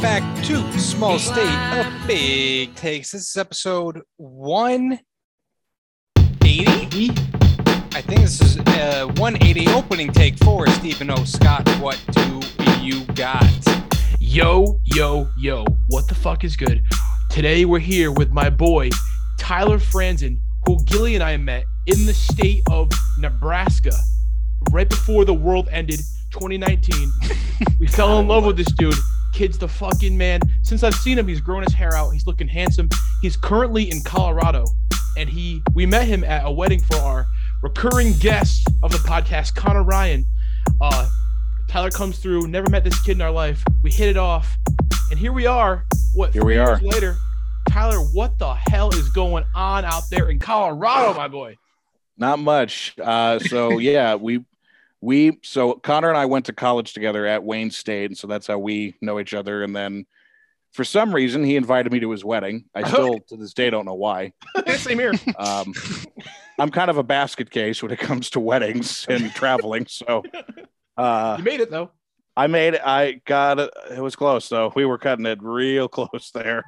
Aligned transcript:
back 0.00 0.22
to 0.42 0.56
Small 0.78 1.18
State 1.18 1.78
of 1.78 1.86
Big 2.06 2.74
Takes. 2.74 3.12
This 3.12 3.28
is 3.28 3.36
episode 3.36 4.00
180. 4.16 7.10
I 7.92 8.00
think 8.00 8.20
this 8.20 8.40
is 8.40 8.56
uh, 8.58 9.12
180 9.16 9.68
opening 9.72 10.10
take 10.10 10.38
for 10.38 10.66
Stephen 10.68 11.10
O. 11.10 11.22
Scott. 11.24 11.68
What 11.80 12.02
do 12.12 12.40
you 12.80 13.04
got? 13.14 13.44
Yo, 14.18 14.80
yo, 14.84 15.28
yo, 15.36 15.66
what 15.88 16.08
the 16.08 16.14
fuck 16.14 16.44
is 16.44 16.56
good? 16.56 16.82
Today 17.28 17.66
we're 17.66 17.78
here 17.78 18.10
with 18.10 18.30
my 18.30 18.48
boy, 18.48 18.88
Tyler 19.38 19.78
Franzen, 19.78 20.40
who 20.64 20.82
Gilly 20.86 21.14
and 21.14 21.22
I 21.22 21.36
met 21.36 21.66
in 21.86 22.06
the 22.06 22.14
state 22.14 22.62
of 22.70 22.90
Nebraska 23.18 23.92
right 24.70 24.88
before 24.88 25.26
the 25.26 25.34
world 25.34 25.68
ended 25.70 26.00
2019. 26.32 27.12
we 27.78 27.86
fell 27.86 28.18
in 28.18 28.28
love 28.28 28.46
with 28.46 28.56
this 28.56 28.72
dude. 28.72 28.94
Kid's 29.32 29.58
the 29.58 29.68
fucking 29.68 30.16
man. 30.16 30.40
Since 30.62 30.82
I've 30.82 30.94
seen 30.94 31.18
him, 31.18 31.28
he's 31.28 31.40
grown 31.40 31.62
his 31.62 31.72
hair 31.72 31.94
out. 31.94 32.10
He's 32.10 32.26
looking 32.26 32.48
handsome. 32.48 32.88
He's 33.22 33.36
currently 33.36 33.90
in 33.90 34.02
Colorado. 34.02 34.64
And 35.16 35.28
he 35.28 35.62
we 35.74 35.86
met 35.86 36.06
him 36.06 36.24
at 36.24 36.44
a 36.44 36.50
wedding 36.50 36.80
for 36.80 36.96
our 36.96 37.26
recurring 37.62 38.12
guest 38.14 38.68
of 38.82 38.92
the 38.92 38.98
podcast, 38.98 39.54
Connor 39.54 39.82
Ryan. 39.82 40.24
Uh, 40.80 41.08
Tyler 41.68 41.90
comes 41.90 42.18
through. 42.18 42.46
Never 42.46 42.70
met 42.70 42.84
this 42.84 43.00
kid 43.02 43.12
in 43.12 43.20
our 43.20 43.30
life. 43.30 43.62
We 43.82 43.90
hit 43.90 44.08
it 44.08 44.16
off, 44.16 44.56
and 45.10 45.18
here 45.18 45.32
we 45.32 45.46
are. 45.46 45.84
What? 46.14 46.32
Here 46.32 46.44
we 46.44 46.58
are. 46.58 46.80
later. 46.80 47.16
Tyler, 47.68 47.98
what 47.98 48.38
the 48.38 48.54
hell 48.54 48.90
is 48.90 49.08
going 49.10 49.44
on 49.54 49.84
out 49.84 50.04
there 50.10 50.30
in 50.30 50.38
Colorado, 50.38 51.14
my 51.14 51.28
boy? 51.28 51.56
Not 52.16 52.38
much. 52.38 52.94
Uh, 52.98 53.38
so 53.38 53.78
yeah, 53.78 54.14
we 54.14 54.44
we 55.00 55.38
so 55.42 55.74
Connor 55.74 56.08
and 56.08 56.18
I 56.18 56.26
went 56.26 56.46
to 56.46 56.52
college 56.52 56.92
together 56.92 57.26
at 57.26 57.42
Wayne 57.42 57.70
State, 57.70 58.10
and 58.10 58.18
so 58.18 58.26
that's 58.26 58.46
how 58.46 58.58
we 58.58 58.94
know 59.00 59.18
each 59.18 59.34
other. 59.34 59.62
And 59.62 59.74
then 59.74 60.06
for 60.72 60.84
some 60.84 61.14
reason, 61.14 61.42
he 61.42 61.56
invited 61.56 61.92
me 61.92 62.00
to 62.00 62.10
his 62.10 62.24
wedding. 62.24 62.66
I 62.74 62.86
still 62.86 63.18
to 63.28 63.36
this 63.36 63.54
day 63.54 63.70
don't 63.70 63.86
know 63.86 63.94
why. 63.94 64.32
Same 64.76 64.98
here. 64.98 65.12
Um, 65.36 65.72
I'm 66.58 66.70
kind 66.70 66.90
of 66.90 66.98
a 66.98 67.02
basket 67.02 67.50
case 67.50 67.82
when 67.82 67.90
it 67.90 67.98
comes 67.98 68.30
to 68.30 68.40
weddings 68.40 69.06
and 69.08 69.32
traveling. 69.32 69.86
So 69.86 70.22
uh, 70.96 71.36
You 71.38 71.44
made 71.44 71.60
it 71.60 71.70
though. 71.70 71.90
I 72.36 72.46
made 72.46 72.74
it. 72.74 72.82
I 72.84 73.20
got 73.24 73.58
it. 73.58 73.70
It 73.90 74.00
was 74.00 74.16
close 74.16 74.48
though. 74.48 74.72
We 74.74 74.84
were 74.84 74.98
cutting 74.98 75.26
it 75.26 75.42
real 75.42 75.88
close 75.88 76.30
there. 76.32 76.62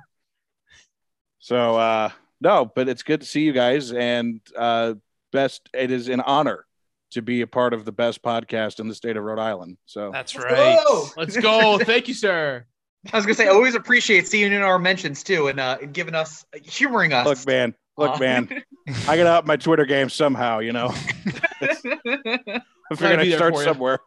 So 1.39 1.77
uh 1.77 2.11
no, 2.41 2.65
but 2.65 2.89
it's 2.89 3.03
good 3.03 3.21
to 3.21 3.27
see 3.27 3.43
you 3.43 3.53
guys 3.53 3.93
and 3.93 4.41
uh 4.57 4.95
best 5.33 5.69
it 5.73 5.91
is 5.91 6.09
an 6.09 6.21
honor 6.21 6.67
to 7.13 7.23
be 7.23 7.43
a 7.43 7.47
part 7.47 7.73
of 7.75 7.85
the 7.85 7.93
best 7.93 8.23
podcast 8.23 8.81
in 8.81 8.89
the 8.89 8.95
state 8.95 9.17
of 9.17 9.25
Rhode 9.25 9.39
Island. 9.39 9.79
So 9.87 10.11
That's 10.13 10.35
Let's 10.35 10.45
right. 10.45 10.79
go. 10.87 11.09
Let's 11.17 11.37
go. 11.37 11.79
Thank 11.85 12.09
you, 12.09 12.15
sir. 12.15 12.67
I 13.13 13.17
was 13.17 13.27
gonna 13.27 13.35
say, 13.35 13.47
I 13.47 13.51
always 13.51 13.75
appreciate 13.75 14.29
seeing 14.29 14.53
you 14.53 14.59
in 14.59 14.63
our 14.63 14.79
mentions 14.79 15.25
too, 15.25 15.49
and 15.49 15.59
uh, 15.59 15.79
and 15.83 15.93
giving 15.93 16.15
us, 16.15 16.45
humoring 16.63 17.13
us. 17.13 17.27
look 17.27 17.47
man, 17.47 17.75
look 17.97 18.15
Uh, 18.15 18.19
man, 18.19 18.63
I 19.09 19.17
got 19.17 19.27
out 19.27 19.47
my 19.47 19.57
Twitter 19.57 19.87
game 19.87 20.09
somehow, 20.09 20.61
you 20.61 20.73
know. 20.73 20.95
I 21.61 21.75
be 21.75 22.97
figured 22.97 23.21
I'd 23.21 23.33
start 23.33 23.57
somewhere. 23.57 23.99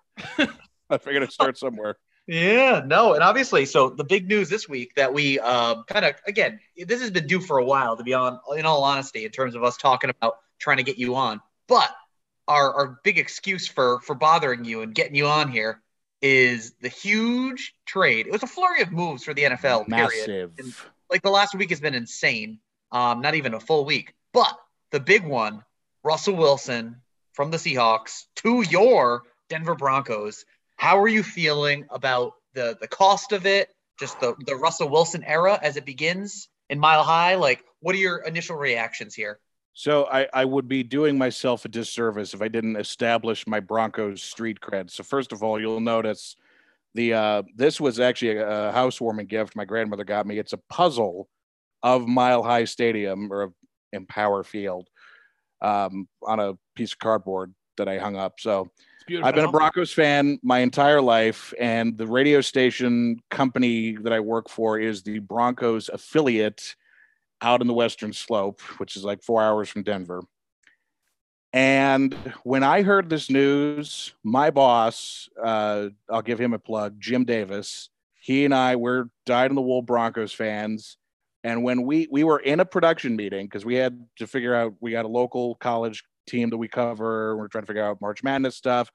I 0.89 0.97
figured 0.97 1.23
I'd 1.23 1.31
start 1.31 1.57
somewhere. 1.57 1.97
yeah, 2.25 2.83
no, 2.85 3.13
and 3.13 3.21
obviously, 3.21 3.65
so 3.65 3.89
the 3.89 4.05
big 4.05 4.29
news 4.29 4.47
this 4.47 4.69
week 4.69 4.93
that 4.95 5.13
we 5.13 5.39
um, 5.39 5.83
kind 5.87 6.05
of 6.05 6.15
again, 6.25 6.61
this 6.77 7.01
has 7.01 7.11
been 7.11 7.27
due 7.27 7.41
for 7.41 7.57
a 7.57 7.65
while, 7.65 7.97
to 7.97 8.03
be 8.03 8.13
on, 8.13 8.39
in 8.55 8.65
all 8.65 8.83
honesty, 8.85 9.25
in 9.25 9.31
terms 9.31 9.55
of 9.55 9.63
us 9.63 9.75
talking 9.75 10.09
about 10.09 10.37
trying 10.57 10.77
to 10.77 10.83
get 10.83 10.97
you 10.97 11.15
on, 11.15 11.41
but 11.67 11.93
our 12.47 12.73
our 12.73 12.99
big 13.03 13.17
excuse 13.17 13.67
for 13.67 13.99
for 14.01 14.15
bothering 14.15 14.65
you 14.65 14.81
and 14.81 14.93
getting 14.93 15.15
you 15.15 15.27
on 15.27 15.51
here 15.51 15.81
is 16.21 16.73
the 16.81 16.89
huge 16.89 17.75
trade. 17.85 18.27
It 18.27 18.31
was 18.31 18.43
a 18.43 18.47
flurry 18.47 18.81
of 18.81 18.91
moves 18.91 19.23
for 19.23 19.33
the 19.33 19.43
NFL. 19.43 19.87
Period. 19.87 20.51
Massive. 20.57 20.91
like 21.09 21.21
the 21.21 21.29
last 21.29 21.55
week 21.55 21.69
has 21.69 21.79
been 21.79 21.93
insane. 21.95 22.59
Um, 22.91 23.21
not 23.21 23.35
even 23.35 23.53
a 23.53 23.59
full 23.59 23.85
week, 23.85 24.13
but 24.33 24.57
the 24.91 24.99
big 24.99 25.25
one, 25.25 25.63
Russell 26.03 26.35
Wilson 26.35 27.01
from 27.33 27.51
the 27.51 27.57
Seahawks 27.57 28.23
to 28.37 28.61
your 28.61 29.23
Denver 29.49 29.75
Broncos. 29.75 30.45
How 30.77 30.99
are 30.99 31.07
you 31.07 31.23
feeling 31.23 31.85
about 31.89 32.33
the 32.53 32.77
the 32.79 32.87
cost 32.87 33.31
of 33.31 33.45
it? 33.45 33.69
Just 33.99 34.19
the 34.19 34.35
the 34.45 34.55
Russell 34.55 34.89
Wilson 34.89 35.23
era 35.23 35.59
as 35.61 35.77
it 35.77 35.85
begins 35.85 36.47
in 36.69 36.79
Mile 36.79 37.03
High. 37.03 37.35
Like, 37.35 37.63
what 37.79 37.95
are 37.95 37.99
your 37.99 38.17
initial 38.17 38.55
reactions 38.55 39.13
here? 39.15 39.39
So 39.77 40.05
I, 40.05 40.25
I 40.33 40.45
would 40.45 40.69
be 40.69 40.83
doing 40.83 41.17
myself 41.17 41.65
a 41.65 41.67
disservice 41.67 42.33
if 42.33 42.41
I 42.41 42.47
didn't 42.47 42.77
establish 42.77 43.45
my 43.45 43.59
Broncos 43.59 44.23
street 44.23 44.61
cred. 44.61 44.89
So 44.89 45.03
first 45.03 45.33
of 45.33 45.43
all, 45.43 45.59
you'll 45.59 45.81
notice 45.81 46.37
the 46.93 47.13
uh, 47.13 47.43
this 47.57 47.81
was 47.81 47.99
actually 47.99 48.37
a, 48.37 48.69
a 48.69 48.71
housewarming 48.71 49.25
gift 49.27 49.53
my 49.53 49.65
grandmother 49.65 50.05
got 50.05 50.25
me. 50.25 50.39
It's 50.39 50.53
a 50.53 50.61
puzzle 50.69 51.27
of 51.83 52.07
Mile 52.07 52.41
High 52.41 52.63
Stadium 52.63 53.31
or 53.31 53.51
Empower 53.91 54.45
Field 54.45 54.87
um, 55.61 56.07
on 56.23 56.39
a 56.39 56.53
piece 56.75 56.93
of 56.93 56.99
cardboard 56.99 57.53
that 57.75 57.89
I 57.89 57.97
hung 57.97 58.15
up. 58.15 58.39
So 58.39 58.71
I've 59.21 59.35
been 59.35 59.43
a 59.43 59.51
Broncos 59.51 59.91
fan 59.91 60.39
my 60.41 60.59
entire 60.59 61.01
life, 61.01 61.53
and 61.59 61.97
the 61.97 62.07
radio 62.07 62.39
station 62.39 63.19
company 63.29 63.97
that 63.97 64.13
I 64.13 64.21
work 64.21 64.47
for 64.47 64.79
is 64.79 65.03
the 65.03 65.19
Broncos 65.19 65.89
affiliate 65.89 66.77
out 67.41 67.61
in 67.61 67.67
the 67.67 67.73
Western 67.73 68.13
Slope, 68.13 68.61
which 68.77 68.95
is 68.95 69.03
like 69.03 69.21
four 69.21 69.41
hours 69.41 69.69
from 69.69 69.83
Denver. 69.83 70.23
And 71.53 72.13
when 72.43 72.63
I 72.63 72.81
heard 72.81 73.09
this 73.09 73.29
news, 73.29 74.13
my 74.23 74.51
boss, 74.51 75.29
uh, 75.41 75.87
I'll 76.09 76.21
give 76.21 76.39
him 76.39 76.53
a 76.53 76.59
plug, 76.59 76.99
Jim 76.99 77.23
Davis, 77.23 77.89
he 78.19 78.43
and 78.43 78.53
I 78.53 78.75
were 78.75 79.09
dyed 79.25 79.51
in 79.51 79.55
the 79.55 79.61
wool 79.61 79.81
Broncos 79.81 80.33
fans. 80.33 80.97
And 81.43 81.63
when 81.63 81.83
we 81.83 82.07
we 82.09 82.23
were 82.23 82.39
in 82.39 82.59
a 82.59 82.65
production 82.65 83.15
meeting 83.15 83.45
because 83.45 83.63
we 83.63 83.75
had 83.75 84.03
to 84.17 84.25
figure 84.25 84.55
out 84.55 84.73
we 84.81 84.91
got 84.91 85.05
a 85.05 85.07
local 85.07 85.55
college 85.55 86.03
team 86.27 86.49
that 86.49 86.57
we 86.57 86.67
cover. 86.67 87.37
We're 87.37 87.47
trying 87.47 87.63
to 87.63 87.67
figure 87.67 87.83
out 87.83 88.01
March 88.01 88.23
Madness 88.23 88.55
stuff, 88.55 88.91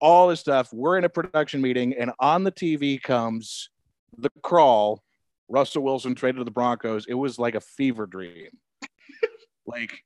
all 0.00 0.28
this 0.28 0.40
stuff. 0.40 0.72
We're 0.72 0.98
in 0.98 1.04
a 1.04 1.08
production 1.08 1.62
meeting, 1.62 1.94
and 1.94 2.10
on 2.18 2.42
the 2.42 2.52
TV 2.52 3.00
comes 3.00 3.70
the 4.18 4.30
crawl. 4.42 5.02
Russell 5.48 5.82
Wilson 5.82 6.14
traded 6.14 6.38
to 6.38 6.44
the 6.44 6.50
Broncos. 6.50 7.06
It 7.06 7.14
was 7.14 7.38
like 7.38 7.54
a 7.54 7.60
fever 7.60 8.06
dream. 8.06 8.50
like, 9.66 10.02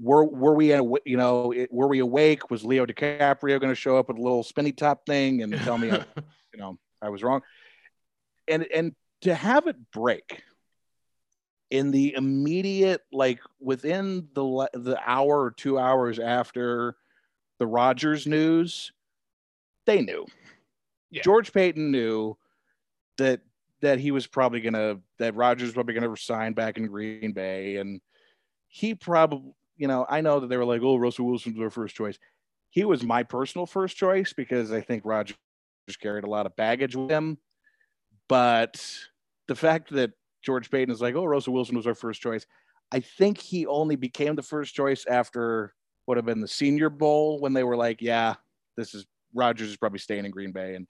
were 0.00 0.24
were 0.24 0.54
we 0.54 0.72
you 0.72 1.16
know 1.16 1.52
it, 1.52 1.72
were 1.72 1.88
we 1.88 1.98
awake? 1.98 2.50
Was 2.50 2.64
Leo 2.64 2.86
DiCaprio 2.86 3.60
going 3.60 3.72
to 3.72 3.74
show 3.74 3.96
up 3.96 4.08
with 4.08 4.18
a 4.18 4.22
little 4.22 4.42
spinny 4.42 4.72
top 4.72 5.06
thing 5.06 5.42
and 5.42 5.52
tell 5.58 5.78
me, 5.78 5.90
I, 5.90 6.04
you 6.52 6.58
know, 6.58 6.78
I 7.02 7.08
was 7.08 7.22
wrong? 7.22 7.42
And 8.46 8.66
and 8.74 8.94
to 9.22 9.34
have 9.34 9.66
it 9.66 9.76
break 9.90 10.42
in 11.70 11.90
the 11.90 12.14
immediate 12.14 13.02
like 13.12 13.40
within 13.60 14.28
the 14.34 14.68
the 14.72 14.98
hour 15.04 15.42
or 15.42 15.50
two 15.50 15.78
hours 15.78 16.18
after 16.18 16.96
the 17.58 17.66
Rodgers 17.66 18.26
news, 18.26 18.92
they 19.86 20.00
knew. 20.00 20.26
Yeah. 21.10 21.22
George 21.22 21.52
Paton 21.52 21.90
knew 21.90 22.36
that 23.16 23.40
that 23.80 24.00
he 24.00 24.10
was 24.10 24.26
probably 24.26 24.60
gonna 24.60 24.98
that 25.18 25.34
Rodgers 25.34 25.68
was 25.68 25.74
probably 25.74 25.94
gonna 25.94 26.08
resign 26.08 26.52
back 26.52 26.76
in 26.76 26.86
Green 26.86 27.32
Bay, 27.32 27.76
and 27.76 28.00
he 28.68 28.94
probably 28.94 29.52
you 29.76 29.88
know 29.88 30.06
I 30.08 30.20
know 30.20 30.40
that 30.40 30.48
they 30.48 30.56
were 30.56 30.64
like, 30.64 30.82
oh 30.82 30.96
Russell 30.96 31.26
Wilson's 31.26 31.58
their 31.58 31.70
first 31.70 31.94
choice. 31.94 32.18
He 32.70 32.84
was 32.84 33.02
my 33.02 33.22
personal 33.22 33.66
first 33.66 33.96
choice 33.96 34.32
because 34.32 34.72
I 34.72 34.80
think 34.80 35.02
Rodgers 35.04 35.36
carried 36.00 36.24
a 36.24 36.30
lot 36.30 36.46
of 36.46 36.54
baggage 36.56 36.94
with 36.94 37.10
him, 37.10 37.38
but 38.28 38.84
the 39.46 39.54
fact 39.54 39.90
that 39.90 40.12
George 40.42 40.70
Paton 40.70 40.92
is 40.92 41.00
like, 41.00 41.14
oh, 41.14 41.24
Russell 41.24 41.54
Wilson 41.54 41.76
was 41.76 41.86
our 41.86 41.94
first 41.94 42.20
choice. 42.20 42.46
I 42.92 43.00
think 43.00 43.38
he 43.38 43.66
only 43.66 43.96
became 43.96 44.34
the 44.34 44.42
first 44.42 44.74
choice 44.74 45.04
after 45.06 45.74
would 46.06 46.16
have 46.16 46.26
been 46.26 46.40
the 46.40 46.48
Senior 46.48 46.88
Bowl 46.88 47.38
when 47.40 47.52
they 47.52 47.64
were 47.64 47.76
like, 47.76 48.00
yeah, 48.00 48.34
this 48.76 48.94
is 48.94 49.06
Rodgers 49.34 49.68
is 49.68 49.76
probably 49.76 49.98
staying 49.98 50.24
in 50.24 50.30
Green 50.30 50.52
Bay. 50.52 50.74
And 50.74 50.86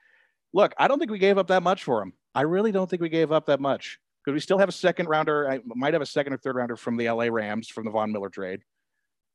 look, 0.52 0.74
I 0.78 0.86
don't 0.86 0.98
think 0.98 1.10
we 1.10 1.18
gave 1.18 1.38
up 1.38 1.48
that 1.48 1.62
much 1.62 1.82
for 1.82 2.02
him. 2.02 2.12
I 2.34 2.42
really 2.42 2.72
don't 2.72 2.88
think 2.88 3.02
we 3.02 3.08
gave 3.08 3.32
up 3.32 3.46
that 3.46 3.60
much 3.60 3.98
because 4.24 4.34
we 4.34 4.40
still 4.40 4.58
have 4.58 4.68
a 4.68 4.72
second 4.72 5.06
rounder. 5.08 5.50
I 5.50 5.60
might 5.64 5.92
have 5.94 6.02
a 6.02 6.06
second 6.06 6.32
or 6.32 6.38
third 6.38 6.56
rounder 6.56 6.76
from 6.76 6.96
the 6.96 7.08
LA 7.10 7.24
Rams 7.26 7.68
from 7.68 7.84
the 7.84 7.90
Von 7.90 8.12
Miller 8.12 8.30
trade. 8.30 8.62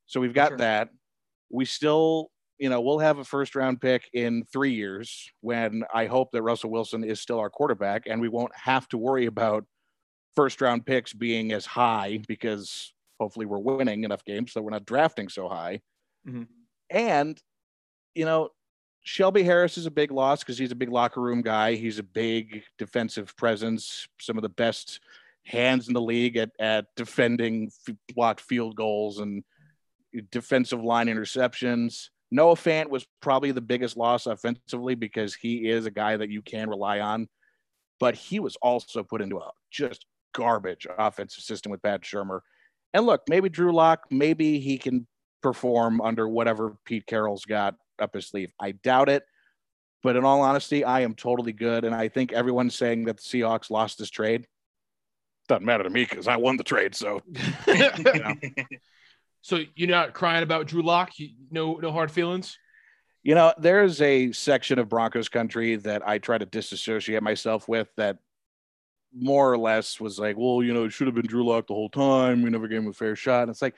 So 0.07 0.19
we've 0.21 0.33
got 0.33 0.53
Sure. 0.53 0.57
that. 0.57 0.89
We 1.51 1.65
still, 1.65 2.31
you 2.59 2.69
know, 2.69 2.81
we'll 2.81 2.99
have 2.99 3.19
a 3.19 3.25
first 3.25 3.55
round 3.55 3.81
pick 3.81 4.09
in 4.13 4.45
three 4.45 4.73
years 4.73 5.31
when 5.41 5.83
I 5.93 6.07
hope 6.07 6.31
that 6.33 6.43
Russell 6.43 6.71
Wilson 6.71 7.03
is 7.03 7.21
still 7.21 7.39
our 7.39 7.49
quarterback 7.49 8.03
and 8.07 8.21
we 8.21 8.29
won't 8.29 8.55
have 8.55 8.87
to 8.89 8.97
worry 8.97 9.25
about 9.27 9.65
first 10.35 10.61
round 10.61 10.85
picks 10.85 11.13
being 11.13 11.51
as 11.53 11.65
high 11.65 12.19
because 12.27 12.93
hopefully 13.19 13.45
we're 13.45 13.59
winning 13.59 14.03
enough 14.03 14.25
games 14.25 14.53
so 14.53 14.61
we're 14.61 14.71
not 14.71 14.85
drafting 14.85 15.29
so 15.29 15.49
high. 15.49 15.81
Mhm. 16.25 16.47
And, 16.89 17.41
you 18.15 18.25
know, 18.25 18.51
Shelby 19.03 19.43
Harris 19.43 19.77
is 19.77 19.85
a 19.85 19.91
big 19.91 20.11
loss 20.11 20.39
because 20.39 20.57
he's 20.57 20.71
a 20.71 20.75
big 20.75 20.89
locker 20.89 21.21
room 21.21 21.41
guy. 21.41 21.75
He's 21.75 21.99
a 21.99 22.03
big 22.03 22.63
defensive 22.77 23.35
presence, 23.35 24.07
some 24.19 24.37
of 24.37 24.41
the 24.41 24.49
best 24.49 25.01
hands 25.45 25.89
in 25.89 25.93
the 25.93 26.01
league 26.01 26.37
at 26.37 26.51
at 26.57 26.85
defending 26.95 27.69
f- 27.87 27.95
blocked 28.15 28.39
field 28.39 28.75
goals 28.75 29.19
and 29.19 29.43
defensive 30.31 30.81
line 30.81 31.07
interceptions. 31.07 32.09
Noah 32.31 32.55
Fant 32.55 32.89
was 32.89 33.05
probably 33.21 33.51
the 33.51 33.61
biggest 33.61 33.97
loss 33.97 34.25
offensively 34.25 34.95
because 34.95 35.35
he 35.35 35.69
is 35.69 35.85
a 35.85 35.91
guy 35.91 36.17
that 36.17 36.29
you 36.29 36.41
can 36.41 36.69
rely 36.69 36.99
on, 36.99 37.27
but 37.99 38.15
he 38.15 38.39
was 38.39 38.55
also 38.61 39.03
put 39.03 39.21
into 39.21 39.37
a 39.37 39.51
just 39.69 40.05
garbage 40.33 40.87
offensive 40.97 41.43
system 41.43 41.71
with 41.71 41.81
Pat 41.81 42.01
Shurmur. 42.01 42.39
And 42.93 43.05
look, 43.05 43.21
maybe 43.27 43.49
Drew 43.49 43.73
Lock, 43.73 44.05
maybe 44.09 44.59
he 44.59 44.77
can 44.77 45.07
perform 45.43 46.01
under 46.01 46.27
whatever 46.27 46.75
Pete 46.85 47.05
Carroll's 47.05 47.45
got 47.45 47.75
up 47.99 48.15
his 48.15 48.27
sleeve. 48.27 48.51
I 48.59 48.71
doubt 48.71 49.09
it. 49.09 49.23
But 50.01 50.15
in 50.15 50.25
all 50.25 50.41
honesty, 50.41 50.83
I 50.83 51.01
am 51.01 51.13
totally 51.13 51.53
good. 51.53 51.85
And 51.85 51.93
I 51.93 52.09
think 52.09 52.33
everyone's 52.33 52.75
saying 52.75 53.05
that 53.05 53.17
the 53.17 53.23
Seahawks 53.23 53.69
lost 53.69 53.99
this 53.99 54.09
trade. 54.09 54.47
Doesn't 55.47 55.65
matter 55.65 55.83
to 55.83 55.89
me 55.89 56.05
because 56.09 56.27
I 56.27 56.37
won 56.37 56.57
the 56.57 56.63
trade. 56.63 56.95
So 56.95 57.21
so 59.41 59.59
you're 59.75 59.89
not 59.89 60.13
crying 60.13 60.43
about 60.43 60.67
Drew 60.67 60.81
Lock? 60.81 61.11
No, 61.51 61.75
no 61.75 61.91
hard 61.91 62.11
feelings. 62.11 62.57
You 63.23 63.35
know, 63.35 63.53
there's 63.57 64.01
a 64.01 64.33
section 64.33 64.79
of 64.79 64.89
Broncos 64.89 65.29
country 65.29 65.77
that 65.77 66.05
I 66.05 66.17
try 66.17 66.37
to 66.37 66.45
disassociate 66.45 67.23
myself 67.23 67.69
with 67.69 67.89
that 67.95 68.17
more 69.15 69.51
or 69.51 69.57
less 69.57 69.99
was 69.99 70.19
like, 70.19 70.37
well, 70.37 70.61
you 70.63 70.73
know, 70.73 70.85
it 70.85 70.91
should 70.91 71.07
have 71.07 71.15
been 71.15 71.25
Drew 71.25 71.45
Lock 71.45 71.67
the 71.67 71.73
whole 71.73 71.89
time. 71.89 72.41
We 72.41 72.49
never 72.49 72.67
gave 72.67 72.79
him 72.79 72.89
a 72.89 72.93
fair 72.93 73.15
shot. 73.15 73.43
And 73.43 73.51
it's 73.51 73.61
like, 73.61 73.75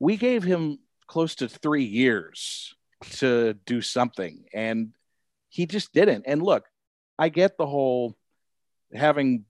we 0.00 0.16
gave 0.16 0.42
him 0.42 0.80
close 1.06 1.34
to 1.36 1.48
three 1.48 1.84
years 1.84 2.74
to 3.18 3.54
do 3.66 3.80
something, 3.80 4.44
and 4.52 4.92
he 5.48 5.66
just 5.66 5.92
didn't. 5.92 6.24
And 6.26 6.42
look, 6.42 6.64
I 7.18 7.28
get 7.28 7.56
the 7.56 7.66
whole 7.66 8.16
having 8.94 9.44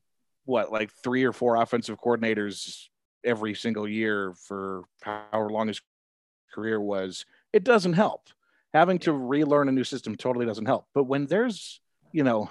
what, 0.45 0.73
like 0.73 0.91
three 1.03 1.25
or 1.25 1.33
four 1.33 1.57
offensive 1.57 2.01
coordinators 2.01 2.89
every 3.25 3.55
single 3.55 3.89
year 3.89 4.35
for 4.47 4.85
however 5.03 5.51
long 5.51 5.69
his 5.69 5.81
career 6.53 6.81
was. 6.81 7.25
It 7.53 7.65
doesn't 7.65 7.93
help 7.93 8.29
having 8.73 8.99
to 8.99 9.13
relearn 9.13 9.69
a 9.69 9.73
new 9.73 9.85
system 9.85 10.17
totally 10.17 10.47
doesn't 10.47 10.67
help. 10.67 10.87
But 10.95 11.05
when 11.05 11.27
there's, 11.27 11.81
you 12.13 12.25
know, 12.25 12.51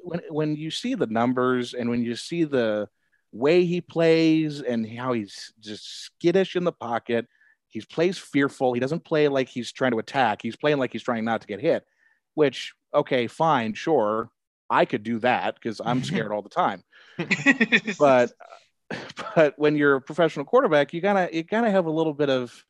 when 0.00 0.20
when 0.28 0.56
you 0.56 0.70
see 0.70 0.94
the 0.94 1.06
numbers 1.06 1.74
and 1.74 1.88
when 1.90 2.02
you 2.02 2.16
see 2.16 2.44
the 2.44 2.88
way 3.32 3.64
he 3.64 3.80
plays 3.80 4.62
and 4.62 4.88
how 4.88 5.12
he's 5.12 5.52
just 5.60 6.04
skittish 6.04 6.56
in 6.56 6.64
the 6.64 6.72
pocket, 6.72 7.26
he 7.68 7.80
plays 7.82 8.18
fearful. 8.18 8.72
He 8.72 8.80
doesn't 8.80 9.04
play 9.04 9.28
like 9.28 9.48
he's 9.48 9.72
trying 9.72 9.92
to 9.92 9.98
attack. 9.98 10.40
He's 10.42 10.56
playing 10.56 10.78
like 10.78 10.92
he's 10.92 11.02
trying 11.02 11.24
not 11.24 11.42
to 11.42 11.46
get 11.46 11.60
hit. 11.60 11.84
Which, 12.34 12.72
okay, 12.94 13.26
fine, 13.26 13.74
sure, 13.74 14.30
I 14.70 14.84
could 14.84 15.02
do 15.02 15.18
that 15.20 15.54
because 15.54 15.80
I'm 15.84 16.04
scared 16.04 16.32
all 16.32 16.42
the 16.42 16.48
time. 16.48 16.82
But 17.98 18.32
but 19.34 19.54
when 19.58 19.76
you're 19.76 19.96
a 19.96 20.00
professional 20.00 20.44
quarterback, 20.44 20.92
you 20.92 21.00
gotta 21.00 21.28
you 21.32 21.42
gotta 21.42 21.70
have 21.70 21.86
a 21.86 21.90
little 21.90 22.14
bit 22.14 22.30
of 22.30 22.64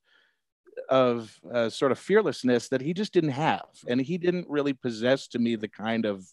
of 0.89 1.35
uh, 1.53 1.69
sort 1.69 1.93
of 1.93 1.99
fearlessness 1.99 2.69
that 2.69 2.81
he 2.81 2.95
just 2.95 3.13
didn't 3.13 3.31
have, 3.31 3.67
and 3.87 4.01
he 4.01 4.19
didn't 4.19 4.49
really 4.49 4.73
possess 4.73 5.29
to 5.29 5.39
me 5.39 5.57
the 5.57 5.69
kind 5.69 6.07
of 6.07 6.25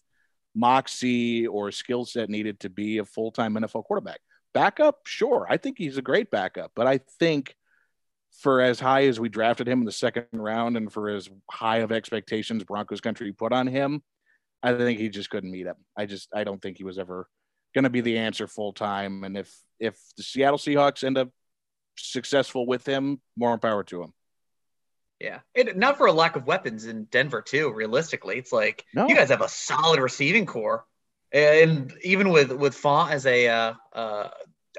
moxie 0.55 1.45
or 1.45 1.71
skill 1.71 2.05
set 2.05 2.29
needed 2.29 2.59
to 2.61 2.69
be 2.69 2.97
a 2.99 3.05
full 3.05 3.31
time 3.31 3.55
NFL 3.55 3.83
quarterback. 3.83 4.21
Backup, 4.53 5.01
sure, 5.05 5.45
I 5.49 5.57
think 5.57 5.77
he's 5.77 5.97
a 5.97 6.01
great 6.01 6.31
backup, 6.31 6.71
but 6.75 6.87
I 6.87 6.99
think 7.19 7.55
for 8.39 8.61
as 8.61 8.79
high 8.79 9.05
as 9.07 9.19
we 9.19 9.29
drafted 9.29 9.67
him 9.67 9.79
in 9.79 9.85
the 9.85 9.91
second 9.91 10.25
round 10.33 10.77
and 10.77 10.91
for 10.91 11.09
as 11.09 11.29
high 11.49 11.77
of 11.77 11.91
expectations 11.91 12.63
Broncos 12.63 13.01
country 13.01 13.31
put 13.31 13.53
on 13.53 13.67
him, 13.67 14.03
I 14.61 14.73
think 14.73 14.99
he 14.99 15.09
just 15.09 15.29
couldn't 15.29 15.51
meet 15.51 15.67
up. 15.67 15.77
I 15.97 16.05
just 16.05 16.29
I 16.33 16.43
don't 16.43 16.61
think 16.61 16.77
he 16.77 16.83
was 16.83 16.99
ever 16.99 17.27
going 17.73 17.83
to 17.83 17.89
be 17.89 18.01
the 18.01 18.17
answer 18.17 18.47
full 18.47 18.73
time. 18.73 19.23
And 19.23 19.37
if 19.37 19.55
if 19.79 19.97
the 20.17 20.23
Seattle 20.23 20.57
Seahawks 20.57 21.03
end 21.03 21.17
up 21.17 21.29
successful 21.97 22.65
with 22.65 22.85
him, 22.85 23.21
more 23.37 23.57
power 23.57 23.83
to 23.85 24.01
him. 24.03 24.13
Yeah, 25.19 25.39
and 25.55 25.77
not 25.77 25.97
for 25.97 26.07
a 26.07 26.11
lack 26.11 26.35
of 26.35 26.45
weapons 26.45 26.85
in 26.85 27.05
Denver 27.05 27.41
too. 27.41 27.71
Realistically, 27.71 28.37
it's 28.37 28.51
like 28.51 28.85
No. 28.93 29.07
you 29.07 29.15
guys 29.15 29.29
have 29.29 29.41
a 29.41 29.47
solid 29.47 29.99
receiving 30.01 30.45
core, 30.45 30.85
and 31.31 31.93
even 32.03 32.29
with 32.29 32.51
with 32.51 32.75
Fant 32.75 33.11
as 33.11 33.25
a 33.25 33.47
uh, 33.47 33.73
uh, 33.93 34.29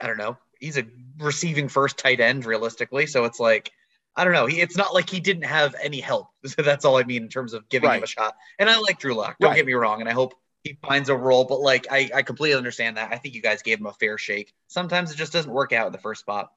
I 0.00 0.06
don't 0.06 0.18
know, 0.18 0.36
he's 0.60 0.78
a 0.78 0.84
receiving 1.18 1.68
first 1.68 1.98
tight 1.98 2.20
end 2.20 2.44
realistically. 2.44 3.06
So 3.06 3.24
it's 3.24 3.40
like 3.40 3.72
I 4.18 4.24
don't 4.24 4.32
know. 4.32 4.46
He, 4.46 4.60
it's 4.62 4.78
not 4.78 4.94
like 4.94 5.10
he 5.10 5.20
didn't 5.20 5.44
have 5.44 5.74
any 5.82 6.00
help. 6.00 6.28
So 6.46 6.62
that's 6.62 6.84
all 6.84 6.96
I 6.96 7.02
mean 7.02 7.24
in 7.24 7.28
terms 7.28 7.52
of 7.52 7.68
giving 7.68 7.90
him 7.90 8.02
a 8.02 8.06
shot. 8.06 8.34
And 8.58 8.70
I 8.70 8.78
like 8.78 8.98
Drew 8.98 9.14
Lock. 9.14 9.36
Don't 9.40 9.50
Right. 9.50 9.56
get 9.56 9.66
me 9.66 9.74
wrong. 9.74 10.00
And 10.00 10.08
I 10.08 10.12
hope 10.12 10.34
he 10.64 10.78
finds 10.86 11.08
a 11.10 11.14
role. 11.16 11.44
But 11.44 11.60
like 11.60 11.86
I, 11.90 12.08
I 12.14 12.22
completely 12.22 12.56
understand 12.56 12.96
that. 12.96 13.12
I 13.12 13.18
think 13.18 13.34
you 13.34 13.42
guys 13.42 13.62
gave 13.62 13.78
him 13.78 13.86
a 13.86 13.92
fair 13.92 14.16
shake. 14.16 14.54
Sometimes 14.68 15.12
it 15.12 15.16
just 15.16 15.32
doesn't 15.32 15.52
work 15.52 15.72
out 15.72 15.86
in 15.86 15.92
the 15.92 15.98
first 15.98 16.20
spot. 16.20 16.50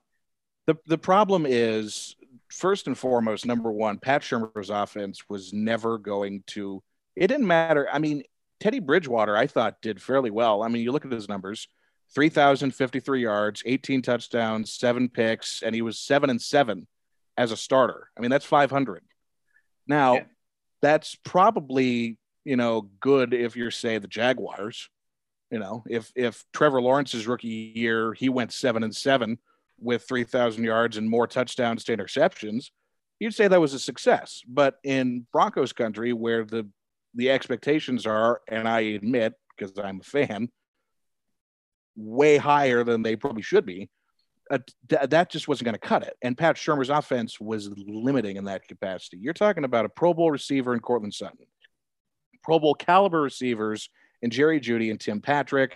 The 0.68 0.76
the 0.86 0.98
problem 0.98 1.46
is 1.48 2.16
first 2.50 2.88
and 2.88 2.98
foremost, 2.98 3.46
number 3.46 3.72
one, 3.72 3.98
Pat 3.98 4.22
Shurmur's 4.22 4.70
offense 4.70 5.24
was 5.30 5.52
never 5.54 5.98
going 5.98 6.44
to. 6.48 6.82
It 7.16 7.28
didn't 7.28 7.48
matter. 7.48 7.88
I 7.92 8.00
mean, 8.00 8.24
Teddy 8.60 8.80
Bridgewater, 8.80 9.36
I 9.36 9.48
thought 9.48 9.82
did 9.82 10.02
fairly 10.02 10.32
well. 10.32 10.64
I 10.64 10.68
mean, 10.68 10.84
you 10.84 10.92
look 10.92 11.06
at 11.06 11.12
his 11.12 11.28
numbers: 11.28 11.68
three 12.14 12.30
thousand 12.30 12.76
fifty-three 12.76 13.22
yards, 13.22 13.64
eighteen 13.66 14.02
touchdowns, 14.02 14.74
seven 14.74 15.10
picks, 15.10 15.62
and 15.62 15.74
he 15.76 15.82
was 15.82 16.00
seven 16.00 16.30
and 16.30 16.42
seven 16.42 16.88
as 17.38 17.52
a 17.52 17.58
starter. 17.58 18.10
I 18.18 18.22
mean, 18.22 18.32
that's 18.32 18.46
five 18.46 18.72
hundred. 18.72 19.04
Now, 19.88 20.16
Yeah. 20.16 20.24
that's 20.82 21.16
probably 21.24 22.18
you 22.46 22.56
know 22.56 22.90
good 23.00 23.34
if 23.34 23.56
you're 23.56 23.72
say 23.72 23.98
the 23.98 24.08
Jaguars. 24.08 24.90
You 25.52 25.60
know, 25.60 25.84
if 25.90 26.12
if 26.16 26.44
Trevor 26.54 26.82
Lawrence's 26.82 27.26
rookie 27.28 27.72
year 27.76 28.14
he 28.14 28.30
went 28.30 28.52
seven 28.54 28.84
and 28.84 28.96
seven 28.96 29.40
with 29.82 30.04
3,000 30.10 30.62
yards 30.66 30.98
and 30.98 31.10
more 31.10 31.26
touchdowns 31.26 31.86
to 31.86 31.96
interceptions, 31.96 32.66
you'd 33.18 33.34
say 33.34 33.48
that 33.48 33.62
was 33.62 33.74
a 33.74 33.80
success. 33.80 34.42
But 34.46 34.78
in 34.84 35.26
Broncos 35.32 35.72
country, 35.72 36.12
where 36.14 36.44
the 36.44 36.68
the 37.16 37.32
expectations 37.32 38.06
are, 38.06 38.42
and 38.48 38.68
I 38.68 38.82
admit 38.82 39.34
because 39.58 39.72
I'm 39.80 40.02
a 40.02 40.04
fan, 40.04 40.50
way 42.00 42.38
higher 42.38 42.84
than 42.84 43.02
they 43.02 43.16
probably 43.16 43.42
should 43.42 43.66
be, 43.66 43.90
uh, 44.50 44.60
th- 44.88 45.10
that 45.10 45.30
just 45.30 45.48
wasn't 45.48 45.66
going 45.66 45.74
to 45.74 45.80
cut 45.80 46.04
it. 46.04 46.16
And 46.22 46.38
Pat 46.38 46.56
Shurmur's 46.56 46.90
offense 46.90 47.40
was 47.40 47.70
limiting 47.86 48.38
in 48.38 48.46
that 48.46 48.68
capacity. 48.68 49.18
You're 49.18 49.34
talking 49.34 49.64
about 49.64 49.86
a 49.86 49.90
Pro 49.90 50.14
Bowl 50.14 50.32
receiver 50.32 50.74
in 50.74 50.80
Courtland 50.80 51.14
Sutton, 51.14 51.46
Pro 52.44 52.60
Bowl 52.60 52.74
caliber 52.74 53.22
receivers 53.22 53.90
in 54.22 54.30
Jerry 54.30 54.60
Jeudy 54.60 54.90
and 54.90 55.00
Tim 55.00 55.22
Patrick. 55.22 55.76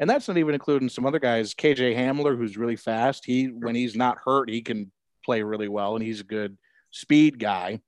And 0.00 0.10
that's 0.10 0.26
not 0.26 0.38
even 0.38 0.54
including 0.54 0.88
some 0.88 1.06
other 1.06 1.20
guys, 1.20 1.54
KJ 1.54 1.96
Hamler, 1.96 2.36
who's 2.36 2.56
really 2.56 2.76
fast. 2.76 3.24
He, 3.24 3.46
when 3.46 3.76
he's 3.76 3.94
not 3.94 4.18
hurt, 4.24 4.50
he 4.50 4.60
can 4.60 4.90
play 5.24 5.42
really 5.42 5.68
well, 5.68 5.94
and 5.94 6.04
he's 6.04 6.20
a 6.20 6.24
good 6.24 6.58
speed 6.90 7.38
guy. 7.38 7.80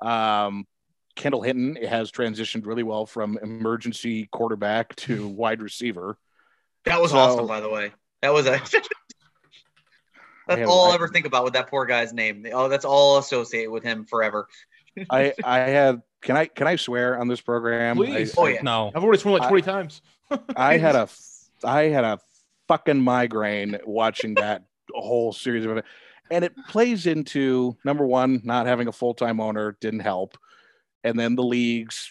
Um, 0.00 0.66
Kendall 1.14 1.42
Hinton 1.42 1.82
has 1.82 2.10
transitioned 2.10 2.66
really 2.66 2.82
well 2.82 3.06
from 3.06 3.38
emergency 3.42 4.28
quarterback 4.30 4.94
to 4.96 5.26
wide 5.26 5.62
receiver. 5.62 6.18
That 6.86 7.00
was 7.00 7.10
So- 7.10 7.18
awesome, 7.18 7.46
by 7.46 7.60
the 7.60 7.68
way. 7.68 7.92
That 8.22 8.32
was 8.32 8.46
a. 8.46 8.54
I 8.54 8.58
that's 10.48 10.60
have- 10.60 10.68
all 10.68 10.86
I'll 10.86 10.92
I- 10.92 10.94
ever 10.94 11.08
think 11.08 11.26
about 11.26 11.44
with 11.44 11.52
that 11.54 11.68
poor 11.68 11.86
guy's 11.86 12.12
name. 12.12 12.46
Oh, 12.52 12.68
that's 12.68 12.84
all 12.84 13.18
associated 13.18 13.70
with 13.70 13.82
him 13.82 14.04
forever. 14.04 14.48
I, 15.10 15.34
I 15.44 15.58
had, 15.58 16.02
can 16.22 16.36
I, 16.36 16.46
can 16.46 16.66
I 16.66 16.76
swear 16.76 17.18
on 17.20 17.28
this 17.28 17.40
program? 17.40 17.96
Please. 17.96 18.36
I, 18.38 18.40
Oh, 18.40 18.46
yeah. 18.46 18.62
No. 18.62 18.90
I've 18.94 19.04
already 19.04 19.20
sworn 19.20 19.34
like 19.40 19.46
I- 19.46 19.48
20 19.50 19.62
times. 19.62 20.02
I 20.56 20.78
had 20.78 20.96
a, 20.96 21.08
I 21.62 21.82
had 21.84 22.04
a 22.04 22.18
fucking 22.68 23.00
migraine 23.00 23.78
watching 23.84 24.34
that 24.34 24.64
whole 24.94 25.32
series 25.32 25.64
of 25.66 25.76
it. 25.76 25.84
And 26.30 26.44
it 26.44 26.54
plays 26.68 27.06
into 27.06 27.76
number 27.84 28.04
one, 28.04 28.40
not 28.42 28.66
having 28.66 28.88
a 28.88 28.92
full 28.92 29.14
time 29.14 29.38
owner 29.40 29.76
didn't 29.80 30.00
help. 30.00 30.36
And 31.04 31.16
then 31.18 31.36
the 31.36 31.44
league's 31.44 32.10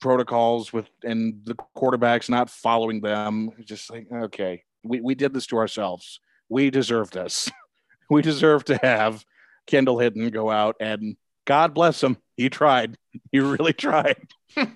protocols 0.00 0.72
with, 0.72 0.88
and 1.02 1.40
the 1.44 1.54
quarterbacks 1.76 2.28
not 2.28 2.50
following 2.50 3.00
them. 3.00 3.50
Just 3.64 3.90
like, 3.90 4.06
okay, 4.12 4.62
we, 4.84 5.00
we 5.00 5.14
did 5.14 5.32
this 5.32 5.46
to 5.48 5.56
ourselves. 5.56 6.20
We 6.48 6.70
deserve 6.70 7.10
this. 7.10 7.50
we 8.10 8.22
deserve 8.22 8.64
to 8.66 8.76
have 8.82 9.24
Kendall 9.66 9.98
Hinton 9.98 10.30
go 10.30 10.50
out 10.50 10.76
and 10.80 11.16
God 11.44 11.74
bless 11.74 12.02
him. 12.02 12.16
He 12.36 12.50
tried. 12.50 12.96
He 13.32 13.40
really 13.40 13.72
tried. 13.72 14.20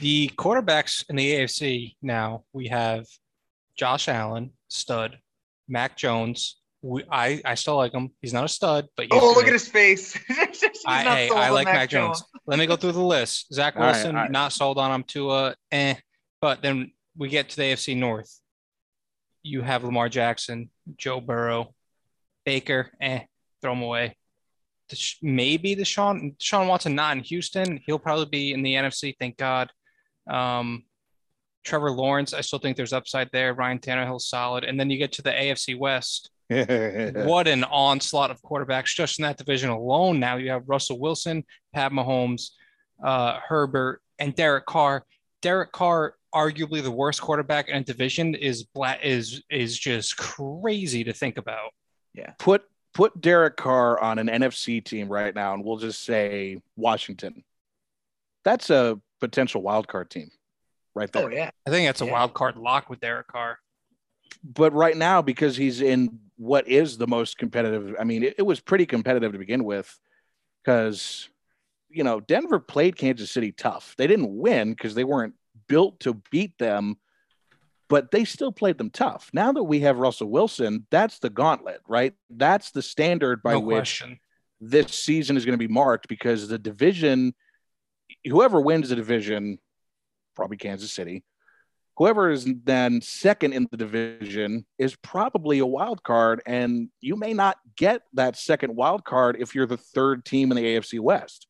The 0.00 0.30
quarterbacks 0.36 1.04
in 1.08 1.16
the 1.16 1.32
AFC 1.32 1.96
now 2.02 2.44
we 2.52 2.68
have 2.68 3.06
Josh 3.76 4.08
Allen, 4.08 4.52
stud, 4.68 5.18
Mac 5.68 5.96
Jones. 5.96 6.59
We, 6.82 7.04
I 7.10 7.42
I 7.44 7.54
still 7.56 7.76
like 7.76 7.92
him. 7.92 8.10
He's 8.22 8.32
not 8.32 8.44
a 8.44 8.48
stud, 8.48 8.86
but 8.96 9.06
he's 9.10 9.12
Oh, 9.20 9.26
look 9.28 9.44
good. 9.44 9.48
at 9.48 9.52
his 9.52 9.68
face. 9.68 10.18
I, 10.86 11.02
hey, 11.02 11.30
I 11.30 11.50
like 11.50 11.66
Mac 11.66 11.90
Jones. 11.90 12.22
Let 12.46 12.58
me 12.58 12.66
go 12.66 12.76
through 12.76 12.92
the 12.92 13.02
list. 13.02 13.52
Zach 13.52 13.76
All 13.76 13.82
right, 13.82 13.92
Wilson, 13.92 14.16
all 14.16 14.22
right. 14.22 14.30
not 14.30 14.52
sold 14.52 14.78
on 14.78 14.90
him. 14.90 15.02
To 15.08 15.30
uh, 15.30 15.54
eh. 15.72 15.94
But 16.40 16.62
then 16.62 16.92
we 17.18 17.28
get 17.28 17.50
to 17.50 17.56
the 17.56 17.62
AFC 17.64 17.96
North. 17.96 18.34
You 19.42 19.60
have 19.62 19.84
Lamar 19.84 20.08
Jackson, 20.08 20.70
Joe 20.96 21.20
Burrow, 21.20 21.74
Baker. 22.46 22.90
Eh, 23.00 23.20
throw 23.60 23.72
him 23.72 23.82
away. 23.82 24.16
Desha- 24.90 25.16
Maybe 25.22 25.76
Deshaun 25.76 26.34
Deshaun 26.38 26.66
Watson 26.66 26.94
not 26.94 27.14
in 27.16 27.22
Houston. 27.24 27.78
He'll 27.84 27.98
probably 27.98 28.24
be 28.26 28.52
in 28.54 28.62
the 28.62 28.74
NFC. 28.74 29.14
Thank 29.20 29.36
God. 29.36 29.70
Um, 30.28 30.84
Trevor 31.62 31.90
Lawrence, 31.90 32.32
I 32.32 32.40
still 32.40 32.58
think 32.58 32.78
there's 32.78 32.94
upside 32.94 33.28
there. 33.32 33.52
Ryan 33.52 33.78
Tannehill's 33.80 34.28
solid. 34.28 34.64
And 34.64 34.80
then 34.80 34.88
you 34.88 34.96
get 34.96 35.12
to 35.12 35.22
the 35.22 35.30
AFC 35.30 35.78
West. 35.78 36.30
What 37.26 37.46
an 37.46 37.64
onslaught 37.64 38.30
of 38.30 38.42
quarterbacks 38.42 38.94
just 38.94 39.18
in 39.18 39.22
that 39.22 39.38
division 39.38 39.70
alone. 39.70 40.18
Now 40.18 40.36
you 40.36 40.50
have 40.50 40.68
Russell 40.68 40.98
Wilson, 40.98 41.44
Pat 41.72 41.92
Mahomes, 41.92 42.50
uh, 43.02 43.38
Herbert, 43.46 44.02
and 44.18 44.34
Derek 44.34 44.66
Carr. 44.66 45.04
Derek 45.42 45.72
Carr, 45.72 46.16
arguably 46.34 46.82
the 46.82 46.90
worst 46.90 47.20
quarterback 47.22 47.68
in 47.68 47.76
a 47.76 47.84
division, 47.84 48.34
is 48.34 48.64
black 48.64 49.00
is 49.04 49.42
is 49.48 49.78
just 49.78 50.16
crazy 50.16 51.04
to 51.04 51.12
think 51.12 51.38
about. 51.38 51.70
Yeah. 52.14 52.32
Put 52.38 52.64
put 52.92 53.20
Derek 53.20 53.56
Carr 53.56 54.00
on 54.00 54.18
an 54.18 54.26
NFC 54.26 54.84
team 54.84 55.08
right 55.08 55.34
now, 55.34 55.54
and 55.54 55.64
we'll 55.64 55.78
just 55.78 56.02
say 56.04 56.60
Washington. 56.76 57.44
That's 58.44 58.70
a 58.70 58.98
potential 59.20 59.62
wild 59.62 59.86
card 59.86 60.10
team, 60.10 60.30
right 60.94 61.10
there. 61.12 61.24
Oh 61.26 61.28
yeah. 61.28 61.50
I 61.66 61.70
think 61.70 61.86
that's 61.86 62.00
a 62.00 62.06
Yeah. 62.06 62.12
wild 62.12 62.34
card 62.34 62.56
lock 62.56 62.90
with 62.90 63.00
Derek 63.00 63.28
Carr. 63.28 63.58
But 64.42 64.72
right 64.72 64.96
now, 64.96 65.22
because 65.22 65.56
he's 65.56 65.80
in 65.80 66.18
what 66.36 66.68
is 66.68 66.96
the 66.96 67.06
most 67.06 67.38
competitive, 67.38 67.94
I 67.98 68.04
mean, 68.04 68.22
it, 68.22 68.36
it 68.38 68.42
was 68.42 68.60
pretty 68.60 68.86
competitive 68.86 69.32
to 69.32 69.38
begin 69.38 69.64
with, 69.64 69.98
because 70.64 71.28
you 71.88 72.04
know 72.04 72.20
Denver 72.20 72.58
played 72.58 72.96
Kansas 72.96 73.30
City 73.30 73.52
tough. 73.52 73.94
They 73.98 74.06
didn't 74.06 74.36
win 74.36 74.70
because 74.70 74.94
they 74.94 75.04
weren't 75.04 75.34
built 75.68 76.00
to 76.00 76.14
beat 76.30 76.56
them, 76.58 76.96
but 77.88 78.10
they 78.10 78.24
still 78.24 78.52
played 78.52 78.78
them 78.78 78.90
tough. 78.90 79.30
Now 79.32 79.52
that 79.52 79.64
we 79.64 79.80
have 79.80 79.98
Russell 79.98 80.28
Wilson, 80.30 80.86
that's 80.90 81.18
the 81.18 81.30
gauntlet, 81.30 81.80
right? 81.88 82.14
That's 82.30 82.70
the 82.70 82.82
standard 82.82 83.42
by 83.42 83.52
no 83.52 83.60
which 83.60 84.00
question. 84.00 84.20
this 84.60 84.88
season 84.88 85.36
is 85.36 85.44
going 85.44 85.58
to 85.58 85.68
be 85.68 85.72
marked 85.72 86.08
because 86.08 86.48
the 86.48 86.58
division, 86.58 87.34
whoever 88.24 88.60
wins 88.60 88.88
the 88.88 88.96
division, 88.96 89.58
probably 90.34 90.56
Kansas 90.56 90.92
City, 90.92 91.24
whoever 92.00 92.30
is 92.30 92.48
then 92.64 93.02
second 93.02 93.52
in 93.52 93.68
the 93.70 93.76
division 93.76 94.64
is 94.78 94.96
probably 94.96 95.58
a 95.58 95.66
wild 95.66 96.02
card. 96.02 96.40
And 96.46 96.88
you 97.02 97.14
may 97.14 97.34
not 97.34 97.58
get 97.76 98.00
that 98.14 98.38
second 98.38 98.74
wild 98.74 99.04
card 99.04 99.36
if 99.38 99.54
you're 99.54 99.66
the 99.66 99.76
third 99.76 100.24
team 100.24 100.50
in 100.50 100.56
the 100.56 100.64
AFC 100.64 100.98
West. 100.98 101.46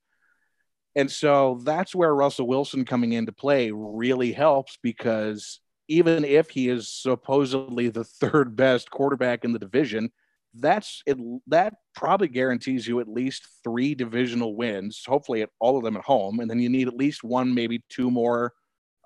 And 0.97 1.09
so 1.09 1.61
that's 1.63 1.95
where 1.95 2.13
Russell 2.13 2.49
Wilson 2.49 2.85
coming 2.85 3.13
into 3.13 3.31
play 3.31 3.71
really 3.71 4.33
helps 4.33 4.77
because 4.83 5.61
even 5.87 6.25
if 6.25 6.51
he 6.51 6.69
is 6.69 6.93
supposedly 6.93 7.89
the 7.89 8.05
third 8.21 8.57
best 8.57 8.91
quarterback 8.91 9.45
in 9.45 9.53
the 9.53 9.61
division, 9.61 10.11
that's 10.55 11.05
it 11.07 11.17
that 11.47 11.75
probably 11.95 12.27
guarantees 12.27 12.89
you 12.89 12.99
at 12.99 13.07
least 13.07 13.47
three 13.63 13.95
divisional 13.95 14.57
wins 14.57 15.05
hopefully 15.07 15.43
at 15.43 15.51
all 15.61 15.79
of 15.79 15.85
them 15.85 15.97
at 15.97 16.03
home 16.03 16.41
and 16.41 16.51
then 16.51 16.59
you 16.59 16.69
need 16.69 16.89
at 16.89 16.97
least 16.97 17.23
one 17.23 17.55
maybe 17.55 17.85
two 17.89 18.11
more 18.11 18.53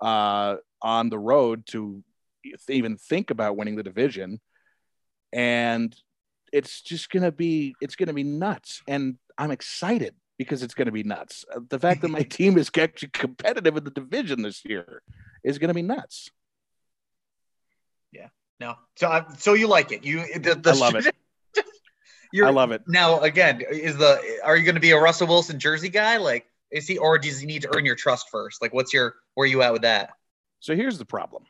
uh, 0.01 0.55
on 0.81 1.09
the 1.09 1.19
road 1.19 1.65
to 1.67 2.03
even 2.69 2.97
think 2.97 3.31
about 3.31 3.57
winning 3.57 3.75
the 3.75 3.83
division 3.83 4.39
and 5.33 5.95
it's 6.53 6.81
just 6.81 7.09
gonna 7.09 7.31
be 7.31 7.75
it's 7.81 7.95
gonna 7.95 8.13
be 8.13 8.23
nuts 8.23 8.83
and 8.87 9.17
i'm 9.37 9.49
excited 9.51 10.13
because 10.37 10.61
it's 10.61 10.75
gonna 10.75 10.91
be 10.91 11.03
nuts 11.03 11.43
Uh, 11.53 11.59
the 11.69 11.79
fact 11.79 12.01
that 12.01 12.09
my 12.09 12.21
team 12.37 12.57
is 12.57 12.69
actually 12.77 13.09
competitive 13.09 13.75
in 13.75 13.83
the 13.83 13.89
division 13.89 14.43
this 14.43 14.63
year 14.63 15.01
is 15.43 15.57
gonna 15.57 15.73
be 15.73 15.81
nuts 15.81 16.29
Yeah. 18.11 18.29
No. 18.59 18.75
So 18.95 19.09
I, 19.09 19.25
so 19.37 19.53
you 19.53 19.67
like 19.67 19.91
it? 19.91 20.03
You 20.05 20.23
the, 20.39 20.55
the 20.55 20.71
I 20.71 20.73
love 20.73 20.95
it. 20.95 21.13
You're, 22.31 22.47
i 22.47 22.49
love 22.49 22.71
it 22.71 22.83
Now 22.87 23.19
again, 23.19 23.61
is 23.69 23.97
the 23.97 24.39
are 24.43 24.55
you 24.55 24.63
going 24.63 24.75
to 24.75 24.81
be 24.81 24.91
a 24.91 24.99
Russell 24.99 25.27
Wilson 25.27 25.59
jersey 25.59 25.89
guy? 25.89 26.17
Like, 26.17 26.45
is 26.75 26.87
he 26.87 26.97
or 26.97 27.17
does 27.17 27.39
he 27.39 27.45
need 27.47 27.61
to 27.63 27.75
earn 27.75 27.85
your 27.85 27.95
trust 27.95 28.29
first? 28.29 28.61
Like, 28.61 28.73
what's 28.73 28.93
your 28.93 29.15
where 29.33 29.45
are 29.45 29.47
you 29.47 29.61
at 29.61 29.71
with 29.73 29.83
that? 29.83 30.09
So 30.59 30.75
here's 30.75 30.97
the 30.97 31.05
problem. 31.05 31.43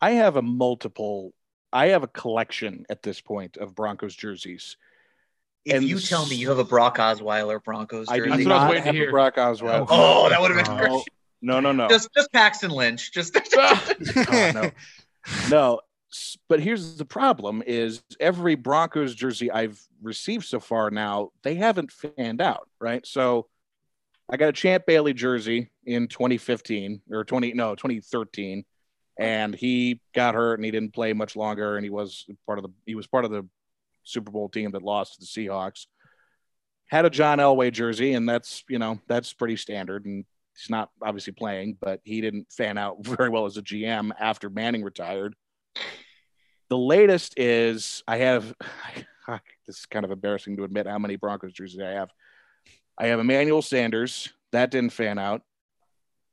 I 0.00 0.12
have 0.12 0.36
a 0.36 0.42
multiple, 0.42 1.32
I 1.72 1.88
have 1.88 2.02
a 2.02 2.08
collection 2.08 2.84
at 2.90 3.02
this 3.02 3.20
point 3.20 3.56
of 3.56 3.74
Broncos 3.74 4.14
jerseys. 4.14 4.76
If 5.64 5.76
And 5.76 5.84
you 5.84 5.98
tell 5.98 6.26
me 6.26 6.36
you 6.36 6.48
have 6.50 6.58
a 6.58 6.64
Brock 6.64 6.98
Osweiler 6.98 7.62
Broncos 7.62 8.06
I 8.08 8.16
do 8.18 8.26
jersey, 8.26 8.44
That's 8.44 8.46
what 8.46 8.52
I 8.52 8.54
was 8.54 8.62
not 8.62 8.70
waiting 8.70 8.82
to 8.82 8.86
have 8.88 8.94
hear. 8.94 9.08
a 9.08 9.12
Brock 9.12 9.36
Osweiler. 9.36 9.86
oh, 9.90 10.28
that 10.28 10.40
would 10.40 10.50
have 10.54 10.64
been 10.64 10.76
no, 10.76 10.80
great. 10.82 11.02
no, 11.42 11.60
no, 11.60 11.72
no. 11.72 11.88
Just 11.88 12.08
just 12.16 12.32
Paxton 12.32 12.70
Lynch. 12.70 13.12
Just 13.12 13.36
Oh, 13.54 14.50
no. 14.54 14.70
no. 15.50 15.80
But 16.48 16.60
here's 16.60 16.96
the 16.96 17.04
problem 17.04 17.62
is 17.66 18.02
every 18.18 18.54
Broncos 18.56 19.14
jersey 19.14 19.50
I've 19.50 19.80
received 20.02 20.44
so 20.46 20.58
far 20.60 20.90
now, 20.90 21.30
they 21.42 21.54
haven't 21.54 21.92
fanned 21.92 22.40
out, 22.40 22.68
right? 22.80 23.06
So 23.06 23.46
I 24.32 24.36
got 24.36 24.48
a 24.48 24.52
Champ 24.52 24.86
Bailey 24.86 25.12
jersey 25.12 25.70
in 25.84 26.06
2015 26.06 27.02
or 27.10 27.24
20 27.24 27.52
no, 27.54 27.74
2013 27.74 28.64
and 29.18 29.54
he 29.54 30.00
got 30.14 30.34
hurt 30.34 30.54
and 30.54 30.64
he 30.64 30.70
didn't 30.70 30.94
play 30.94 31.12
much 31.12 31.34
longer 31.34 31.76
and 31.76 31.84
he 31.84 31.90
was 31.90 32.26
part 32.46 32.58
of 32.58 32.62
the 32.62 32.70
he 32.86 32.94
was 32.94 33.08
part 33.08 33.24
of 33.24 33.32
the 33.32 33.46
Super 34.04 34.30
Bowl 34.30 34.48
team 34.48 34.70
that 34.70 34.82
lost 34.82 35.14
to 35.14 35.20
the 35.20 35.26
Seahawks. 35.26 35.86
Had 36.86 37.04
a 37.04 37.10
John 37.10 37.38
Elway 37.38 37.72
jersey 37.72 38.14
and 38.14 38.28
that's, 38.28 38.64
you 38.68 38.78
know, 38.78 39.00
that's 39.08 39.32
pretty 39.32 39.56
standard 39.56 40.06
and 40.06 40.24
he's 40.56 40.70
not 40.70 40.90
obviously 41.02 41.32
playing, 41.32 41.76
but 41.80 42.00
he 42.04 42.20
didn't 42.20 42.52
fan 42.52 42.78
out 42.78 42.98
very 43.04 43.30
well 43.30 43.46
as 43.46 43.56
a 43.56 43.62
GM 43.62 44.12
after 44.18 44.48
Manning 44.48 44.84
retired. 44.84 45.34
The 46.68 46.78
latest 46.78 47.34
is 47.36 48.04
I 48.06 48.18
have 48.18 48.54
this 49.66 49.78
is 49.80 49.86
kind 49.86 50.04
of 50.04 50.12
embarrassing 50.12 50.56
to 50.56 50.64
admit 50.64 50.86
how 50.86 51.00
many 51.00 51.16
Broncos 51.16 51.52
jerseys 51.52 51.80
I 51.80 51.90
have. 51.90 52.10
I 53.00 53.06
have 53.06 53.18
Emmanuel 53.18 53.62
Sanders. 53.62 54.28
That 54.52 54.70
didn't 54.70 54.92
fan 54.92 55.18
out. 55.18 55.40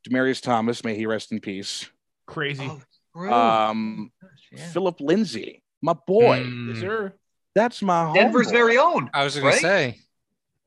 Demaryius 0.08 0.42
Thomas, 0.42 0.84
may 0.84 0.96
he 0.96 1.06
rest 1.06 1.32
in 1.32 1.40
peace. 1.40 1.90
Crazy. 2.26 2.70
Oh. 3.16 3.32
Um, 3.32 4.12
Gosh, 4.22 4.30
yeah. 4.52 4.68
Philip 4.70 5.00
Lindsay, 5.00 5.64
my 5.82 5.94
boy. 5.94 6.40
Mm, 6.42 6.70
Yes, 6.74 6.80
sir. 6.82 7.14
That's 7.56 7.82
my 7.82 8.14
Denver's 8.14 8.48
homeboy. 8.48 8.52
very 8.52 8.78
own. 8.78 9.10
I 9.14 9.24
was 9.24 9.36
going 9.36 9.46
Right? 9.48 9.54
to 9.56 9.60
say, 9.60 10.00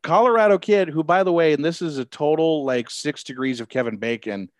Colorado 0.03 0.59
kid 0.59 0.89
who, 0.89 1.05
by 1.05 1.23
the 1.23 1.33
way, 1.33 1.53
and 1.53 1.63
this 1.65 1.83
is 1.83 1.99
a 1.99 2.05
total 2.07 2.65
like 2.65 2.89
six 2.91 3.23
degrees 3.23 3.61
of 3.61 3.69
Kevin 3.69 3.99
Bacon. 3.99 4.51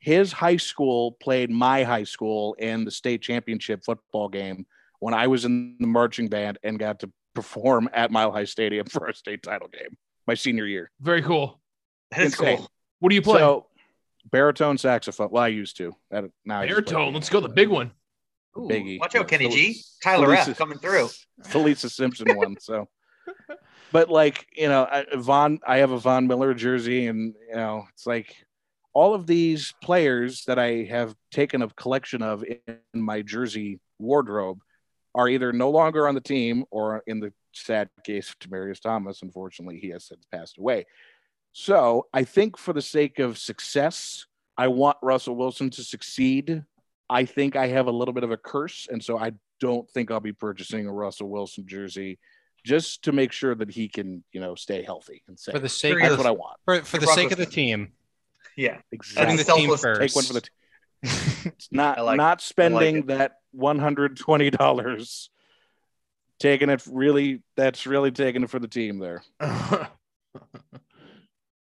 His 0.00 0.32
high 0.32 0.56
school 0.56 1.12
played 1.12 1.50
my 1.50 1.84
high 1.84 2.04
school 2.04 2.54
in 2.54 2.84
the 2.84 2.90
state 2.90 3.20
championship 3.20 3.84
football 3.84 4.28
game 4.28 4.64
when 5.00 5.12
I 5.14 5.26
was 5.26 5.44
in 5.44 5.76
the 5.78 5.86
marching 5.86 6.28
band 6.28 6.58
and 6.62 6.78
got 6.78 7.00
to 7.00 7.10
perform 7.34 7.88
at 7.92 8.10
Mile 8.10 8.32
High 8.32 8.44
Stadium 8.44 8.86
for 8.90 9.06
our 9.06 9.12
state 9.12 9.42
title 9.42 9.68
game 9.68 9.96
my 10.28 10.34
senior 10.34 10.66
year. 10.66 10.90
Very 11.00 11.22
cool. 11.22 11.58
That 12.12 12.20
is 12.20 12.34
Insane. 12.34 12.58
cool. 12.58 12.68
What 13.00 13.08
do 13.08 13.14
you 13.16 13.22
play? 13.22 13.38
So, 13.40 13.66
baritone 14.30 14.78
saxophone. 14.78 15.30
Well, 15.32 15.42
I 15.42 15.48
used 15.48 15.76
to. 15.78 15.92
I 16.12 16.20
don't- 16.20 16.32
now 16.44 16.60
I 16.60 16.66
just 16.66 16.74
Baritone. 16.74 17.14
Let's 17.14 17.30
go. 17.30 17.40
The 17.40 17.48
big 17.48 17.68
one. 17.68 17.90
Ooh, 18.56 18.68
Biggie. 18.68 19.00
Watch 19.00 19.14
out, 19.14 19.26
Kenny 19.26 19.46
Fel- 19.46 19.52
G. 19.56 19.80
Tyler 20.02 20.28
Felisa- 20.28 20.50
F. 20.50 20.58
coming 20.58 20.78
through. 20.78 21.08
Felisa 21.44 21.90
Simpson 21.90 22.36
one. 22.36 22.56
So, 22.60 22.88
but 23.92 24.08
like 24.10 24.46
you 24.56 24.68
know, 24.68 24.84
I, 24.90 25.06
Von, 25.16 25.60
I 25.66 25.78
have 25.78 25.92
a 25.92 25.98
Von 25.98 26.26
Miller 26.26 26.54
jersey, 26.54 27.06
and 27.06 27.34
you 27.48 27.56
know, 27.56 27.84
it's 27.92 28.06
like 28.06 28.34
all 28.92 29.14
of 29.14 29.26
these 29.26 29.74
players 29.82 30.44
that 30.46 30.58
I 30.58 30.84
have 30.84 31.14
taken 31.30 31.62
a 31.62 31.68
collection 31.68 32.22
of 32.22 32.42
in 32.44 32.78
my 32.94 33.22
jersey 33.22 33.80
wardrobe 33.98 34.58
are 35.14 35.28
either 35.28 35.52
no 35.52 35.70
longer 35.70 36.06
on 36.08 36.14
the 36.14 36.20
team 36.20 36.64
or 36.70 37.02
in 37.06 37.20
the 37.20 37.32
sad 37.52 37.88
case 38.04 38.30
of 38.30 38.38
Demaryius 38.38 38.80
Thomas, 38.80 39.22
unfortunately, 39.22 39.78
he 39.78 39.88
has 39.90 40.06
since 40.06 40.24
passed 40.32 40.58
away. 40.58 40.86
So 41.52 42.06
I 42.12 42.24
think 42.24 42.56
for 42.56 42.72
the 42.72 42.82
sake 42.82 43.18
of 43.18 43.38
success, 43.38 44.26
I 44.56 44.68
want 44.68 44.96
Russell 45.02 45.36
Wilson 45.36 45.70
to 45.70 45.82
succeed. 45.84 46.64
I 47.10 47.24
think 47.24 47.56
I 47.56 47.68
have 47.68 47.86
a 47.86 47.90
little 47.92 48.12
bit 48.14 48.24
of 48.24 48.30
a 48.30 48.36
curse, 48.36 48.86
and 48.90 49.02
so 49.02 49.18
I 49.18 49.32
don't 49.60 49.88
think 49.90 50.10
I'll 50.10 50.20
be 50.20 50.32
purchasing 50.32 50.86
a 50.86 50.92
Russell 50.92 51.28
Wilson 51.28 51.66
jersey 51.66 52.18
just 52.64 53.02
to 53.04 53.12
make 53.12 53.32
sure 53.32 53.54
that 53.54 53.70
he 53.70 53.88
can, 53.88 54.22
you 54.32 54.40
know, 54.40 54.54
stay 54.54 54.82
healthy 54.82 55.22
and 55.26 55.38
safe. 55.38 55.54
for 55.54 55.58
the 55.58 55.68
sake 55.68 55.96
That's 56.00 56.12
of 56.12 56.18
what 56.18 56.26
I 56.26 56.32
want. 56.32 56.56
for, 56.64 56.80
for 56.82 56.98
the 56.98 57.06
sake 57.06 57.30
of 57.32 57.38
the 57.38 57.46
team, 57.46 57.92
Yeah. 58.56 58.74
putting 58.74 58.88
Exactly. 58.92 59.36
the 59.36 59.44
team 59.44 59.76
first. 59.76 60.00
Take 60.00 60.14
one 60.14 60.24
for 60.24 60.32
the. 60.34 60.40
T- 60.42 60.48
it's 61.46 61.68
not 61.72 62.04
like 62.04 62.16
not 62.16 62.40
spending 62.42 62.96
it. 62.98 63.06
that 63.06 63.36
one 63.52 63.78
hundred 63.78 64.16
twenty 64.16 64.50
dollars. 64.50 65.30
Taking 66.38 66.70
it 66.70 66.82
really. 66.90 67.42
That's 67.56 67.86
really 67.86 68.10
taking 68.10 68.42
it 68.42 68.50
for 68.50 68.58
the 68.58 68.68
team 68.68 68.98
there. 68.98 69.22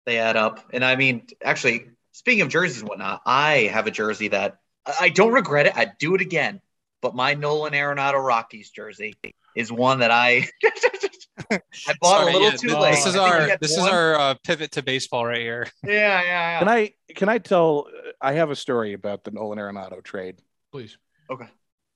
they 0.07 0.19
add 0.19 0.37
up. 0.37 0.65
And 0.73 0.85
I 0.85 0.97
mean, 0.97 1.27
actually, 1.43 1.89
speaking 2.13 2.43
of 2.43 2.49
jerseys 2.49 2.81
and 2.81 2.89
whatnot, 2.89 3.23
I 3.27 3.71
have 3.73 3.87
a 3.87 3.91
jersey 3.91 4.29
that 4.29 4.59
I 4.87 4.95
I 5.01 5.09
don't 5.11 5.33
regret 5.33 5.67
it. 5.67 5.77
I'd 5.77 5.99
do 5.99 6.15
it 6.15 6.21
again. 6.21 6.61
But 7.03 7.15
my 7.17 7.35
Nolan 7.35 7.73
Arenado 7.73 8.25
Rockies 8.25 8.71
jersey 8.71 9.15
is 9.57 9.73
one 9.73 9.99
that 9.99 10.13
I 10.13 10.49
I 11.51 11.61
bought 12.01 12.21
Sorry, 12.21 12.31
a 12.31 12.33
little 12.33 12.43
yeah, 12.43 12.51
too 12.57 12.69
th- 12.69 12.81
late. 12.81 12.91
This 12.93 13.07
is 13.07 13.17
I 13.17 13.19
think 13.19 13.35
we 13.35 13.41
our 13.43 13.49
had 13.49 13.61
this 13.61 13.73
is 13.73 13.79
our 13.79 14.15
uh, 14.15 14.35
pivot 14.45 14.73
to 14.73 14.83
baseball 14.83 15.27
right 15.27 15.41
here. 15.41 15.67
yeah, 15.85 15.91
yeah, 15.93 16.23
yeah. 16.23 16.59
Can 16.61 16.69
I 16.69 16.93
can 17.15 17.29
I 17.29 17.39
tell? 17.39 17.89
I 18.21 18.35
have 18.35 18.51
a 18.51 18.57
story 18.57 18.93
about 18.93 19.25
the 19.25 19.33
Nolan 19.33 19.59
Arenado 19.59 20.03
trade. 20.03 20.37
Please. 20.71 20.97
Okay 21.29 21.49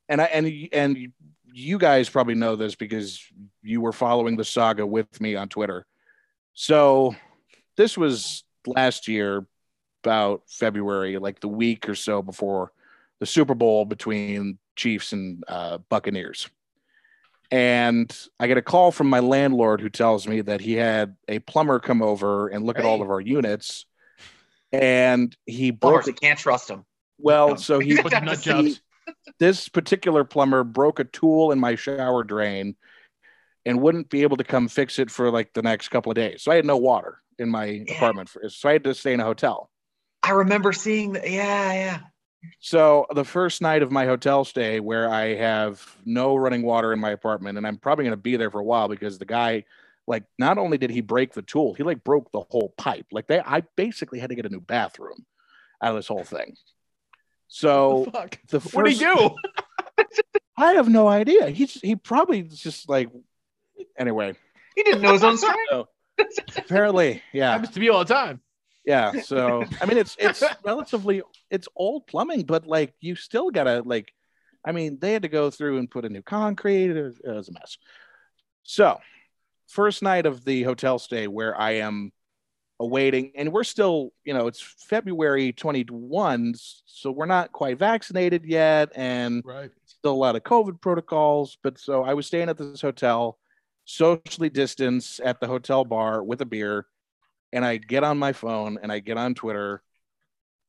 and 0.09 0.21
I 0.21 0.25
and 0.25 0.69
and 0.73 1.13
you 1.53 1.79
guys 1.79 2.09
probably 2.09 2.35
know 2.35 2.57
this 2.57 2.75
because 2.75 3.21
you 3.63 3.81
were 3.81 3.93
following 3.93 4.37
the 4.37 4.45
saga 4.45 4.87
with 4.87 5.21
me 5.21 5.35
on 5.37 5.49
Twitter. 5.49 5.87
So 6.55 7.15
this 7.77 7.97
was 7.97 8.45
last 8.67 9.09
year, 9.09 9.47
about 10.05 10.43
February, 10.47 11.19
like 11.19 11.41
the 11.41 11.49
week 11.49 11.89
or 11.89 11.97
so 11.97 12.23
before 12.23 12.71
the 13.19 13.27
Super 13.27 13.55
Bowl 13.55 13.85
between 13.85 14.57
Chiefs 14.77 15.13
and 15.13 15.43
uh, 15.49 15.79
Buccaneers. 15.89 16.49
And 17.51 18.17
I 18.39 18.47
get 18.47 18.57
a 18.57 18.63
call 18.63 18.93
from 18.93 19.09
my 19.09 19.19
landlord 19.19 19.81
who 19.81 19.89
tells 19.89 20.29
me 20.29 20.43
that 20.43 20.61
he 20.61 20.75
had 20.75 21.17
a 21.27 21.41
plumber 21.41 21.81
come 21.81 22.03
over 22.03 22.47
and 22.49 22.65
look 22.65 22.79
at 22.79 22.85
all 22.85 23.03
of 23.03 23.11
our 23.11 23.21
units. 23.21 23.87
And 24.73 25.37
he 25.45 25.73
Plumbers, 25.73 26.05
broke 26.05 26.07
you 26.07 26.13
can't 26.29 26.39
trust 26.39 26.71
him. 26.71 26.85
well, 27.19 27.57
so 27.57 27.81
he 27.81 28.01
Put 28.01 28.13
nut 28.13 28.39
he- 28.43 28.45
jobs. 28.45 28.81
This 29.39 29.69
particular 29.69 30.25
plumber 30.25 30.65
broke 30.65 30.99
a 30.99 31.05
tool 31.05 31.53
in 31.53 31.59
my 31.59 31.75
shower 31.75 32.25
drain 32.25 32.77
and 33.65 33.81
wouldn't 33.81 34.09
be 34.09 34.23
able 34.23 34.37
to 34.37 34.45
come 34.45 34.69
fix 34.69 34.99
it 34.99 35.11
for 35.11 35.31
like 35.31 35.53
the 35.53 35.63
next 35.63 35.89
couple 35.89 36.11
of 36.11 36.17
days. 36.17 36.43
So 36.43 36.53
I 36.53 36.57
had 36.57 36.65
no 36.65 36.77
water 36.77 37.21
in 37.39 37.51
my 37.51 37.67
Yeah. 37.87 37.95
apartment, 37.97 38.29
for, 38.29 38.49
so 38.49 38.69
I 38.69 38.73
had 38.73 38.85
to 38.85 38.95
stay 38.95 39.13
in 39.13 39.21
a 39.21 39.25
hotel. 39.25 39.71
I 40.23 40.31
remember 40.31 40.73
seeing 40.73 41.13
that. 41.13 41.29
Yeah, 41.29 41.73
yeah. 41.73 42.01
So 42.61 43.07
the 43.15 43.25
first 43.25 43.61
night 43.61 43.83
of 43.83 43.91
my 43.91 44.07
hotel 44.07 44.45
stay, 44.45 44.79
where 44.81 45.13
I 45.13 45.35
have 45.35 45.97
no 46.05 46.37
running 46.37 46.63
water 46.63 46.93
in 46.93 47.01
my 47.01 47.11
apartment, 47.11 47.59
and 47.59 47.67
I'm 47.67 47.77
probably 47.77 48.05
going 48.05 48.13
to 48.13 48.17
be 48.17 48.37
there 48.37 48.51
for 48.51 48.61
a 48.61 48.65
while 48.65 48.89
because 48.89 49.19
the 49.19 49.25
guy, 49.25 49.65
like, 50.07 50.25
not 50.39 50.59
only 50.59 50.79
did 50.79 50.91
he 50.91 51.01
break 51.01 51.33
the 51.33 51.43
tool, 51.43 51.75
he 51.75 51.83
like 51.83 52.05
broke 52.05 52.31
the 52.31 52.45
whole 52.51 52.73
pipe. 52.79 53.07
Like 53.11 53.27
they, 53.27 53.41
I 53.41 53.63
basically 53.77 54.21
had 54.21 54.31
to 54.31 54.37
get 54.37 54.47
a 54.47 54.51
new 54.51 54.61
bathroom 54.61 55.27
out 55.83 55.91
of 55.91 55.97
this 55.97 56.09
whole 56.09 56.25
thing. 56.25 56.55
So 57.49 58.07
Fuck. 58.13 58.39
the 58.49 58.59
What 58.61 58.85
do 58.87 58.91
first, 58.91 59.01
you 59.01 59.15
do? 59.17 60.05
I 60.59 60.73
have 60.75 60.89
no 60.89 61.07
idea. 61.09 61.49
He's 61.51 61.75
he 61.75 61.97
probably 61.97 62.43
just 62.43 62.89
like 62.89 63.09
anyway. 63.99 64.35
He 64.75 64.83
didn't 64.83 65.03
know 65.03 65.13
his 65.13 65.25
own 65.25 65.37
strength. 65.39 65.59
So 66.19 66.43
apparently, 66.57 67.23
yeah, 67.35 67.53
Happens 67.53 67.75
to 67.75 67.81
me 67.81 67.91
all 67.91 67.99
the 67.99 68.15
time. 68.15 68.41
yeah. 68.87 69.21
So 69.21 69.65
I 69.83 69.85
mean, 69.85 69.99
it's 69.99 70.17
it's 70.19 70.43
relatively 70.65 71.21
it's 71.51 71.69
old 71.77 72.07
plumbing, 72.07 72.45
but 72.45 72.67
like 72.67 72.95
you 73.01 73.17
still 73.17 73.51
gotta 73.51 73.83
like, 73.85 74.11
I 74.65 74.73
mean, 74.73 74.97
they 74.99 75.13
had 75.13 75.23
to 75.23 75.29
go 75.29 75.51
through 75.51 75.77
and 75.77 75.91
put 75.91 76.07
a 76.07 76.09
new 76.09 76.23
concrete. 76.23 76.91
It 76.97 77.03
was, 77.03 77.21
it 77.23 77.29
was 77.31 77.49
a 77.51 77.53
mess. 77.53 77.77
So 78.63 78.99
first 79.69 80.03
night 80.03 80.25
of 80.25 80.43
the 80.47 80.63
hotel 80.63 80.99
stay 80.99 81.27
where 81.27 81.55
I 81.55 81.73
am 81.73 82.13
awaiting, 82.79 83.33
and 83.35 83.53
we're 83.53 83.65
still, 83.65 84.13
you 84.25 84.35
know, 84.35 84.47
it's 84.47 84.61
February 84.61 85.53
21, 85.53 86.55
so 86.57 87.11
we're 87.11 87.27
not 87.27 87.53
quite 87.53 87.79
vaccinated 87.79 88.45
yet, 88.45 88.91
and 88.95 89.43
Right. 89.45 89.71
still 89.87 90.13
a 90.13 90.15
lot 90.15 90.37
of 90.37 90.43
COVID 90.43 90.81
protocols. 90.81 91.57
But 91.63 91.79
so 91.79 92.03
I 92.05 92.15
was 92.15 92.27
staying 92.27 92.49
at 92.49 92.59
this 92.59 92.81
hotel, 92.83 93.39
socially 93.85 94.51
distanced 94.51 95.21
at 95.21 95.41
the 95.41 95.47
hotel 95.47 95.85
bar 95.85 96.23
with 96.23 96.41
a 96.43 96.47
beer, 96.47 96.87
and 97.53 97.65
I 97.65 97.79
get 97.79 98.05
on 98.05 98.19
my 98.19 98.33
phone 98.33 98.79
and 98.83 98.93
I 98.93 98.99
get 98.99 99.17
on 99.17 99.35
Twitter, 99.35 99.83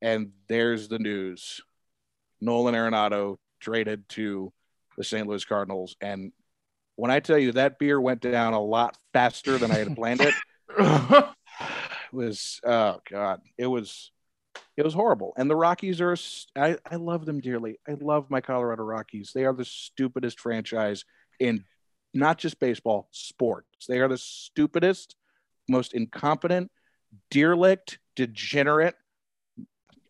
and 0.01 0.31
there's 0.47 0.87
the 0.87 0.99
news: 0.99 1.59
Nolan 2.39 2.75
Arenado 2.75 3.37
traded 3.59 4.07
to 4.09 4.53
the 4.97 5.03
St. 5.03 5.27
Louis 5.27 5.43
Cardinals. 5.43 5.95
And 5.99 6.31
when 6.95 7.11
I 7.11 7.19
tell 7.19 7.37
you 7.37 7.51
that 7.53 7.79
beer 7.79 7.99
went 7.99 8.21
down 8.21 8.53
a 8.53 8.61
lot 8.61 8.97
faster 9.13 9.57
than 9.57 9.71
I 9.71 9.77
had 9.77 9.95
planned 9.95 10.21
it 10.21 10.33
was 12.11 12.59
oh 12.65 12.99
god, 13.09 13.41
it 13.57 13.67
was 13.67 14.11
it 14.75 14.83
was 14.83 14.93
horrible. 14.93 15.33
And 15.37 15.49
the 15.49 15.55
Rockies 15.55 16.01
are 16.01 16.15
I, 16.55 16.77
I 16.89 16.95
love 16.95 17.25
them 17.25 17.39
dearly. 17.39 17.79
I 17.87 17.95
love 17.99 18.29
my 18.29 18.41
Colorado 18.41 18.83
Rockies. 18.83 19.31
They 19.33 19.45
are 19.45 19.53
the 19.53 19.65
stupidest 19.65 20.39
franchise 20.39 21.03
in 21.39 21.63
not 22.13 22.37
just 22.37 22.59
baseball, 22.59 23.09
sports. 23.11 23.85
They 23.87 23.99
are 23.99 24.07
the 24.07 24.17
stupidest, 24.17 25.15
most 25.69 25.93
incompetent, 25.93 26.71
derelict, 27.31 27.99
degenerate. 28.15 28.95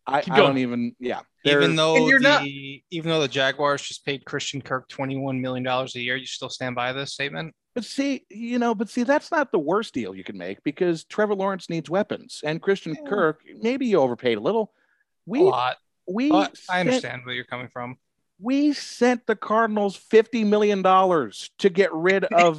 I, 0.05 0.23
I 0.29 0.37
don't 0.37 0.57
even 0.57 0.95
yeah. 0.99 1.21
Even 1.43 1.75
though 1.75 2.07
you're 2.07 2.19
the 2.19 2.29
not- 2.29 2.43
even 2.45 3.09
though 3.09 3.21
the 3.21 3.27
Jaguars 3.27 3.81
just 3.81 4.05
paid 4.05 4.25
Christian 4.25 4.61
Kirk 4.61 4.87
twenty 4.89 5.17
one 5.17 5.41
million 5.41 5.63
dollars 5.63 5.95
a 5.95 5.99
year, 5.99 6.15
you 6.15 6.25
still 6.25 6.49
stand 6.49 6.75
by 6.75 6.93
this 6.93 7.13
statement? 7.13 7.53
But 7.77 7.85
see, 7.85 8.25
you 8.31 8.57
know, 8.57 8.73
but 8.73 8.89
see, 8.89 9.03
that's 9.03 9.29
not 9.29 9.51
the 9.51 9.59
worst 9.59 9.93
deal 9.93 10.15
you 10.15 10.23
can 10.23 10.35
make 10.35 10.63
because 10.63 11.03
Trevor 11.03 11.35
Lawrence 11.35 11.69
needs 11.69 11.91
weapons, 11.91 12.41
and 12.43 12.59
Christian 12.59 12.95
Yeah. 12.95 13.07
Kirk 13.07 13.43
maybe 13.61 13.85
you 13.85 13.99
overpaid 13.99 14.39
a 14.39 14.41
little. 14.41 14.73
a 14.73 15.29
We 15.29 15.39
lot, 15.43 15.77
we 16.07 16.31
but 16.31 16.57
I 16.71 16.77
sent- 16.77 16.87
understand 16.87 17.21
where 17.23 17.35
you're 17.35 17.43
coming 17.43 17.67
from. 17.67 17.97
we 18.39 18.73
sent 18.73 19.27
the 19.27 19.35
Cardinals 19.35 19.95
fifty 19.95 20.43
million 20.43 20.81
dollars 20.81 21.51
to 21.59 21.69
get 21.69 21.93
rid 21.93 22.23
of 22.33 22.57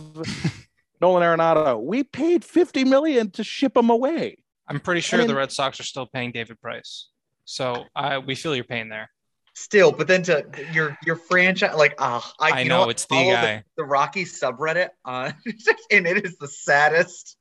Nolan 1.01 1.25
Arenado. 1.25 1.83
We 1.83 2.05
paid 2.05 2.45
fifty 2.45 2.85
million 2.85 3.33
to 3.33 3.43
ship 3.43 3.77
him 3.77 3.91
away. 3.91 4.37
I'm 4.69 4.79
pretty 4.79 5.01
sure 5.01 5.19
then- 5.19 5.27
the 5.27 5.35
Red 5.35 5.51
Sox 5.51 5.81
are 5.81 5.83
still 5.85 6.07
paying 6.07 6.31
David 6.31 6.61
Price, 6.61 7.09
so 7.45 7.87
I 7.97 8.19
we 8.19 8.37
feel 8.37 8.55
your 8.55 8.63
pain 8.63 8.89
there. 8.89 9.11
Still, 9.59 9.91
but 9.91 10.07
then 10.07 10.23
to 10.23 10.47
your 10.73 10.97
your 11.05 11.17
franchise, 11.17 11.75
like, 11.77 11.97
ah, 11.99 12.33
I, 12.39 12.51
I 12.51 12.61
you 12.61 12.69
know, 12.69 12.89
it's 12.89 13.07
the 13.07 13.17
guy. 13.17 13.65
The, 13.77 13.85
Rocky 13.85 14.25
subreddit, 14.25 14.91
uh, 15.05 15.33
and 15.91 16.07
it 16.07 16.25
is 16.25 16.39
the 16.39 16.47
saddest, 16.47 17.37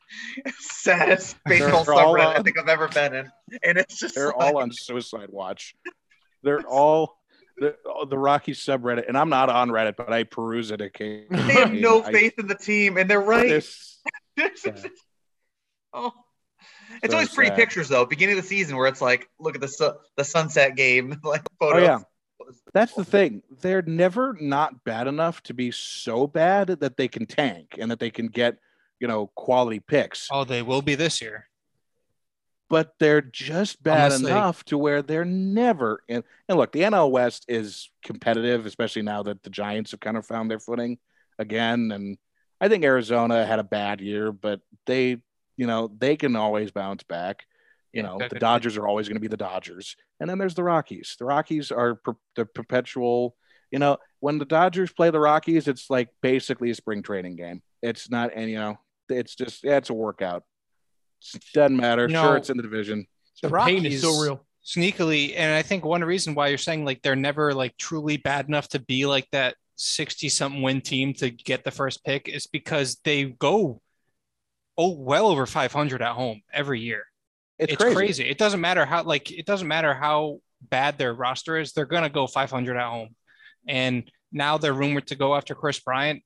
saddest 0.60 1.38
baseball 1.46 1.84
They're 1.84 1.94
all 1.94 2.16
subreddit 2.16 2.40
I 2.40 2.42
think 2.42 2.60
I've 2.60 2.70
ever 2.70 2.88
been 2.88 3.14
in, 3.14 3.32
and 3.64 3.78
it's 3.78 4.00
just 4.00 4.16
They're 4.16 4.28
like, 4.28 4.36
all 4.36 4.58
on 4.58 4.72
suicide 4.72 5.30
watch. 5.30 5.76
They're 6.42 6.66
all 6.68 7.20
the, 7.60 7.76
the 8.10 8.18
Rocky 8.18 8.54
subreddit, 8.54 9.08
and 9.08 9.16
I'm 9.16 9.30
not 9.30 9.50
on 9.50 9.70
Reddit, 9.70 9.96
but 9.96 10.12
I 10.12 10.24
peruse 10.24 10.72
it 10.72 10.82
occasionally. 10.82 11.44
they 11.44 11.54
have 11.54 11.72
no 11.72 12.04
I- 12.04 12.12
faith 12.12 12.34
in 12.40 12.48
the 12.48 12.56
team, 12.56 12.98
and 12.98 13.08
they're 13.08 13.22
right. 13.22 13.48
This- 13.48 14.02
oh. 15.94 16.12
It's 17.04 17.12
So 17.12 17.18
always 17.18 17.30
pretty 17.34 17.50
sad. 17.50 17.58
pictures 17.58 17.90
though. 17.90 18.06
Beginning 18.06 18.38
of 18.38 18.44
the 18.44 18.48
season 18.48 18.76
where 18.78 18.88
it's 18.88 19.02
like, 19.02 19.30
look 19.40 19.56
at 19.56 19.62
the 19.62 19.68
su- 19.68 19.94
the 20.16 20.24
sunset 20.24 20.76
game, 20.76 21.20
like 21.24 21.42
Oh 21.62 21.78
yeah, 21.78 22.00
that's 22.74 22.94
the 22.94 23.06
thing. 23.06 23.44
They're 23.62 23.82
never 23.82 24.36
not 24.40 24.84
bad 24.84 25.08
enough 25.08 25.42
to 25.44 25.54
be 25.54 25.72
so 25.72 26.28
bad 26.28 26.68
that 26.68 26.98
they 26.98 27.08
can 27.08 27.26
tank 27.26 27.76
and 27.80 27.92
that 27.92 28.00
they 28.00 28.10
can 28.12 28.28
get, 28.28 28.58
you 29.00 29.08
know, 29.08 29.28
quality 29.36 29.80
picks. 29.80 30.28
Oh, 30.32 30.44
they 30.44 30.62
will 30.62 30.82
be 30.82 30.96
this 30.96 31.22
year. 31.22 31.48
But 32.70 32.96
they're 33.00 33.22
just 33.22 33.82
bad 33.82 34.12
Unless 34.12 34.22
they- 34.22 34.32
enough 34.32 34.64
to 34.66 34.78
where 34.78 35.02
they're 35.02 35.24
never 35.26 36.02
in. 36.10 36.24
And 36.50 36.58
look, 36.58 36.74
the 36.74 36.82
NL 36.82 37.12
West 37.12 37.46
is 37.48 37.90
competitive, 38.04 38.66
especially 38.66 39.04
now 39.04 39.24
that 39.24 39.42
the 39.44 39.50
Giants 39.50 39.92
have 39.92 40.02
kind 40.02 40.18
of 40.18 40.26
found 40.26 40.52
their 40.52 40.60
footing 40.60 40.98
again. 41.40 41.92
And 41.94 42.18
I 42.60 42.68
think 42.68 42.84
Arizona 42.84 43.46
had 43.46 43.60
a 43.60 43.64
bad 43.64 44.02
year, 44.02 44.34
but 44.34 44.60
they, 44.86 45.18
you 45.58 45.68
know, 45.68 45.92
they 45.98 46.16
can 46.16 46.36
always 46.36 46.72
bounce 46.72 47.04
back. 47.04 47.44
You 47.92 48.04
know, 48.04 48.20
the 48.20 48.38
Dodgers 48.40 48.78
are 48.78 48.88
always 48.88 49.08
going 49.08 49.16
to 49.16 49.22
be 49.22 49.28
the 49.28 49.38
Dodgers. 49.38 49.96
And 50.20 50.30
then 50.30 50.38
there's 50.38 50.54
the 50.54 50.64
Rockies. 50.64 51.16
The 51.18 51.26
Rockies 51.26 51.72
are 51.72 51.96
per- 51.96 52.16
the 52.36 52.46
perpetual, 52.46 53.36
you 53.72 53.80
know, 53.80 53.98
when 54.20 54.38
the 54.38 54.46
Dodgers 54.46 54.92
play 54.92 55.10
the 55.10 55.20
Rockies, 55.20 55.68
it's 55.68 55.90
like 55.90 56.10
basically 56.22 56.70
a 56.70 56.76
spring 56.76 57.02
training 57.02 57.38
game. 57.38 57.62
It's 57.82 58.10
not, 58.10 58.32
and 58.36 58.50
you 58.50 58.58
know, 58.58 58.78
it's 59.10 59.36
just, 59.36 59.64
yeah, 59.64 59.78
it's 59.78 59.90
a 59.90 59.96
workout. 59.96 60.44
It 61.34 61.44
doesn't 61.54 61.76
matter. 61.76 62.04
You 62.04 62.14
sure, 62.14 62.24
know, 62.24 62.34
it's 62.34 62.50
in 62.52 62.58
the 62.58 62.64
division. 62.64 63.08
The 63.42 63.50
the 63.50 63.60
pain 63.60 63.86
is 63.86 64.02
so 64.02 64.20
real. 64.20 64.46
sneakily 64.66 65.34
and 65.36 65.54
i 65.54 65.62
think 65.62 65.86
one 65.86 66.04
reason 66.04 66.34
why 66.34 66.48
you're 66.48 66.58
saying 66.58 66.84
like 66.86 67.02
they're 67.04 67.16
never 67.16 67.54
like 67.54 67.78
truly 67.78 68.18
bad 68.18 68.48
enough 68.48 68.68
to 68.70 68.80
be 68.80 69.06
like 69.06 69.28
that 69.32 69.56
60 69.76 70.28
something 70.30 70.64
win 70.64 70.82
team 70.82 71.14
to 71.14 71.30
get 71.30 71.64
the 71.64 71.70
first 71.70 72.04
pick 72.04 72.28
is 72.28 72.48
because 72.48 72.98
they 73.04 73.26
go 73.26 73.80
oh 74.78 74.92
well 74.92 75.28
over 75.28 75.46
500 75.46 76.02
at 76.02 76.14
home 76.14 76.42
every 76.54 76.80
year 76.82 77.04
It's, 77.60 77.74
it's, 77.74 77.82
crazy. 77.82 77.96
crazy. 77.96 78.24
it 78.30 78.38
doesn't 78.38 78.62
matter 78.62 78.86
how 78.86 79.04
like 79.04 79.32
it 79.32 79.46
doesn't 79.46 79.68
matter 79.68 79.94
how 79.94 80.40
bad 80.62 80.98
their 80.98 81.14
roster 81.14 81.58
is 81.58 81.74
they're 81.74 81.86
gonna 81.86 82.10
go 82.10 82.28
500 82.28 82.78
at 82.78 82.90
home 82.90 83.10
and 83.68 84.10
now 84.32 84.58
they're 84.58 84.74
rumored 84.74 85.08
to 85.08 85.16
go 85.16 85.36
after 85.36 85.56
kris 85.56 85.80
bryant 85.80 86.24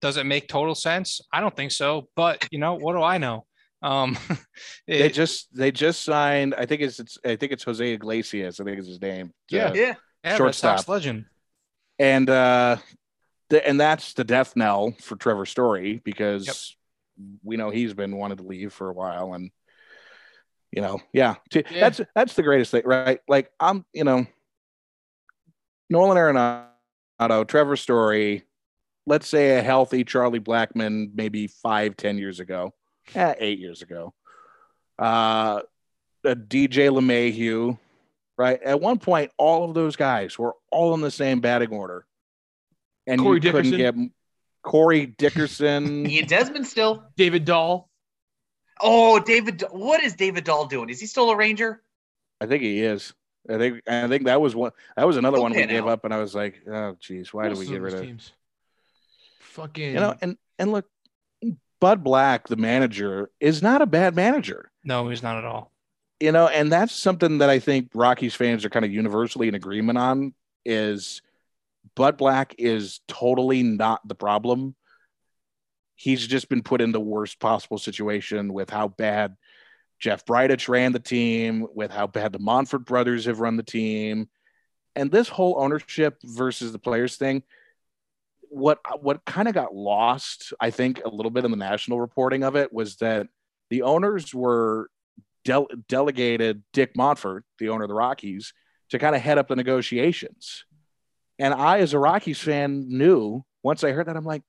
does 0.00 0.16
it 0.16 0.24
make 0.24 0.48
total 0.48 0.74
sense 0.74 1.20
i 1.32 1.40
don't 1.40 1.56
think 1.56 1.72
so 1.72 2.08
but 2.16 2.46
you 2.50 2.58
know 2.58 2.74
what 2.74 2.94
do 2.94 3.02
i 3.02 3.18
know 3.18 3.44
um 3.82 4.16
They 4.86 5.08
just 5.08 5.54
they 5.56 5.70
just 5.70 6.02
signed. 6.02 6.54
I 6.58 6.66
think 6.66 6.82
it's, 6.82 6.98
it's 6.98 7.16
I 7.24 7.36
think 7.36 7.52
it's 7.52 7.62
Jose 7.62 7.92
Iglesias. 7.92 8.60
I 8.60 8.64
think 8.64 8.78
is 8.78 8.88
his 8.88 9.00
name. 9.00 9.32
Yeah. 9.48 9.72
Yeah. 9.72 9.94
yeah, 10.24 10.36
shortstop. 10.36 10.78
Sox 10.78 10.88
legend 10.88 11.26
and 12.00 12.28
uh, 12.28 12.76
the, 13.50 13.66
and 13.66 13.78
that's 13.78 14.14
the 14.14 14.24
death 14.24 14.56
knell 14.56 14.94
for 15.00 15.16
Trevor 15.16 15.46
Story 15.46 16.00
because 16.02 16.76
we 17.42 17.56
know 17.56 17.70
he's 17.70 17.94
been 17.94 18.16
wanted 18.16 18.38
to 18.38 18.44
leave 18.44 18.72
for 18.72 18.88
a 18.88 18.92
while, 18.92 19.34
and 19.34 19.50
you 20.72 20.82
know, 20.82 21.00
yeah, 21.12 21.36
Yeah. 21.52 21.62
that's 21.70 22.00
that's 22.14 22.34
the 22.34 22.42
greatest 22.42 22.70
thing, 22.70 22.82
right? 22.84 23.20
Like 23.28 23.50
I'm, 23.58 23.84
you 23.92 24.04
know, 24.04 24.26
Nolan 25.88 26.16
Arenado, 26.16 27.46
Trevor 27.46 27.76
Story. 27.76 28.44
Let's 29.06 29.26
say 29.26 29.58
a 29.58 29.62
healthy 29.62 30.04
Charlie 30.04 30.40
Blackmon, 30.40 31.10
maybe 31.14 31.46
five, 31.48 31.96
ten 31.96 32.18
years 32.18 32.38
ago, 32.38 32.72
eh, 33.14 33.34
eight 33.38 33.58
years 33.58 33.82
ago. 33.82 34.14
Uh, 34.98 35.62
a 36.22 36.36
DJ 36.36 36.90
LeMahieu, 36.90 37.78
right? 38.36 38.62
At 38.62 38.80
one 38.80 38.98
point, 38.98 39.32
all 39.38 39.64
of 39.64 39.74
those 39.74 39.96
guys 39.96 40.38
were 40.38 40.54
all 40.70 40.94
in 40.94 41.00
the 41.00 41.10
same 41.10 41.40
batting 41.40 41.72
order, 41.72 42.06
and 43.06 43.20
Corey 43.20 43.40
you 43.42 43.50
couldn't 43.50 43.76
get 43.76 43.94
Corey 44.62 45.06
Dickerson. 45.18 46.08
Ian 46.08 46.26
Desmond 46.26 46.66
still. 46.66 47.04
David 47.16 47.44
Dahl. 47.44 47.88
Oh, 48.80 49.18
David. 49.20 49.62
What 49.70 50.02
is 50.02 50.14
David 50.14 50.44
Dahl 50.44 50.66
doing? 50.66 50.88
Is 50.88 51.00
he 51.00 51.06
still 51.06 51.30
a 51.30 51.36
Ranger? 51.36 51.82
I 52.40 52.46
think 52.46 52.62
he 52.62 52.80
is. 52.80 53.12
I 53.48 53.58
think 53.58 53.82
I 53.88 54.06
think 54.08 54.24
that 54.24 54.40
was 54.40 54.54
one. 54.54 54.72
That 54.96 55.06
was 55.06 55.16
another 55.16 55.36
He'll 55.36 55.42
one 55.44 55.52
we 55.52 55.66
gave 55.66 55.84
out. 55.84 55.88
up, 55.90 56.04
and 56.04 56.12
I 56.14 56.18
was 56.18 56.34
like, 56.34 56.60
oh, 56.70 56.96
geez, 57.00 57.32
why 57.32 57.44
Who 57.44 57.50
did 57.50 57.58
we 57.58 57.66
get 57.66 57.80
rid 57.80 57.94
of? 57.94 58.00
teams? 58.02 58.32
Fucking. 59.40 59.94
You 59.94 60.00
know, 60.00 60.14
and 60.20 60.36
and 60.58 60.72
look, 60.72 60.86
Bud 61.80 62.04
Black, 62.04 62.48
the 62.48 62.56
manager, 62.56 63.30
is 63.40 63.62
not 63.62 63.82
a 63.82 63.86
bad 63.86 64.14
manager. 64.14 64.70
No, 64.84 65.08
he's 65.08 65.22
not 65.22 65.36
at 65.38 65.44
all. 65.44 65.72
You 66.20 66.32
know, 66.32 66.48
and 66.48 66.70
that's 66.70 66.92
something 66.94 67.38
that 67.38 67.48
I 67.48 67.58
think 67.58 67.90
Rockies 67.94 68.34
fans 68.34 68.64
are 68.64 68.70
kind 68.70 68.84
of 68.84 68.92
universally 68.92 69.48
in 69.48 69.54
agreement 69.54 69.98
on. 69.98 70.34
Is 70.66 71.22
Bud 71.96 72.16
Black 72.16 72.54
is 72.58 73.00
totally 73.08 73.62
not 73.62 74.06
the 74.06 74.14
problem. 74.14 74.74
He's 75.96 76.26
just 76.26 76.48
been 76.48 76.62
put 76.62 76.80
in 76.80 76.92
the 76.92 77.00
worst 77.00 77.40
possible 77.40 77.78
situation 77.78 78.52
with 78.52 78.70
how 78.70 78.88
bad 78.88 79.36
Jeff 79.98 80.24
Bridich 80.24 80.68
ran 80.68 80.92
the 80.92 80.98
team, 80.98 81.66
with 81.74 81.90
how 81.90 82.06
bad 82.06 82.32
the 82.32 82.38
Monfort 82.38 82.86
brothers 82.86 83.26
have 83.26 83.40
run 83.40 83.56
the 83.56 83.62
team, 83.62 84.28
and 84.96 85.10
this 85.10 85.28
whole 85.28 85.56
ownership 85.58 86.16
versus 86.24 86.72
the 86.72 86.78
players 86.78 87.16
thing. 87.16 87.42
What 88.48 88.80
what 89.00 89.24
kind 89.24 89.46
of 89.46 89.54
got 89.54 89.74
lost, 89.74 90.52
I 90.58 90.70
think, 90.70 91.02
a 91.04 91.08
little 91.08 91.30
bit 91.30 91.44
in 91.44 91.50
the 91.50 91.56
national 91.56 92.00
reporting 92.00 92.42
of 92.42 92.56
it 92.56 92.72
was 92.72 92.96
that 92.96 93.28
the 93.68 93.82
owners 93.82 94.34
were 94.34 94.90
del- 95.44 95.68
delegated 95.88 96.62
Dick 96.72 96.94
Monfort, 96.96 97.42
the 97.58 97.68
owner 97.68 97.84
of 97.84 97.88
the 97.88 97.94
Rockies, 97.94 98.52
to 98.88 98.98
kind 98.98 99.14
of 99.14 99.22
head 99.22 99.38
up 99.38 99.48
the 99.48 99.56
negotiations. 99.56 100.64
And 101.40 101.54
I, 101.54 101.78
as 101.78 101.94
a 101.94 101.98
Rockies 101.98 102.38
fan, 102.38 102.84
knew 102.88 103.42
once 103.62 103.82
I 103.82 103.92
heard 103.92 104.06
that, 104.06 104.16
I'm 104.16 104.26
like, 104.26 104.42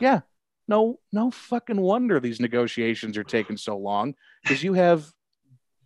yeah, 0.00 0.20
no, 0.66 0.98
no 1.12 1.30
fucking 1.30 1.80
wonder 1.80 2.18
these 2.20 2.40
negotiations 2.40 3.16
are 3.18 3.24
taking 3.24 3.58
so 3.58 3.76
long 3.76 4.14
because 4.42 4.62
you 4.62 4.72
have 4.72 5.06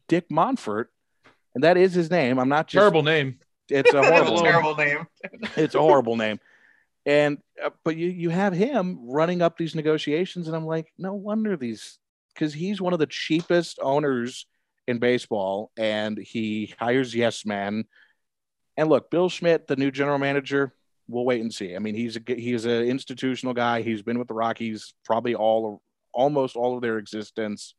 Dick 0.09 0.29
Monfort, 0.31 0.87
and 1.55 1.65
that 1.65 1.77
is 1.77 1.93
his 1.93 2.11
name. 2.11 2.39
I'm 2.39 2.49
not 2.49 2.69
just 2.69 2.81
terrible 2.81 3.03
name. 3.03 3.41
It's 3.69 3.91
a 3.91 3.93
That's 4.01 4.09
horrible, 4.09 4.39
a 4.39 4.43
name. 4.43 4.53
terrible 4.53 4.75
name. 4.77 5.07
It's 5.57 5.75
a 5.75 5.81
horrible 5.81 6.17
name. 6.17 6.39
And 7.05 7.39
uh, 7.63 7.71
but 7.85 7.97
you 7.97 8.09
you 8.09 8.31
have 8.31 8.53
him 8.53 9.11
running 9.11 9.43
up 9.43 9.57
these 9.59 9.75
negotiations, 9.75 10.47
and 10.47 10.57
I'm 10.57 10.67
like, 10.67 10.93
no 10.97 11.15
wonder 11.15 11.57
these 11.57 11.99
because 12.35 12.55
he's 12.55 12.81
one 12.81 12.93
of 12.93 13.01
the 13.01 13.07
cheapest 13.07 13.81
owners 13.83 14.47
in 14.87 14.99
baseball, 14.99 15.73
and 15.77 16.17
he 16.19 16.73
hires 16.79 17.15
yes 17.15 17.45
men. 17.45 17.85
And 18.77 18.89
look, 18.89 19.11
Bill 19.11 19.29
Schmidt, 19.29 19.67
the 19.67 19.77
new 19.77 19.91
general 19.91 20.19
manager, 20.19 20.75
we'll 21.09 21.25
wait 21.25 21.41
and 21.41 21.53
see. 21.53 21.77
I 21.77 21.79
mean, 21.79 21.95
he's 21.95 22.17
a 22.17 22.21
he's 22.27 22.65
an 22.65 22.85
institutional 22.85 23.55
guy. 23.55 23.83
He's 23.83 24.03
been 24.03 24.19
with 24.19 24.29
the 24.29 24.35
Rockies 24.35 24.95
probably 25.05 25.35
all 25.35 25.83
almost 26.13 26.57
all 26.57 26.75
of 26.77 26.83
their 26.83 26.99
existence. 26.99 27.75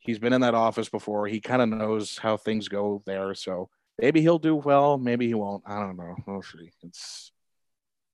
He's 0.00 0.18
been 0.18 0.32
in 0.32 0.40
that 0.40 0.54
office 0.54 0.88
before. 0.88 1.26
He 1.28 1.40
kind 1.40 1.62
of 1.62 1.68
knows 1.68 2.18
how 2.18 2.36
things 2.36 2.68
go 2.68 3.02
there. 3.06 3.34
So 3.34 3.68
maybe 4.00 4.20
he'll 4.20 4.38
do 4.38 4.56
well. 4.56 4.98
Maybe 4.98 5.26
he 5.28 5.34
won't. 5.34 5.62
I 5.66 5.78
don't 5.78 5.96
know. 5.96 6.16
We'll 6.26 6.42
see. 6.42 6.70
It's 6.82 7.32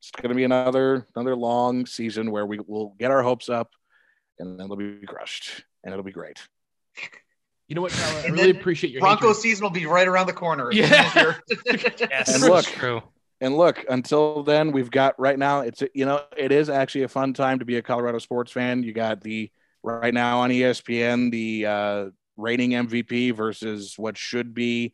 it's 0.00 0.10
going 0.12 0.28
to 0.30 0.34
be 0.34 0.44
another 0.44 1.06
another 1.16 1.34
long 1.34 1.86
season 1.86 2.30
where 2.30 2.46
we 2.46 2.60
will 2.66 2.94
get 2.98 3.10
our 3.10 3.22
hopes 3.22 3.48
up, 3.48 3.72
and 4.38 4.58
then 4.58 4.68
they'll 4.68 4.76
be 4.76 5.06
crushed, 5.06 5.64
and 5.82 5.92
it'll 5.92 6.04
be 6.04 6.12
great. 6.12 6.38
You 7.68 7.74
know 7.74 7.82
what, 7.82 7.92
Tyler? 7.92 8.22
I 8.24 8.26
really 8.28 8.50
appreciate 8.50 8.92
your 8.92 9.00
Broncos 9.00 9.20
hatred. 9.22 9.42
season 9.42 9.62
will 9.64 9.70
be 9.70 9.84
right 9.86 10.08
around 10.08 10.26
the 10.26 10.32
corner. 10.32 10.70
Yeah. 10.72 11.34
Yes, 12.00 12.34
And 12.34 12.42
look- 12.50 12.64
true. 12.64 13.02
And 13.40 13.56
look, 13.56 13.84
until 13.88 14.42
then, 14.42 14.72
we've 14.72 14.90
got 14.90 15.14
right 15.20 15.38
now. 15.38 15.60
It's 15.60 15.80
you 15.94 16.04
know 16.06 16.22
it 16.36 16.50
is 16.50 16.68
actually 16.68 17.04
a 17.04 17.08
fun 17.08 17.34
time 17.34 17.60
to 17.60 17.64
be 17.64 17.76
a 17.76 17.82
Colorado 17.82 18.18
sports 18.18 18.50
fan. 18.50 18.82
You 18.82 18.92
got 18.92 19.20
the 19.20 19.52
right 19.84 20.12
now 20.12 20.40
on 20.40 20.50
ESPN 20.50 21.30
the 21.30 21.66
uh, 21.66 22.06
reigning 22.36 22.70
MVP 22.72 23.36
versus 23.36 23.94
what 23.96 24.18
should 24.18 24.54
be 24.54 24.92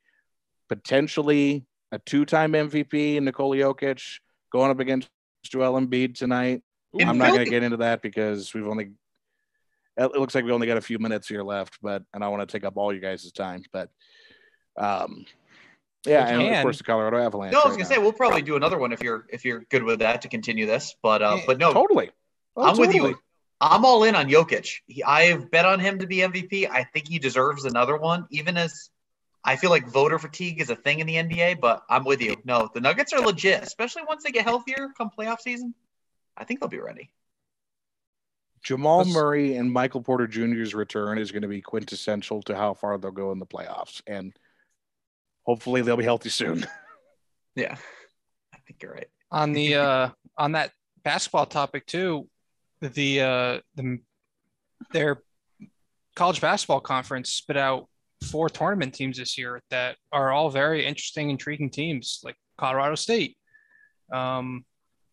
potentially 0.69 1.65
a 1.93 1.99
two-time 2.01 2.53
MVP, 2.53 3.21
Nikola 3.23 3.57
Jokic, 3.57 4.19
going 4.53 4.71
up 4.71 4.81
against 4.81 5.09
Joel 5.45 5.81
Embiid 5.81 6.15
tonight. 6.17 6.63
And 6.99 7.09
I'm 7.09 7.19
not 7.19 7.31
going 7.33 7.45
to 7.45 7.51
get 7.51 7.63
into 7.63 7.79
that 7.79 8.03
because 8.03 8.53
we've 8.53 8.67
only. 8.67 8.91
It 9.97 10.13
looks 10.13 10.35
like 10.35 10.45
we 10.45 10.51
only 10.51 10.67
got 10.67 10.77
a 10.77 10.83
few 10.83 10.99
minutes 10.99 11.29
here 11.29 11.43
left, 11.43 11.79
but 11.81 12.03
and 12.13 12.25
I 12.25 12.29
want 12.29 12.47
to 12.49 12.53
take 12.53 12.65
up 12.65 12.77
all 12.77 12.93
you 12.93 13.01
guys' 13.01 13.31
time, 13.31 13.63
but 13.73 13.91
um, 14.77 15.25
yeah, 16.07 16.29
and 16.29 16.43
of 16.43 16.63
course 16.63 16.79
the 16.79 16.85
Colorado 16.85 17.19
Avalanche. 17.19 17.53
No, 17.53 17.61
I 17.61 17.69
was 17.69 17.77
right 17.77 17.83
gonna 17.83 17.89
now. 17.89 17.95
say 17.97 17.99
we'll 17.99 18.13
probably 18.13 18.43
do 18.43 18.57
another 18.57 18.79
one 18.79 18.93
if 18.93 19.03
you're 19.03 19.27
if 19.31 19.45
you're 19.45 19.61
good 19.71 19.83
with 19.83 20.01
that 20.01 20.23
to 20.23 20.29
continue 20.29 20.67
this. 20.67 20.95
But 21.03 21.23
uh, 21.23 21.37
Yeah, 21.39 21.45
but 21.47 21.59
no, 21.59 21.73
totally. 21.73 22.11
Oh, 22.57 22.65
I'm 22.65 22.77
with 22.77 22.95
you. 22.95 23.19
I'm 23.61 23.85
all 23.85 24.05
in 24.05 24.15
on 24.15 24.29
Jokic. 24.29 24.81
He, 24.87 25.03
I've 25.03 25.51
bet 25.51 25.65
on 25.65 25.81
him 25.81 26.01
to 26.01 26.07
be 26.07 26.19
MVP. 26.19 26.69
I 26.71 26.85
think 26.85 27.09
he 27.09 27.19
deserves 27.19 27.65
another 27.65 27.97
one, 27.97 28.27
even 28.31 28.57
as 28.57 28.91
I 29.45 29.57
feel 29.57 29.71
like 29.71 29.89
voter 29.89 30.19
fatigue 30.19 30.61
is 30.61 30.71
a 30.71 30.77
thing 30.77 30.99
in 30.99 31.07
the 31.07 31.15
NBA. 31.15 31.61
But 31.61 31.83
I'm 31.89 32.05
with 32.05 32.21
you. 32.21 32.37
No, 32.45 32.69
the 32.75 32.81
Nuggets 32.81 33.13
are 33.13 33.21
legit, 33.21 33.63
especially 33.63 34.03
once 34.07 34.25
they 34.25 34.31
get 34.31 34.45
healthier 34.45 34.89
come 34.99 35.11
playoff 35.17 35.41
season. 35.41 35.75
I 36.37 36.45
think 36.45 36.61
they'll 36.61 36.69
be 36.69 36.81
ready. 36.81 37.11
Jamal 38.65 38.99
Let's- 38.99 39.13
Murray 39.13 39.57
and 39.57 39.71
Michael 39.71 40.03
Porter 40.03 40.27
Jr.'s 40.27 40.75
return 40.75 41.19
is 41.19 41.31
going 41.31 41.43
to 41.43 41.49
be 41.49 41.61
quintessential 41.61 42.43
to 42.43 42.57
how 42.57 42.75
far 42.75 42.99
they'll 42.99 43.11
go 43.13 43.31
in 43.31 43.39
the 43.39 43.47
playoffs, 43.47 44.01
and 44.07 44.33
hopefully 45.45 45.83
they'll 45.83 45.97
be 45.97 46.05
healthy 46.05 46.31
soon. 46.31 46.67
Yeah, 47.57 47.77
I 48.53 48.59
think 48.67 48.83
you're 48.83 48.93
right. 48.95 49.07
on 49.31 49.53
the 49.53 49.75
uh 49.77 50.09
on 50.37 50.53
that 50.53 50.73
basketball 51.05 51.47
topic 51.47 51.87
too 51.87 52.29
the 52.81 53.21
uh 53.21 53.61
the 53.77 53.99
their 54.91 55.23
college 56.17 56.41
basketball 56.41 56.81
conference 56.81 57.31
spit 57.31 57.57
out 57.57 57.87
four 58.25 58.49
tournament 58.51 58.93
teams 58.93 59.19
this 59.19 59.39
year 59.39 59.63
that 59.71 59.97
are 60.11 60.33
all 60.33 60.51
very 60.51 60.85
interesting 60.85 61.31
intriguing 61.31 61.71
teams 61.71 62.21
like 62.25 62.35
colorado 62.59 62.97
state 62.97 63.37
um 64.13 64.65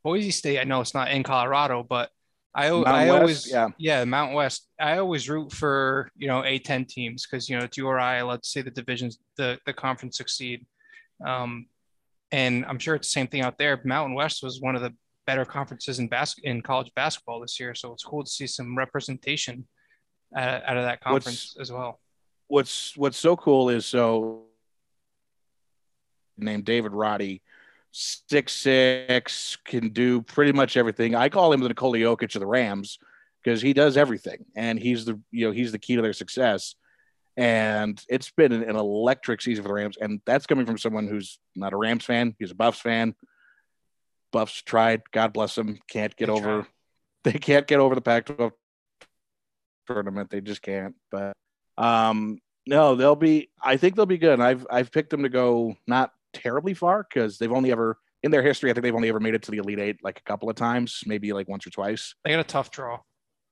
boise 0.03 0.31
state 0.31 0.59
i 0.59 0.63
know 0.63 0.81
it's 0.81 0.95
not 0.95 1.11
in 1.11 1.21
colorado 1.21 1.83
but 1.87 2.09
i, 2.53 2.67
I 2.67 2.71
West, 3.09 3.09
always 3.11 3.51
yeah. 3.51 3.67
yeah 3.77 4.03
mountain 4.03 4.35
west 4.35 4.67
i 4.79 4.97
always 4.97 5.29
root 5.29 5.51
for 5.53 6.11
you 6.17 6.27
know 6.27 6.41
a10 6.41 6.87
teams 6.87 7.25
because 7.25 7.49
you 7.49 7.57
know 7.57 7.63
it's 7.63 7.77
uri 7.77 8.01
i 8.01 8.21
love 8.21 8.41
to 8.41 8.47
see 8.49 8.61
the 8.61 8.71
divisions 8.71 9.19
the 9.37 9.57
the 9.65 9.73
conference 9.73 10.17
succeed 10.17 10.65
um 11.25 11.65
and 12.33 12.65
I'm 12.65 12.79
sure 12.79 12.95
it's 12.95 13.09
the 13.09 13.11
same 13.11 13.27
thing 13.27 13.41
out 13.41 13.57
there. 13.57 13.77
Mountain 13.83 14.15
West 14.15 14.41
was 14.41 14.61
one 14.61 14.77
of 14.77 14.81
the 14.81 14.93
better 15.27 15.43
conferences 15.43 15.99
in 15.99 16.07
bas- 16.07 16.39
in 16.43 16.61
college 16.61 16.89
basketball 16.95 17.41
this 17.41 17.59
year, 17.59 17.75
so 17.75 17.91
it's 17.91 18.05
cool 18.05 18.23
to 18.23 18.31
see 18.31 18.47
some 18.47 18.77
representation 18.77 19.67
uh, 20.33 20.61
out 20.65 20.77
of 20.77 20.83
that 20.85 20.99
What's- 21.03 21.25
conference 21.25 21.57
as 21.59 21.73
well. 21.73 21.99
what's 22.47 22.95
what's 22.95 23.17
so 23.17 23.35
cool 23.35 23.67
is 23.67 23.85
so 23.85 24.43
named 26.37 26.63
David 26.63 26.93
Roddy, 26.93 27.41
six 27.91 28.53
six, 28.53 29.57
can 29.65 29.89
do 29.89 30.21
pretty 30.21 30.51
much 30.53 30.77
everything. 30.77 31.15
I 31.15 31.29
call 31.29 31.51
him 31.53 31.61
the 31.61 31.67
Nikola 31.69 31.97
Jokic 31.97 32.35
of 32.35 32.39
the 32.39 32.47
Rams 32.47 32.97
because 33.43 33.61
he 33.61 33.73
does 33.73 33.97
everything, 33.97 34.45
and 34.55 34.79
he's 34.79 35.05
the 35.05 35.19
you 35.31 35.45
know 35.47 35.51
he's 35.51 35.71
the 35.71 35.79
key 35.79 35.95
to 35.95 36.01
their 36.01 36.13
success. 36.13 36.75
And 37.37 38.03
it's 38.09 38.29
been 38.31 38.51
an, 38.51 38.63
an 38.63 38.75
electric 38.75 39.41
season 39.41 39.63
for 39.63 39.69
the 39.69 39.73
Rams, 39.73 39.97
and 39.99 40.21
that's 40.25 40.45
coming 40.45 40.65
from 40.65 40.77
someone 40.77 41.07
who's 41.07 41.39
not 41.55 41.73
a 41.73 41.77
Rams 41.77 42.05
fan; 42.05 42.35
he's 42.39 42.51
a 42.51 42.55
Buffs 42.55 42.79
fan. 42.79 43.15
Buffs 44.31 44.61
tried, 44.61 45.01
God 45.11 45.33
bless 45.33 45.55
them, 45.55 45.79
can't 45.89 46.15
get 46.15 46.27
They 46.27 46.31
over. 46.33 46.61
tried. 46.61 46.65
They 47.23 47.33
can't 47.33 47.67
get 47.67 47.79
over 47.79 47.93
the 47.93 48.01
Pac-12 48.01 48.51
tournament. 49.85 50.31
They 50.31 50.41
just 50.41 50.63
can't. 50.63 50.95
But 51.11 51.33
um, 51.77 52.39
no, 52.65 52.95
they'll 52.95 53.15
be. 53.15 53.49
I 53.61 53.77
think 53.77 53.95
they'll 53.95 54.07
be 54.07 54.17
good. 54.17 54.33
And 54.33 54.43
I've 54.43 54.65
I've 54.71 54.91
picked 54.91 55.11
them 55.11 55.21
to 55.21 55.29
go 55.29 55.75
not 55.85 56.11
terribly 56.33 56.73
far 56.73 57.03
because 57.07 57.37
they've 57.37 57.51
only 57.51 57.71
ever 57.71 57.97
in 58.23 58.31
their 58.31 58.43
history. 58.43 58.69
I 58.69 58.73
think 58.73 58.83
they've 58.83 58.95
only 58.95 59.09
ever 59.09 59.19
made 59.19 59.33
it 59.35 59.41
to 59.43 59.51
the 59.51 59.57
Elite 59.57 59.79
Eight 59.79 59.97
like 60.03 60.19
a 60.19 60.23
couple 60.23 60.49
of 60.49 60.55
times, 60.55 61.01
maybe 61.05 61.33
like 61.33 61.47
once 61.47 61.65
or 61.65 61.71
twice. 61.71 62.15
They 62.23 62.31
got 62.31 62.39
a 62.39 62.43
tough 62.43 62.71
draw. 62.71 62.99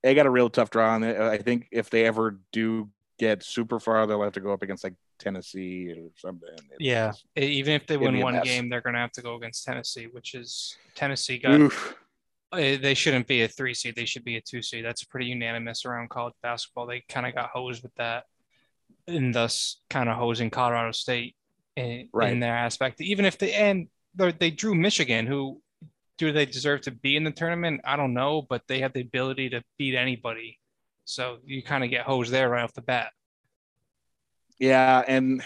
They 0.03 0.13
got 0.15 0.25
a 0.25 0.29
real 0.29 0.49
tough 0.49 0.69
draw 0.69 0.95
it. 0.97 1.17
I 1.17 1.37
think 1.37 1.67
if 1.71 1.89
they 1.89 2.05
ever 2.05 2.39
do 2.51 2.89
get 3.19 3.43
super 3.43 3.79
far, 3.79 4.07
they'll 4.07 4.23
have 4.23 4.33
to 4.33 4.39
go 4.39 4.53
up 4.53 4.61
against 4.61 4.83
like 4.85 4.93
Tennessee 5.17 5.91
or 5.91 6.09
something. 6.15 6.49
Yeah, 6.79 7.11
even 7.35 7.73
if 7.73 7.85
they 7.85 7.97
win 7.97 8.19
one 8.19 8.41
game, 8.43 8.69
they're 8.69 8.79
going 8.81 8.93
to 8.93 9.01
have 9.01 9.11
to 9.13 9.21
go 9.21 9.35
against 9.35 9.65
Tennessee, 9.65 10.07
which 10.09 10.35
is 10.35 10.77
Tennessee 10.95 11.37
got. 11.37 11.59
Oof. 11.59 11.95
eh, 12.53 12.77
They 12.77 12.93
shouldn't 12.93 13.27
be 13.27 13.41
a 13.41 13.47
three 13.49 13.73
seed; 13.73 13.95
they 13.97 14.05
should 14.05 14.23
be 14.23 14.37
a 14.37 14.41
two 14.41 14.61
seed. 14.61 14.85
That's 14.85 15.03
pretty 15.03 15.25
unanimous 15.25 15.83
around 15.83 16.09
college 16.09 16.35
basketball. 16.41 16.85
They 16.87 17.03
kind 17.09 17.25
of 17.25 17.35
got 17.35 17.49
hosed 17.49 17.83
with 17.83 17.93
that, 17.95 18.23
and 19.07 19.35
thus 19.35 19.81
kind 19.89 20.07
of 20.07 20.15
hosing 20.15 20.49
Colorado 20.49 20.93
State 20.93 21.35
in, 21.75 22.09
Right. 22.13 22.31
in 22.31 22.39
their 22.39 22.55
aspect. 22.55 23.01
Even 23.01 23.25
if 23.25 23.37
they 23.37 23.53
and 23.53 23.87
they 24.15 24.31
they 24.31 24.51
drew 24.51 24.75
Michigan, 24.75 25.25
who 25.27 25.61
do 26.17 26.31
they 26.31 26.45
deserve 26.45 26.81
to 26.81 26.91
be 26.91 27.15
in 27.15 27.23
the 27.23 27.31
tournament? 27.31 27.81
I 27.85 27.95
don't 27.95 28.13
know, 28.13 28.41
but 28.41 28.63
they 28.67 28.79
have 28.79 28.93
the 28.93 29.01
ability 29.01 29.49
to 29.51 29.63
beat 29.77 29.95
anybody. 29.95 30.59
So 31.05 31.39
you 31.45 31.63
kind 31.63 31.83
of 31.83 31.89
get 31.89 32.05
hosed 32.05 32.31
there 32.31 32.49
right 32.49 32.63
off 32.63 32.73
the 32.73 32.81
bat. 32.81 33.11
Yeah, 34.59 35.03
and 35.07 35.41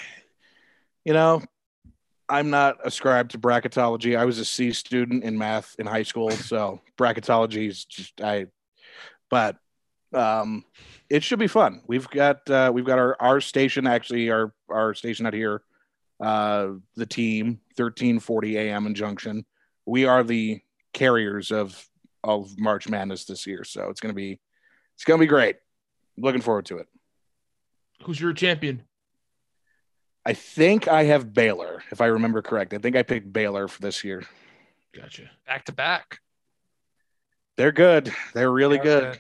you 1.05 1.13
know, 1.13 1.43
I'm 2.27 2.49
not 2.49 2.77
ascribed 2.83 3.31
to 3.31 3.37
bracketology. 3.37 4.17
I 4.17 4.25
was 4.25 4.39
a 4.39 4.45
C 4.45 4.71
student 4.73 5.23
in 5.23 5.37
math 5.37 5.75
in 5.77 5.85
high 5.85 6.03
school, 6.03 6.31
so 6.31 6.81
bracketology 6.97 7.67
is 7.67 7.85
just 7.85 8.19
I. 8.21 8.47
But 9.29 9.57
um, 10.13 10.63
it 11.09 11.23
should 11.23 11.39
be 11.39 11.47
fun. 11.47 11.81
We've 11.87 12.09
got 12.09 12.49
uh, 12.49 12.71
we've 12.73 12.85
got 12.85 12.99
our 12.99 13.15
our 13.19 13.41
station 13.41 13.87
actually 13.87 14.29
our 14.31 14.53
our 14.69 14.93
station 14.93 15.25
out 15.25 15.33
here 15.33 15.61
uh, 16.23 16.69
the 16.95 17.05
team, 17.05 17.59
1340 17.75 18.57
AM 18.57 18.87
in 18.87 18.95
Junction. 18.95 19.45
We 19.85 20.05
are 20.05 20.23
the 20.23 20.61
carriers 20.93 21.51
of 21.51 21.85
of 22.23 22.57
March 22.57 22.87
Madness 22.87 23.25
this 23.25 23.45
year, 23.45 23.65
so 23.65 23.89
it's 23.89 23.99
gonna 23.99 24.13
be 24.13 24.39
it's 24.95 25.03
gonna 25.03 25.19
be 25.19 25.27
great. 25.27 25.57
Looking 26.17 26.41
forward 26.41 26.65
to 26.67 26.77
it. 26.77 26.87
Who's 28.03 28.21
your 28.21 28.31
champion? 28.31 28.83
I 30.25 30.33
think 30.33 30.87
I 30.87 31.03
have 31.03 31.33
Baylor, 31.33 31.83
if 31.91 31.99
I 31.99 32.05
remember 32.05 32.41
correct. 32.41 32.73
I 32.73 32.77
think 32.77 32.95
I 32.95 33.03
picked 33.03 33.33
Baylor 33.33 33.67
for 33.67 33.81
this 33.81 34.05
year. 34.05 34.23
Gotcha. 34.95 35.29
Back 35.45 35.65
to 35.65 35.73
back. 35.73 36.19
They're 37.57 37.73
good. 37.73 38.13
They're 38.33 38.51
really 38.51 38.77
They're 38.77 39.11
good. 39.11 39.19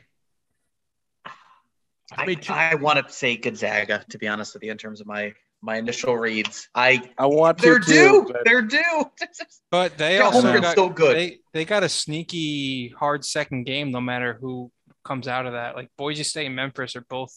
I 2.15 2.37
I, 2.47 2.71
I 2.71 2.75
want 2.75 3.05
to 3.05 3.13
say 3.13 3.35
Gonzaga, 3.35 4.05
to 4.09 4.17
be 4.17 4.29
honest 4.29 4.53
with 4.53 4.63
you, 4.63 4.71
in 4.71 4.77
terms 4.77 5.01
of 5.01 5.07
my 5.07 5.33
my 5.63 5.77
initial 5.77 6.17
reads. 6.17 6.67
I 6.75 7.09
I 7.17 7.25
want 7.25 7.57
to 7.59 7.63
they're 7.63 7.79
too, 7.79 7.93
due. 7.93 8.25
but 8.31 8.41
They're 8.45 8.61
due. 8.61 9.11
But 9.71 9.97
they 9.97 10.17
Yeah, 10.17 10.23
also 10.25 10.41
Holmgren's 10.41 10.61
got, 10.61 10.75
so 10.75 10.89
good. 10.89 11.15
They 11.17 11.37
they 11.53 11.65
got 11.65 11.81
a 11.83 11.89
sneaky 11.89 12.89
hard 12.89 13.25
second 13.25 13.63
game, 13.63 13.89
no 13.91 14.01
matter 14.01 14.37
who 14.39 14.71
comes 15.03 15.27
out 15.27 15.45
of 15.47 15.53
that. 15.53 15.75
Like 15.75 15.89
Boise 15.97 16.23
State 16.23 16.45
and 16.47 16.55
Memphis 16.55 16.95
are 16.95 17.05
both 17.09 17.33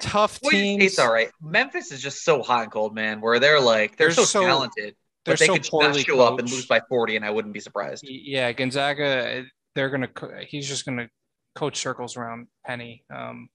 tough 0.00 0.40
Boise 0.40 0.56
teams. 0.56 0.82
State's 0.82 0.98
all 0.98 1.12
right. 1.12 1.30
Memphis 1.42 1.92
is 1.92 2.00
just 2.00 2.24
so 2.24 2.42
hot 2.42 2.62
and 2.64 2.72
cold, 2.72 2.94
man. 2.94 3.20
Where 3.20 3.38
they're 3.38 3.60
like 3.60 3.96
they're, 3.96 4.08
They're 4.08 4.14
so, 4.14 4.24
so- 4.24 4.40
talented, 4.46 4.94
They're 5.24 5.34
but 5.34 5.38
they 5.38 5.46
so 5.46 5.52
could 5.54 5.62
not 5.64 5.70
poorly 5.70 6.02
show 6.02 6.20
up 6.20 6.38
and 6.38 6.50
lose 6.50 6.66
by 6.66 6.80
forty, 6.88 7.16
and 7.16 7.24
I 7.24 7.30
wouldn't 7.30 7.54
be 7.54 7.60
surprised. 7.60 8.04
Yeah, 8.08 8.52
Gonzaga. 8.52 9.44
They're 9.74 9.90
gonna. 9.90 10.08
He's 10.46 10.68
just 10.68 10.84
gonna 10.86 11.08
coach 11.54 11.76
circles 11.78 12.16
around 12.16 12.46
Penny. 12.66 13.04
Um, 13.14 13.48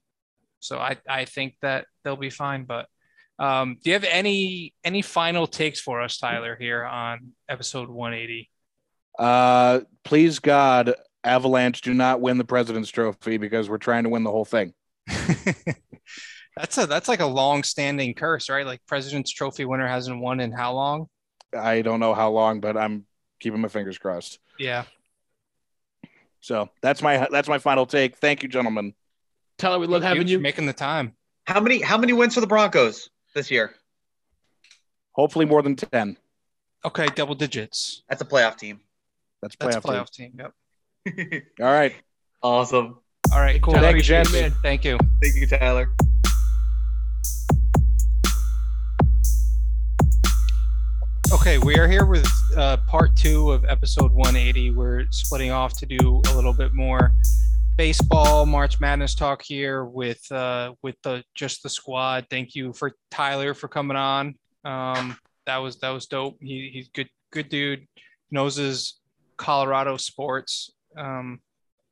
so 0.63 0.77
I 0.79 0.97
I 1.07 1.25
think 1.25 1.55
that 1.61 1.85
they'll 2.03 2.15
be 2.15 2.29
fine. 2.29 2.65
But 2.65 2.87
um, 3.39 3.77
do 3.83 3.89
you 3.89 3.93
have 3.93 4.05
any 4.05 4.73
any 4.83 5.01
final 5.01 5.47
takes 5.47 5.79
for 5.79 6.01
us, 6.01 6.17
Tyler, 6.17 6.55
here 6.59 6.83
on 6.83 7.33
episode 7.49 7.89
180? 7.89 8.49
uh, 9.19 9.81
please 10.03 10.39
God, 10.39 10.95
Avalanche 11.23 11.81
do 11.81 11.93
not 11.93 12.21
win 12.21 12.37
the 12.37 12.43
President's 12.43 12.89
Trophy 12.89 13.37
because 13.37 13.69
we're 13.69 13.77
trying 13.77 14.03
to 14.03 14.09
win 14.09 14.23
the 14.23 14.31
whole 14.31 14.45
thing. 14.45 14.73
that's 16.55 16.77
a 16.77 16.85
that's 16.87 17.07
like 17.07 17.19
a 17.19 17.25
long 17.25 17.63
standing 17.63 18.13
curse, 18.13 18.49
right? 18.49 18.65
Like 18.65 18.81
President's 18.87 19.31
Trophy 19.31 19.65
winner 19.65 19.87
hasn't 19.87 20.19
won 20.19 20.39
in 20.39 20.51
how 20.51 20.73
long? 20.73 21.07
I 21.55 21.81
don't 21.81 21.99
know 21.99 22.13
how 22.13 22.31
long, 22.31 22.61
but 22.61 22.77
I'm 22.77 23.05
keeping 23.39 23.61
my 23.61 23.67
fingers 23.67 23.97
crossed. 23.97 24.39
Yeah. 24.57 24.85
So 26.39 26.69
that's 26.81 27.01
my 27.01 27.27
that's 27.31 27.47
my 27.47 27.57
final 27.57 27.85
take. 27.85 28.17
Thank 28.17 28.43
you, 28.43 28.49
gentlemen. 28.49 28.93
Tyler, 29.57 29.79
we 29.79 29.87
love 29.87 30.03
having 30.03 30.19
Thank 30.19 30.29
you. 30.29 30.37
for 30.37 30.41
making 30.41 30.65
the 30.65 30.73
time. 30.73 31.13
How 31.45 31.59
many 31.59 31.81
how 31.81 31.97
many 31.97 32.13
wins 32.13 32.33
for 32.35 32.41
the 32.41 32.47
Broncos 32.47 33.09
this 33.35 33.51
year? 33.51 33.73
Hopefully 35.11 35.45
more 35.45 35.61
than 35.61 35.75
ten. 35.75 36.17
Okay, 36.85 37.07
double 37.15 37.35
digits. 37.35 38.03
That's 38.09 38.21
a 38.21 38.25
playoff 38.25 38.57
team. 38.57 38.81
That's 39.41 39.55
That's 39.59 39.77
playoff. 39.77 40.09
Team. 40.11 40.33
That's 40.35 40.57
a 41.05 41.07
playoff 41.07 41.25
team. 41.25 41.33
Yep. 41.35 41.43
All 41.61 41.65
right. 41.67 41.93
awesome. 42.41 42.99
All 43.31 43.39
right, 43.39 43.61
cool. 43.61 43.73
Tyler, 43.73 43.91
Thank 43.91 44.07
you, 44.07 44.15
appreciate 44.15 44.41
man. 44.41 44.51
Thank 44.61 44.85
you. 44.85 44.97
Thank 45.21 45.35
you, 45.35 45.47
Tyler. 45.47 45.89
Okay, 51.33 51.57
we 51.57 51.77
are 51.79 51.87
here 51.87 52.05
with 52.05 52.27
uh, 52.55 52.77
part 52.87 53.15
two 53.15 53.51
of 53.51 53.65
episode 53.65 54.11
180. 54.11 54.71
We're 54.71 55.05
splitting 55.09 55.51
off 55.51 55.77
to 55.79 55.85
do 55.85 56.21
a 56.29 56.35
little 56.35 56.53
bit 56.53 56.73
more 56.73 57.11
baseball, 57.77 58.45
March 58.45 58.79
Madness 58.79 59.15
talk 59.15 59.41
here 59.41 59.85
with 59.85 60.31
uh, 60.31 60.73
with 60.81 60.95
the 61.03 61.23
just 61.35 61.63
the 61.63 61.69
squad. 61.69 62.27
Thank 62.29 62.55
you 62.55 62.73
for 62.73 62.93
Tyler 63.11 63.53
for 63.53 63.67
coming 63.67 63.97
on. 63.97 64.35
Um, 64.65 65.17
that 65.45 65.57
was 65.57 65.77
that 65.79 65.89
was 65.89 66.05
dope. 66.07 66.37
He, 66.41 66.69
he's 66.73 66.89
good 66.89 67.09
good 67.31 67.49
dude. 67.49 67.87
Knows 68.31 68.55
his 68.55 68.99
Colorado 69.37 69.97
sports. 69.97 70.71
Um, 70.97 71.39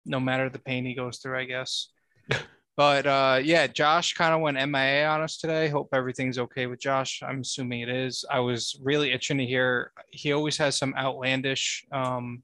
no 0.05 0.19
matter 0.19 0.49
the 0.49 0.59
pain 0.59 0.85
he 0.85 0.95
goes 0.95 1.19
through, 1.19 1.39
I 1.39 1.45
guess. 1.45 1.89
But 2.77 3.05
uh, 3.05 3.39
yeah, 3.43 3.67
Josh 3.67 4.13
kind 4.13 4.33
of 4.33 4.39
went 4.39 4.57
MIA 4.57 5.05
on 5.05 5.21
us 5.21 5.37
today. 5.37 5.67
Hope 5.67 5.89
everything's 5.93 6.39
okay 6.39 6.65
with 6.65 6.79
Josh. 6.79 7.21
I'm 7.21 7.41
assuming 7.41 7.81
it 7.81 7.89
is. 7.89 8.25
I 8.31 8.39
was 8.39 8.79
really 8.81 9.11
itching 9.11 9.37
to 9.37 9.45
hear. 9.45 9.91
He 10.09 10.31
always 10.31 10.57
has 10.57 10.77
some 10.77 10.95
outlandish 10.97 11.85
um, 11.91 12.41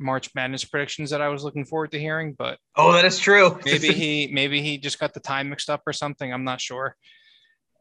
March 0.00 0.30
Madness 0.34 0.64
predictions 0.64 1.10
that 1.10 1.20
I 1.22 1.28
was 1.28 1.44
looking 1.44 1.64
forward 1.64 1.92
to 1.92 2.00
hearing, 2.00 2.34
but 2.36 2.58
Oh, 2.76 2.92
that 2.92 3.04
is 3.04 3.18
true. 3.18 3.58
maybe 3.64 3.88
he 3.92 4.28
maybe 4.32 4.60
he 4.62 4.78
just 4.78 4.98
got 4.98 5.14
the 5.14 5.20
time 5.20 5.50
mixed 5.50 5.70
up 5.70 5.82
or 5.86 5.92
something. 5.92 6.32
I'm 6.32 6.44
not 6.44 6.60
sure. 6.60 6.96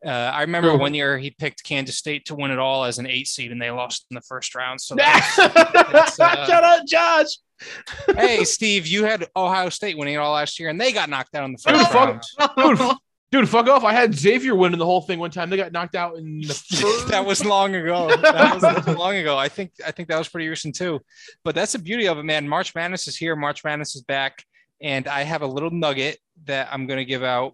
Uh, 0.05 0.09
I 0.09 0.41
remember 0.41 0.71
True. 0.71 0.79
one 0.79 0.93
year 0.93 1.17
he 1.17 1.31
picked 1.31 1.63
Kansas 1.63 1.97
State 1.97 2.25
to 2.25 2.35
win 2.35 2.51
it 2.51 2.59
all 2.59 2.83
as 2.83 2.99
an 2.99 3.07
eight 3.07 3.25
seed, 3.25 3.53
and 3.53 3.61
they 3.61 3.71
lost 3.71 4.05
in 4.11 4.15
the 4.15 4.21
first 4.21 4.53
round. 4.53 4.81
So, 4.81 4.95
that's, 4.95 5.39
uh, 5.39 6.05
Shut 6.45 6.61
up, 6.61 6.85
Josh. 6.85 7.27
hey, 8.17 8.43
Steve, 8.43 8.85
you 8.85 9.05
had 9.05 9.25
Ohio 9.33 9.69
State 9.69 9.97
winning 9.97 10.15
it 10.15 10.17
all 10.17 10.33
last 10.33 10.59
year, 10.59 10.67
and 10.67 10.79
they 10.81 10.91
got 10.91 11.09
knocked 11.09 11.33
out 11.35 11.45
in 11.45 11.53
the 11.53 11.57
Dude, 11.65 11.77
first 11.77 11.91
fuck- 11.93 12.57
round. 12.57 12.77
Dude, 12.77 12.97
Dude, 13.33 13.49
fuck 13.49 13.67
off. 13.67 13.83
I 13.83 13.93
had 13.93 14.13
Xavier 14.13 14.53
winning 14.53 14.77
the 14.77 14.85
whole 14.85 15.01
thing 15.01 15.17
one 15.17 15.31
time. 15.31 15.49
They 15.49 15.57
got 15.57 15.71
knocked 15.71 15.95
out 15.95 16.17
in 16.17 16.41
the 16.41 16.53
first. 16.53 17.07
that 17.07 17.25
was 17.25 17.43
long 17.43 17.73
ago. 17.73 18.15
That 18.15 18.53
was, 18.53 18.61
that 18.61 18.85
was 18.85 18.95
long 18.95 19.15
ago. 19.15 19.35
I 19.39 19.49
think 19.49 19.71
I 19.83 19.89
think 19.89 20.07
that 20.09 20.19
was 20.19 20.29
pretty 20.29 20.47
recent 20.47 20.75
too. 20.75 20.99
But 21.43 21.55
that's 21.55 21.71
the 21.71 21.79
beauty 21.79 22.07
of 22.07 22.19
it, 22.19 22.25
man. 22.25 22.47
March 22.47 22.75
Madness 22.75 23.07
is 23.07 23.17
here. 23.17 23.35
March 23.35 23.63
Madness 23.63 23.95
is 23.95 24.03
back, 24.03 24.43
and 24.81 25.07
I 25.07 25.23
have 25.23 25.41
a 25.41 25.47
little 25.47 25.71
nugget 25.71 26.19
that 26.45 26.69
I'm 26.71 26.85
going 26.85 26.99
to 26.99 27.05
give 27.05 27.23
out. 27.23 27.53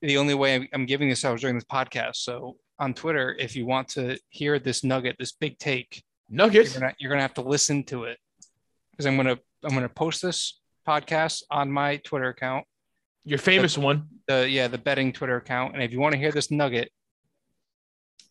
The 0.00 0.16
only 0.18 0.34
way 0.34 0.68
I'm- 0.72 0.86
giving 0.86 1.08
this 1.08 1.24
out 1.24 1.34
is 1.34 1.40
during 1.40 1.56
this 1.56 1.64
podcast. 1.64 2.18
So 2.18 2.56
on 2.78 2.94
Twitter, 2.94 3.34
if 3.36 3.56
you 3.56 3.66
want 3.66 3.88
to 3.94 4.16
hear 4.28 4.60
this 4.60 4.84
nugget, 4.84 5.16
this 5.18 5.32
big 5.32 5.58
take, 5.58 6.04
you're 6.28 6.48
gonna 6.48 6.94
you're 7.00 7.10
gonna 7.10 7.20
have 7.20 7.34
to 7.34 7.42
listen 7.42 7.82
to 7.86 8.04
it 8.04 8.18
because 8.92 9.06
I'm 9.06 9.16
gonna 9.16 9.38
I'm 9.64 9.74
gonna 9.74 9.88
post 9.88 10.22
this 10.22 10.60
podcast 10.86 11.42
on 11.50 11.72
my 11.72 11.96
Twitter 11.96 12.28
account 12.28 12.64
Your 13.26 13.38
famous 13.38 13.76
one. 13.76 14.08
the 14.28 14.48
yeah 14.48 14.68
the 14.68 14.78
betting 14.78 15.12
Twitter 15.12 15.36
account, 15.36 15.74
and 15.74 15.82
if 15.82 15.92
you 15.92 16.00
want 16.00 16.12
to 16.14 16.18
hear 16.18 16.32
this 16.32 16.50
nugget, 16.50 16.90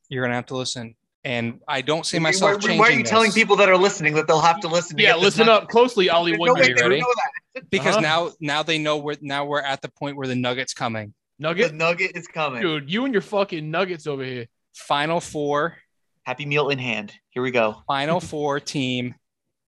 you're 0.09 0.23
gonna 0.23 0.35
have 0.35 0.47
to 0.47 0.55
listen. 0.57 0.95
And 1.23 1.59
I 1.67 1.81
don't 1.81 2.05
see 2.05 2.19
myself 2.19 2.53
why, 2.53 2.59
changing. 2.59 2.77
why 2.79 2.87
are 2.89 2.91
you 2.91 3.03
telling 3.03 3.31
people 3.31 3.55
that 3.55 3.67
are 3.67 3.77
listening 3.77 4.13
that 4.13 4.27
they'll 4.27 4.39
have 4.41 4.59
to 4.61 4.67
listen? 4.67 4.95
To 4.97 5.03
Yeah, 5.03 5.15
listen 5.15 5.47
nugget? 5.47 5.63
up 5.63 5.69
closely, 5.69 6.09
Ollie. 6.09 6.31
There's 6.31 6.39
One 6.39 6.47
no 6.49 6.53
way 6.53 6.67
you 6.69 6.75
ready? 6.75 6.99
know 7.01 7.07
that. 7.55 7.69
because 7.71 7.95
Uh-huh. 7.95 8.01
now 8.01 8.31
now 8.39 8.63
they 8.63 8.77
know 8.77 8.97
we're 8.97 9.15
now 9.21 9.43
we're 9.45 9.61
at 9.61 9.81
the 9.81 9.89
point 9.89 10.17
where 10.17 10.27
the 10.27 10.35
nugget's 10.35 10.73
coming. 10.73 11.13
The 11.39 11.43
Nugget, 11.49 11.73
nugget 11.73 12.11
is 12.15 12.27
coming. 12.27 12.61
dude. 12.61 12.89
You 12.89 13.03
and 13.05 13.13
your 13.13 13.21
fucking 13.21 13.69
nuggets 13.69 14.07
over 14.07 14.23
here. 14.23 14.45
Final 14.73 15.19
four, 15.19 15.77
Happy 16.23 16.45
meal 16.45 16.69
in 16.69 16.79
hand. 16.79 17.13
Here 17.31 17.41
we 17.43 17.51
go. 17.51 17.83
final 17.87 18.19
four 18.19 18.59
team, 18.59 19.15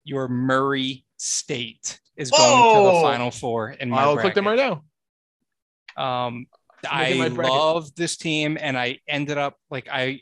your 0.04 0.28
Murray 0.28 1.06
State 1.18 2.00
is 2.18 2.30
going 2.32 2.76
to 2.76 2.92
the 2.98 3.02
final 3.02 3.32
four 3.32 3.70
in 3.72 3.90
my 3.90 4.02
I'll 4.02 4.18
click 4.18 4.34
them 4.36 4.46
right 4.48 4.58
now. 4.58 4.84
Um, 5.98 6.48
Look 6.84 6.92
I 6.94 7.28
love 7.28 7.96
this 7.96 8.18
team, 8.18 8.58
and 8.60 8.78
I 8.78 9.00
ended 9.08 9.38
up 9.38 9.56
like 9.72 9.88
I, 9.90 10.20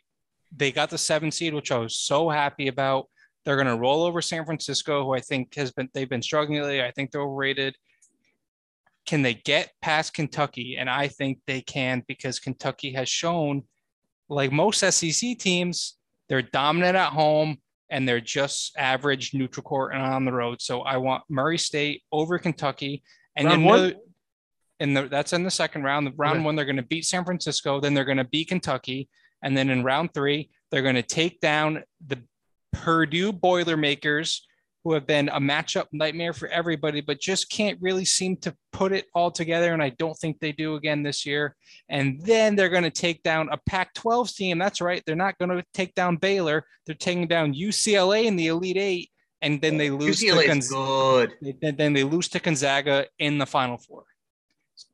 they 0.55 0.71
got 0.71 0.89
the 0.89 0.97
seven 0.97 1.31
seed, 1.31 1.53
which 1.53 1.71
I 1.71 1.77
was 1.77 1.95
so 1.95 2.29
happy 2.29 2.67
about. 2.67 3.07
They're 3.43 3.55
going 3.55 3.67
to 3.67 3.77
roll 3.77 4.03
over 4.03 4.21
San 4.21 4.45
Francisco, 4.45 5.03
who 5.03 5.15
I 5.15 5.19
think 5.21 5.55
has 5.55 5.71
been 5.71 5.89
they've 5.93 6.10
been 6.10 6.21
struggling 6.21 6.62
lately. 6.62 6.84
I 6.84 6.91
think 6.91 7.10
they're 7.10 7.21
overrated. 7.21 7.75
Can 9.07 9.23
they 9.23 9.34
get 9.34 9.71
past 9.81 10.13
Kentucky? 10.13 10.77
And 10.77 10.88
I 10.88 11.07
think 11.07 11.39
they 11.47 11.62
can 11.62 12.03
because 12.07 12.39
Kentucky 12.39 12.93
has 12.93 13.10
shown, 13.10 13.63
like 14.29 14.51
most 14.51 14.79
SEC 14.79 15.39
teams, 15.39 15.97
they're 16.29 16.43
dominant 16.43 16.95
at 16.95 17.12
home 17.12 17.57
and 17.89 18.07
they're 18.07 18.21
just 18.21 18.77
average 18.77 19.34
neutral 19.34 19.63
court 19.63 19.93
and 19.93 20.03
on 20.03 20.23
the 20.23 20.31
road. 20.31 20.62
So 20.62 20.81
I 20.81 20.97
want 20.97 21.23
Murray 21.29 21.57
State 21.57 22.03
over 22.12 22.38
Kentucky. 22.38 23.01
And 23.36 23.47
Round 23.47 23.62
then 23.62 23.65
one? 23.65 23.81
the- 23.81 23.99
the 24.94 25.08
that's 25.08 25.34
in 25.34 25.44
the 25.44 25.52
second 25.52 25.84
round. 25.84 26.08
The 26.08 26.12
round 26.15 26.38
Okay. 26.38 26.46
one, 26.46 26.56
they're 26.56 26.65
going 26.65 26.76
to 26.78 26.82
beat 26.84 27.06
San 27.06 27.24
Francisco, 27.26 27.80
then 27.80 27.94
they're 27.94 28.06
going 28.06 28.17
to 28.17 28.24
beat 28.26 28.48
Kentucky, 28.50 29.10
and 29.44 29.56
then 29.56 29.70
in 29.70 29.84
round 29.84 30.13
three, 30.13 30.50
they're 30.72 30.82
going 30.82 30.96
to 30.96 31.02
take 31.04 31.39
down 31.39 31.84
the 32.08 32.20
Purdue 32.74 33.32
Boilermakers, 33.32 34.48
who 34.84 34.94
have 34.94 35.06
been 35.06 35.30
a 35.30 35.39
matchup 35.39 35.86
nightmare 35.91 36.34
for 36.34 36.48
everybody, 36.48 37.02
but 37.02 37.20
just 37.20 37.50
can't 37.52 37.78
really 37.82 38.06
seem 38.06 38.36
to 38.38 38.56
put 38.72 38.91
it 38.91 39.06
all 39.13 39.30
together. 39.30 39.74
And 39.74 39.84
I 39.84 39.89
don't 39.89 40.17
think 40.17 40.39
they 40.39 40.52
do 40.52 40.74
again 40.76 41.04
this 41.04 41.24
year. 41.26 41.56
And 41.89 42.20
then 42.26 42.56
they're 42.56 42.70
going 42.70 42.84
to 42.84 42.89
take 42.89 43.22
down 43.22 43.50
a 43.52 43.58
Pac-12 43.67 44.34
team. 44.36 44.58
That's 44.58 44.82
right. 44.82 45.04
They're 45.06 45.15
not 45.15 45.38
going 45.38 45.50
to 45.56 45.63
take 45.74 45.94
down 45.94 46.15
Baylor. 46.17 46.65
They're 46.88 46.96
taking 46.96 47.28
down 47.28 47.54
UCLA 47.54 48.26
in 48.26 48.36
the 48.38 48.48
Elite 48.48 48.78
Eight, 48.78 49.10
and 49.44 49.62
then 49.62 49.78
they 49.78 49.91
lose 49.91 50.20
to 50.22 50.26
UCLA 50.28 50.48
Gonz- 50.48 50.58
is 50.60 50.70
good. 50.72 51.34
they- 51.44 51.56
then, 51.62 51.76
then 51.76 51.94
they 51.94 52.04
lose 52.04 52.28
to 52.30 52.39
Gonzaga 52.39 53.06
in 53.20 53.38
the 53.38 53.46
Final 53.46 53.78
Four. 53.78 54.06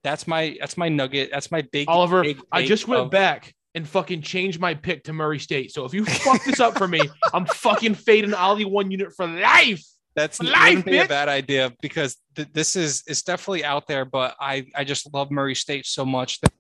That's 0.04 0.28
my 0.28 0.58
that's 0.60 0.78
my 0.78 0.90
nugget. 0.90 1.30
That's 1.32 1.52
my 1.52 1.62
big 1.72 1.88
Oliver, 1.90 2.22
big 2.24 2.42
I 2.52 2.60
take 2.62 2.68
just 2.70 2.88
went 2.88 3.04
of- 3.04 3.12
back 3.12 3.54
and 3.76 3.88
fucking 3.88 4.22
changed 4.24 4.60
my 4.60 4.74
pick 4.74 5.04
to 5.04 5.14
Murray 5.14 5.38
State. 5.40 5.72
So 5.72 5.86
if 5.86 5.94
you 5.94 6.04
fuck 6.06 6.44
this 6.44 6.60
up 6.60 6.78
for 6.78 6.88
me, 6.88 7.00
I'm 7.34 7.46
fucking 7.46 7.96
fading 7.96 8.34
Ollie 8.34 8.66
one 8.66 8.90
unit 8.92 9.14
for 9.16 9.28
life. 9.28 9.84
That's 10.16 10.42
Life, 10.42 10.78
wouldn't 10.78 10.86
be 10.86 10.98
a 10.98 11.08
bad 11.08 11.30
idea 11.30 11.72
because 11.80 12.18
th- 12.36 12.48
this 12.52 12.76
is 12.76 13.04
it's 13.06 13.22
definitely 13.22 13.64
out 13.64 13.86
there. 13.88 14.04
But 14.04 14.36
I 14.40 14.66
I 14.76 14.84
just 14.84 15.14
love 15.14 15.30
Murray 15.30 15.54
State 15.54 15.86
so 15.86 16.06
much 16.06 16.42
that 16.42 16.52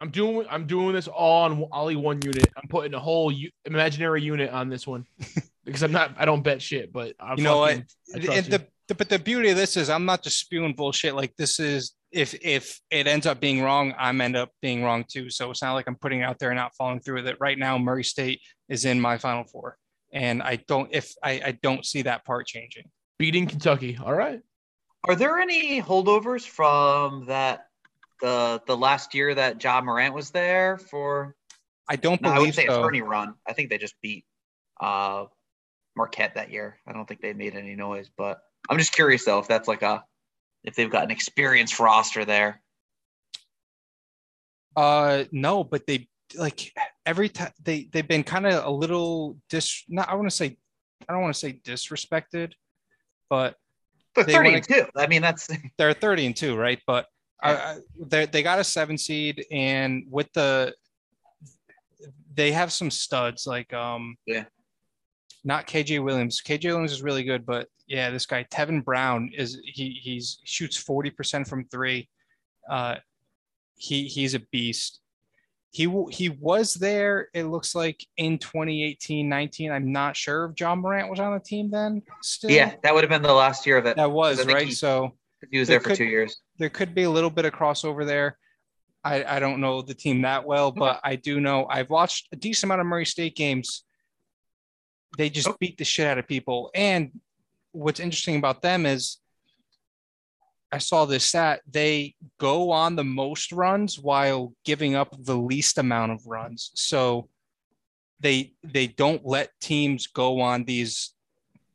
I'm 0.00 0.10
doing 0.10 0.46
I'm 0.50 0.66
doing 0.66 0.92
this 0.94 1.08
all 1.08 1.44
on 1.44 1.66
Ollie 1.72 1.96
one 1.96 2.20
unit. 2.22 2.46
I'm 2.56 2.68
putting 2.68 2.94
a 2.94 3.00
whole 3.00 3.32
u- 3.32 3.50
imaginary 3.64 4.22
unit 4.22 4.50
on 4.50 4.68
this 4.68 4.86
one 4.86 5.06
because 5.64 5.82
I'm 5.82 5.90
not 5.92 6.14
I 6.18 6.24
don't 6.24 6.42
bet 6.42 6.60
shit, 6.62 6.92
but 6.92 7.14
I'm 7.18 7.38
You 7.38 7.44
know 7.44 7.58
what? 7.58 7.70
fucking- 7.72 7.86
I 8.14 8.18
trust 8.18 8.36
And 8.38 8.46
you. 8.46 8.52
the, 8.52 8.58
the 8.58 8.66
but 8.96 9.08
the 9.08 9.18
beauty 9.18 9.50
of 9.50 9.56
this 9.56 9.76
is 9.76 9.90
I'm 9.90 10.06
not 10.06 10.22
just 10.22 10.38
spewing 10.38 10.74
bullshit. 10.74 11.14
Like 11.14 11.34
this 11.36 11.60
is 11.60 11.94
if 12.10 12.34
if 12.42 12.80
it 12.90 13.06
ends 13.06 13.26
up 13.26 13.40
being 13.40 13.62
wrong, 13.62 13.94
I'm 13.98 14.20
end 14.20 14.36
up 14.36 14.50
being 14.62 14.82
wrong 14.82 15.04
too. 15.06 15.28
So 15.28 15.50
it's 15.50 15.62
not 15.62 15.74
like 15.74 15.86
I'm 15.86 15.96
putting 15.96 16.20
it 16.20 16.24
out 16.24 16.38
there 16.38 16.50
and 16.50 16.56
not 16.56 16.74
following 16.74 17.00
through 17.00 17.16
with 17.16 17.26
it. 17.26 17.36
Right 17.38 17.58
now, 17.58 17.76
Murray 17.76 18.04
State 18.04 18.40
is 18.68 18.84
in 18.84 19.00
my 19.00 19.18
final 19.18 19.44
four. 19.44 19.76
And 20.12 20.42
I 20.42 20.56
don't 20.66 20.88
if 20.92 21.12
I, 21.22 21.32
I 21.44 21.58
don't 21.62 21.84
see 21.84 22.02
that 22.02 22.24
part 22.24 22.46
changing. 22.46 22.84
beating 23.18 23.46
Kentucky. 23.46 23.98
All 24.02 24.14
right. 24.14 24.40
Are 25.06 25.14
there 25.14 25.38
any 25.38 25.82
holdovers 25.82 26.46
from 26.46 27.26
that 27.26 27.66
the 28.22 28.62
the 28.66 28.76
last 28.76 29.14
year 29.14 29.34
that 29.34 29.62
Ja 29.62 29.80
Morant 29.82 30.14
was 30.14 30.30
there 30.30 30.78
for? 30.78 31.34
I 31.90 31.96
don't 31.96 32.20
No, 32.22 32.30
I 32.30 32.38
wouldn't 32.38 32.54
say 32.54 32.66
a 32.66 32.70
so. 32.70 32.82
tourney 32.82 33.02
run. 33.02 33.34
I 33.46 33.52
think 33.52 33.68
they 33.68 33.78
just 33.78 33.94
beat 34.00 34.24
uh 34.80 35.26
Marquette 35.94 36.36
that 36.36 36.50
year. 36.50 36.78
I 36.86 36.92
don't 36.92 37.06
think 37.06 37.20
they 37.20 37.34
made 37.34 37.54
any 37.54 37.74
noise, 37.74 38.08
but 38.16 38.40
I'm 38.68 38.78
just 38.78 38.92
curious 38.92 39.24
though 39.24 39.38
if 39.38 39.48
that's 39.48 39.68
like 39.68 39.82
a 39.82 40.04
if 40.64 40.74
they've 40.74 40.90
got 40.90 41.04
an 41.04 41.10
experienced 41.10 41.78
roster 41.78 42.24
there. 42.24 42.60
Uh, 44.76 45.24
no, 45.32 45.64
but 45.64 45.86
they 45.86 46.08
like 46.36 46.72
every 47.06 47.28
time 47.28 47.50
they 47.62 47.88
they've 47.92 48.06
been 48.06 48.22
kind 48.22 48.46
of 48.46 48.64
a 48.64 48.70
little 48.70 49.36
dis. 49.48 49.84
Not 49.88 50.08
I 50.08 50.14
want 50.14 50.28
to 50.30 50.36
say 50.36 50.56
I 51.08 51.12
don't 51.12 51.22
want 51.22 51.34
to 51.34 51.40
say 51.40 51.60
disrespected, 51.64 52.52
but 53.30 53.56
They're 54.14 54.24
They 54.24 54.32
30 54.34 54.44
wanna- 54.44 54.56
and 54.58 54.66
two. 54.68 54.86
I 54.96 55.06
mean, 55.06 55.22
that's 55.22 55.48
they're 55.78 55.94
30 55.94 56.26
and 56.26 56.36
two, 56.36 56.56
right? 56.56 56.80
But 56.86 57.06
I, 57.42 57.54
I, 57.54 57.78
they 58.06 58.26
they 58.26 58.42
got 58.42 58.58
a 58.58 58.64
seven 58.64 58.98
seed, 58.98 59.44
and 59.50 60.04
with 60.10 60.32
the 60.32 60.74
they 62.34 62.52
have 62.52 62.72
some 62.72 62.90
studs 62.90 63.46
like 63.46 63.72
um 63.72 64.16
Yeah. 64.26 64.44
Not 65.48 65.66
KJ 65.66 66.04
Williams. 66.04 66.42
KJ 66.46 66.64
Williams 66.66 66.92
is 66.92 67.00
really 67.02 67.22
good, 67.24 67.46
but 67.46 67.68
yeah, 67.86 68.10
this 68.10 68.26
guy 68.26 68.44
Tevin 68.52 68.84
Brown 68.84 69.30
is 69.34 69.58
he 69.64 69.98
he's 70.02 70.40
shoots 70.44 70.76
40% 70.84 71.48
from 71.48 71.64
three. 71.64 72.06
Uh, 72.68 72.96
he 73.76 74.04
he's 74.04 74.34
a 74.34 74.40
beast. 74.52 75.00
He 75.70 75.90
he 76.10 76.28
was 76.28 76.74
there. 76.74 77.28
It 77.32 77.44
looks 77.44 77.74
like 77.74 78.04
in 78.18 78.36
2018, 78.36 79.26
19. 79.26 79.72
I'm 79.72 79.90
not 79.90 80.18
sure 80.18 80.44
if 80.44 80.60
Ja 80.60 80.74
Morant 80.74 81.08
was 81.08 81.18
on 81.18 81.32
the 81.32 81.40
team 81.40 81.70
then. 81.70 82.02
Still, 82.22 82.50
yeah, 82.50 82.74
that 82.82 82.92
would 82.94 83.02
have 83.02 83.10
been 83.10 83.22
the 83.22 83.32
last 83.32 83.64
year 83.64 83.78
of 83.78 83.86
it. 83.86 83.96
that 83.96 84.10
was 84.10 84.44
right. 84.44 84.66
he- 84.66 84.72
so 84.74 85.14
He 85.50 85.58
was 85.60 85.68
there 85.68 85.76
there 85.78 85.80
for 85.80 85.88
could- 85.88 85.96
two 85.96 86.04
years. 86.04 86.42
there 86.58 86.68
could 86.68 86.94
be 86.94 87.04
a 87.04 87.10
little 87.10 87.30
bit 87.30 87.46
of 87.46 87.54
crossover 87.54 88.04
there. 88.06 88.36
I, 89.02 89.24
I 89.24 89.40
don't 89.40 89.62
know 89.62 89.80
the 89.80 89.94
team 89.94 90.20
that 90.22 90.44
well, 90.44 90.72
but 90.72 91.00
I 91.02 91.16
do 91.16 91.40
know 91.40 91.66
I've 91.70 91.88
watched 91.88 92.28
a 92.32 92.36
decent 92.36 92.64
amount 92.68 92.82
of 92.82 92.86
Murray 92.86 93.06
State 93.06 93.34
games. 93.34 93.84
They 95.16 95.30
just 95.30 95.48
Oh. 95.48 95.56
beat 95.58 95.78
the 95.78 95.84
shit 95.84 96.06
out 96.06 96.18
of 96.18 96.26
people. 96.28 96.70
And 96.74 97.20
what's 97.72 98.00
interesting 98.00 98.36
about 98.36 98.62
them 98.62 98.86
is 98.86 99.18
I 100.70 100.78
saw 100.78 101.06
this 101.06 101.24
stat. 101.24 101.62
They 101.66 102.14
go 102.38 102.70
on 102.70 102.96
the 102.96 103.04
most 103.04 103.52
runs 103.52 103.98
while 103.98 104.52
giving 104.64 104.94
up 104.94 105.16
the 105.18 105.36
least 105.36 105.78
amount 105.78 106.12
of 106.12 106.26
runs. 106.26 106.70
So 106.74 107.28
they 108.20 108.52
they 108.62 108.86
don't 108.86 109.24
let 109.24 109.58
teams 109.60 110.08
go 110.08 110.40
on 110.40 110.64
these 110.64 111.14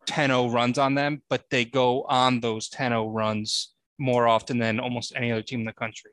10-0 0.06 0.54
runs 0.54 0.78
on 0.78 0.94
them, 0.96 1.24
but 1.30 1.50
they 1.50 1.64
go 1.66 2.04
on 2.04 2.42
those 2.42 2.70
10-0 2.70 3.10
runs 3.14 3.74
more 3.98 4.28
often 4.28 4.58
than 4.60 4.80
almost 4.80 5.14
any 5.16 5.32
other 5.32 5.42
team 5.42 5.62
in 5.62 5.66
the 5.66 5.74
country. 5.74 6.12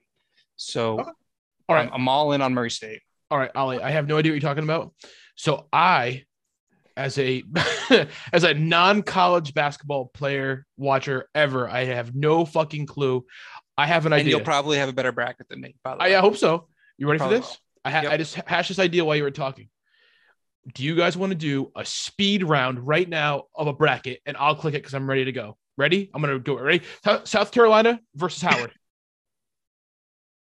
So 0.57 1.01
Okay. 1.01 1.11
All 1.69 1.77
right. 1.77 1.87
I'm, 1.89 1.95
I'm 1.95 2.09
all 2.09 2.33
in 2.33 2.41
on 2.41 2.55
Murray 2.55 2.71
State. 2.71 3.03
All 3.31 3.39
right, 3.39 3.51
Ollie, 3.55 3.81
I 3.83 3.91
have 3.91 4.09
no 4.09 4.17
idea 4.17 4.33
what 4.33 4.35
you're 4.43 4.49
talking 4.49 4.65
about. 4.65 4.93
So 5.37 5.69
I, 5.73 6.25
as 7.01 7.19
a 7.19 7.43
as 8.33 8.45
a 8.45 8.55
non-college 8.55 9.55
basketball 9.55 10.07
player 10.13 10.67
watcher 10.77 11.29
ever, 11.35 11.69
I 11.69 11.85
have 11.85 12.15
no 12.15 12.45
fucking 12.45 12.87
clue. 12.87 13.25
I 13.79 13.87
have 13.87 14.05
an 14.07 14.13
And 14.13 14.21
idea. 14.21 14.31
you'll 14.37 14.45
probably 14.45 14.77
have 14.79 14.89
a 14.89 14.93
better 14.93 15.13
bracket 15.13 15.49
than 15.49 15.61
me, 15.61 15.75
by 15.83 15.95
the 15.97 16.03
I, 16.03 16.07
way. 16.09 16.15
I 16.17 16.21
hope 16.21 16.37
so. 16.37 16.69
You 16.99 17.07
ready 17.09 17.19
Probably 17.19 17.39
for 17.39 17.43
this? 17.47 17.59
I, 17.85 17.91
ha- 17.91 18.01
Yep. 18.03 18.13
I 18.13 18.17
just 18.19 18.35
hashed 18.35 18.69
this 18.69 18.79
idea 18.79 19.05
while 19.05 19.17
you 19.17 19.23
were 19.23 19.31
talking. 19.31 19.69
Do 20.75 20.85
you 20.85 20.95
guys 20.95 21.17
want 21.17 21.31
to 21.31 21.39
do 21.39 21.73
a 21.75 21.85
speed 21.87 22.45
round 22.45 22.87
right 22.87 23.09
now 23.09 23.45
of 23.57 23.67
a 23.67 23.73
bracket? 23.73 24.21
And 24.27 24.37
I'll 24.37 24.55
click 24.55 24.75
it 24.75 24.79
because 24.83 24.93
I'm 24.93 25.09
ready 25.09 25.25
to 25.25 25.33
go. 25.33 25.57
Ready? 25.79 26.11
I'm 26.13 26.21
gonna 26.21 26.39
do 26.39 26.59
it. 26.59 26.63
Ready? 26.63 26.83
South 27.25 27.51
Carolina 27.51 27.99
versus 28.15 28.43
Howard. 28.43 28.73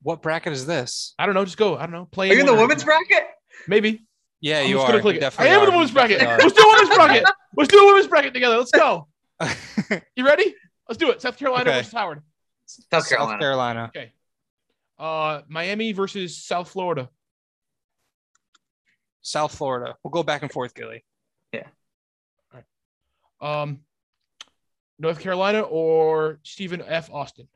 What 0.04 0.20
bracket 0.20 0.52
is 0.52 0.66
this? 0.66 1.14
I 1.16 1.26
don't 1.26 1.36
know. 1.36 1.44
Just 1.44 1.56
go. 1.56 1.76
I 1.76 1.82
don't 1.82 1.92
know. 1.92 2.06
Play. 2.10 2.28
Are 2.30 2.34
you 2.34 2.40
in 2.40 2.46
the 2.46 2.54
women's 2.54 2.82
bracket? 2.82 3.22
Maybe. 3.68 4.04
Yeah, 4.42 4.58
I'm 4.60 4.68
you 4.68 4.80
are. 4.80 4.86
gonna 4.88 5.00
click 5.00 5.16
it. 5.16 5.22
I 5.22 5.26
definitely 5.26 5.54
am 5.54 5.60
in 5.60 5.66
the 5.66 5.72
women's 5.72 5.92
bracket. 5.92 6.20
Let's 6.20 6.52
do 6.52 6.62
a 6.62 6.68
women's 6.74 6.94
bracket. 6.96 7.24
Let's 7.56 7.70
do 7.72 7.78
a 7.78 7.86
women's 7.86 8.08
bracket 8.08 8.34
together. 8.34 8.58
Let's 8.58 8.72
go. 8.72 9.06
You 10.16 10.26
ready? 10.26 10.54
Let's 10.88 10.98
do 10.98 11.10
it. 11.10 11.22
South 11.22 11.36
Carolina 11.38 11.70
Okay. 11.70 11.78
versus 11.78 11.92
Howard. 11.92 12.22
South 12.66 13.08
Carolina. 13.08 13.32
South 13.32 13.40
Carolina. 13.40 13.92
Uh, 14.98 15.42
Miami 15.48 15.92
versus 15.92 16.36
South 16.36 16.68
Florida. 16.70 17.08
South 19.22 19.54
Florida. 19.54 19.96
We'll 20.02 20.10
go 20.10 20.22
back 20.22 20.42
and 20.42 20.50
forth, 20.50 20.74
Gilly. 20.74 21.04
Yeah. 21.52 21.66
All 22.52 22.60
right. 23.40 23.62
Um, 23.62 23.80
North 24.98 25.20
Carolina 25.20 25.60
or 25.60 26.40
Stephen 26.42 26.82
F. 26.86 27.10
Austin. 27.12 27.48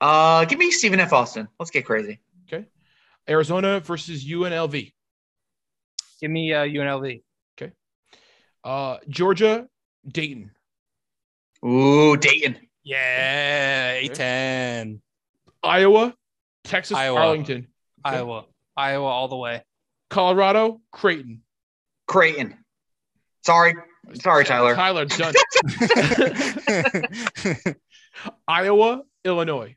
Uh, 0.00 0.44
give 0.46 0.58
me 0.58 0.70
Stephen 0.70 0.98
F. 1.00 1.12
Austin. 1.12 1.48
Let's 1.60 1.70
get 1.70 1.84
crazy. 1.86 2.18
Okay. 2.52 2.66
Arizona 3.28 3.80
versus 3.80 4.24
UNLV. 4.24 4.92
Give 6.22 6.30
me 6.30 6.54
uh, 6.54 6.64
UNLV. 6.64 7.20
Okay. 7.60 7.72
Uh, 8.62 8.98
Georgia, 9.08 9.66
Dayton. 10.06 10.52
Ooh, 11.66 12.16
Dayton. 12.16 12.58
Yeah, 12.84 14.00
A10. 14.00 15.00
Iowa, 15.64 16.14
Texas, 16.62 16.96
Iowa. 16.96 17.20
Arlington. 17.20 17.66
Iowa. 18.04 18.44
Iowa 18.76 19.06
all 19.06 19.26
the 19.26 19.36
way. 19.36 19.64
Colorado, 20.10 20.80
Creighton. 20.92 21.42
Creighton. 22.06 22.56
Sorry. 23.44 23.74
Sorry, 24.14 24.44
Tyler. 24.44 24.76
Tyler, 24.76 25.06
done. 25.06 25.34
Iowa, 28.48 29.02
Illinois. 29.24 29.74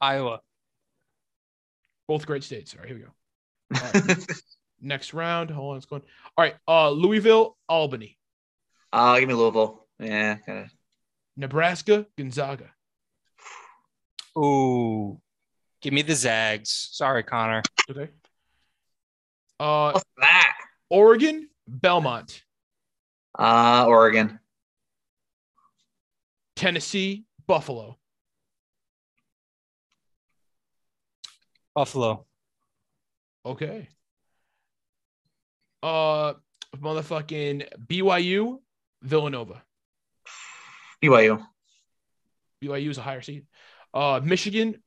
Iowa. 0.00 0.40
Both 2.08 2.26
great 2.26 2.44
states. 2.44 2.74
All 2.74 2.80
right, 2.80 2.88
here 2.88 2.96
we 2.96 3.02
go. 3.04 3.10
All 3.74 3.90
right. 3.92 4.26
Next 4.80 5.14
round. 5.14 5.50
Hold 5.50 5.72
on, 5.72 5.76
it's 5.78 5.86
going. 5.86 6.02
All 6.36 6.44
right. 6.44 6.54
Uh, 6.68 6.90
Louisville, 6.90 7.56
Albany. 7.68 8.18
uh, 8.92 9.18
give 9.18 9.28
me 9.28 9.34
Louisville. 9.34 9.86
Yeah, 9.98 10.36
kind 10.36 10.58
of. 10.64 10.70
Nebraska, 11.36 12.06
Gonzaga. 12.16 12.70
Ooh. 14.38 15.20
Give 15.80 15.92
me 15.92 16.02
the 16.02 16.14
Zags. 16.14 16.88
Sorry, 16.92 17.22
Connor. 17.22 17.62
Okay. 17.90 18.10
Uh, 19.58 19.92
What's 19.92 20.04
that? 20.18 20.52
Oregon, 20.90 21.48
Belmont. 21.66 22.42
Uh, 23.38 23.84
Oregon. 23.86 24.38
Tennessee, 26.56 27.24
Buffalo. 27.46 27.98
Buffalo. 31.74 32.26
Okay. 33.44 33.88
Uh, 35.86 36.34
motherfucking 36.76 37.68
BYU, 37.86 38.58
Villanova. 39.02 39.62
BYU. 41.02 41.44
BYU 42.62 42.90
is 42.90 42.98
a 42.98 43.02
higher 43.02 43.20
seed. 43.22 43.46
Uh, 43.94 44.20
Michigan, 44.22 44.82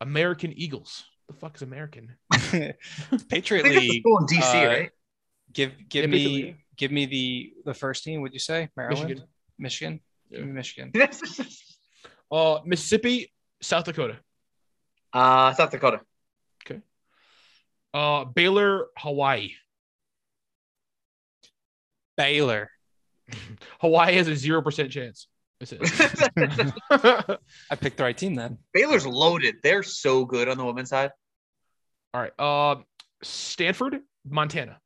American 0.00 0.52
Eagles. 0.52 1.04
The 1.28 1.34
fuck 1.34 1.56
is 1.56 1.62
American? 1.62 2.16
Patriot 2.32 3.64
I 3.64 3.68
think 3.70 3.76
it's 3.76 3.76
a 3.76 3.88
League. 3.88 4.02
school 4.02 4.18
in 4.18 4.26
DC, 4.26 4.64
uh, 4.64 4.68
right? 4.68 4.90
Give 5.52 5.72
give 5.88 6.02
Yeah, 6.04 6.10
me 6.10 6.26
League. 6.26 6.56
give 6.76 6.92
me 6.92 7.06
the 7.06 7.52
the 7.64 7.74
first 7.74 8.04
team. 8.04 8.20
Would 8.22 8.32
you 8.34 8.38
say 8.38 8.68
Maryland? 8.76 9.08
Michigan. 9.08 9.28
Michigan. 9.58 10.00
Yeah. 10.30 10.38
Give 10.38 10.46
me 10.46 10.52
Michigan. 10.52 10.92
Uh, 12.28 12.58
Mississippi, 12.64 13.32
South 13.62 13.84
Dakota. 13.84 14.16
uh, 15.12 15.54
South 15.54 15.70
Dakota. 15.70 16.00
Okay. 16.66 16.80
Uh, 17.94 18.24
Baylor, 18.24 18.88
Hawaii. 18.98 19.52
Baylor. 22.16 22.70
Hawaii 23.80 24.14
has 24.16 24.28
a 24.28 24.36
zero 24.36 24.62
percent 24.62 24.90
chance. 24.90 25.28
I 25.62 27.36
picked 27.80 27.96
the 27.96 28.02
right 28.02 28.16
team 28.16 28.34
then. 28.34 28.58
Baylor's 28.74 29.06
loaded. 29.06 29.56
They're 29.62 29.82
so 29.82 30.24
good 30.24 30.48
on 30.48 30.58
the 30.58 30.64
women's 30.64 30.90
side. 30.90 31.10
All 32.12 32.20
right. 32.20 32.32
Uh, 32.38 32.82
Stanford, 33.22 34.00
Montana. 34.28 34.78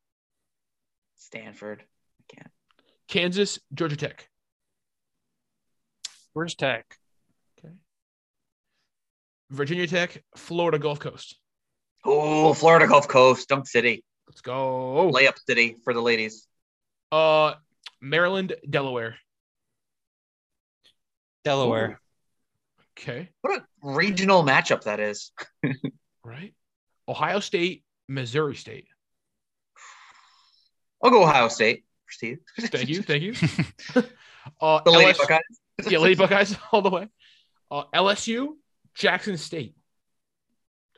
Stanford. 1.17 1.83
I 2.19 2.35
can't. 2.35 2.51
Kansas, 3.07 3.59
Georgia 3.73 3.97
Tech. 3.97 4.27
Georgia 6.33 6.55
Tech. 6.55 6.97
Okay. 7.59 7.73
Virginia 9.49 9.87
Tech, 9.87 10.23
Florida 10.37 10.79
Gulf 10.79 10.99
Coast. 10.99 11.37
Oh, 12.05 12.53
Florida 12.53 12.87
Gulf 12.87 13.07
Coast, 13.07 13.47
Dunk 13.49 13.67
City, 13.67 14.03
Let's 14.27 14.41
go. 14.41 15.11
layup 15.13 15.37
city 15.45 15.75
for 15.83 15.93
the 15.93 16.01
ladies. 16.01 16.47
Uh, 17.11 17.55
Maryland, 18.01 18.55
Delaware. 18.69 19.17
Delaware. 21.43 21.99
Okay. 22.97 23.29
What 23.41 23.59
a 23.59 23.63
regional 23.83 24.43
matchup 24.43 24.83
that 24.83 24.99
is. 24.99 25.31
Right. 26.23 26.53
Ohio 27.07 27.39
State, 27.39 27.83
Missouri 28.07 28.55
State. 28.55 28.85
I'll 31.03 31.09
go 31.09 31.23
Ohio 31.23 31.47
State 31.47 31.83
Steve. 32.09 32.39
Thank 32.59 32.89
you. 32.89 33.01
Thank 33.01 33.23
you. 33.23 33.33
uh, 34.61 34.81
The 34.85 34.91
Lady 34.91 35.05
LS 35.05 35.17
Buckeyes. 35.17 35.41
yeah, 35.89 35.97
Lady 35.97 36.15
Buckeyes 36.15 36.55
all 36.71 36.81
the 36.81 36.89
way. 36.91 37.07
Uh, 37.71 37.85
LSU, 37.93 38.49
Jackson 38.93 39.37
State. 39.37 39.75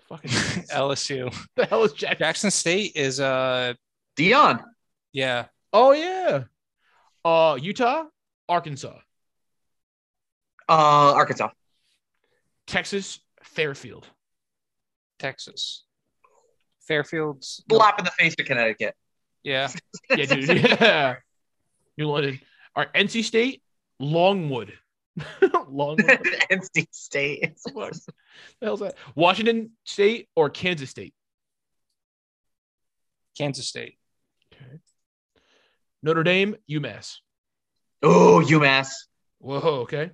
Fucking 0.10 0.30
LSU. 0.30 1.34
the 1.56 1.66
hell 1.66 1.84
is 1.84 1.94
Jackson? 1.94 2.18
Jackson 2.20 2.52
State 2.52 2.92
is 2.96 3.20
uh 3.20 3.74
Deion. 4.18 4.62
yeah. 5.14 5.46
Oh 5.74 5.92
yeah. 5.92 6.44
Uh, 7.26 7.58
Utah, 7.62 8.06
Arkansas, 8.48 8.98
Uh, 10.70 11.14
Arkansas. 11.14 11.50
Texas, 12.68 13.20
Fairfield. 13.44 14.08
Texas. 15.20 15.84
Fairfield's 16.88 17.64
Slap 17.70 17.98
in 18.00 18.06
the 18.06 18.12
face 18.12 18.36
to 18.36 18.44
Connecticut. 18.44 18.96
yeah. 19.44 19.70
Yeah, 20.10 20.26
dude. 20.26 20.48
Yeah. 20.50 21.16
New 21.98 22.10
London. 22.10 22.40
All 22.76 22.84
right, 22.84 22.94
NC 22.94 23.24
State, 23.24 23.62
Longwood. 24.00 24.74
Longwood. 25.70 26.06
NC 26.52 26.88
State. 26.92 27.54
What 27.72 27.94
the 28.60 28.66
hell's 28.66 28.80
that? 28.82 28.96
Washington 29.16 29.72
State 29.86 30.28
or 30.36 30.50
Kansas 30.50 30.90
State? 30.90 31.14
Kansas 33.38 33.68
State. 33.68 33.98
Okay. 36.04 36.08
Notre 36.10 36.24
Dame, 36.24 36.56
UMass. 36.70 37.18
Oh, 38.02 38.44
UMass. 38.46 38.90
Whoa, 39.40 39.82
okay. 39.84 40.12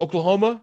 Oklahoma, 0.00 0.62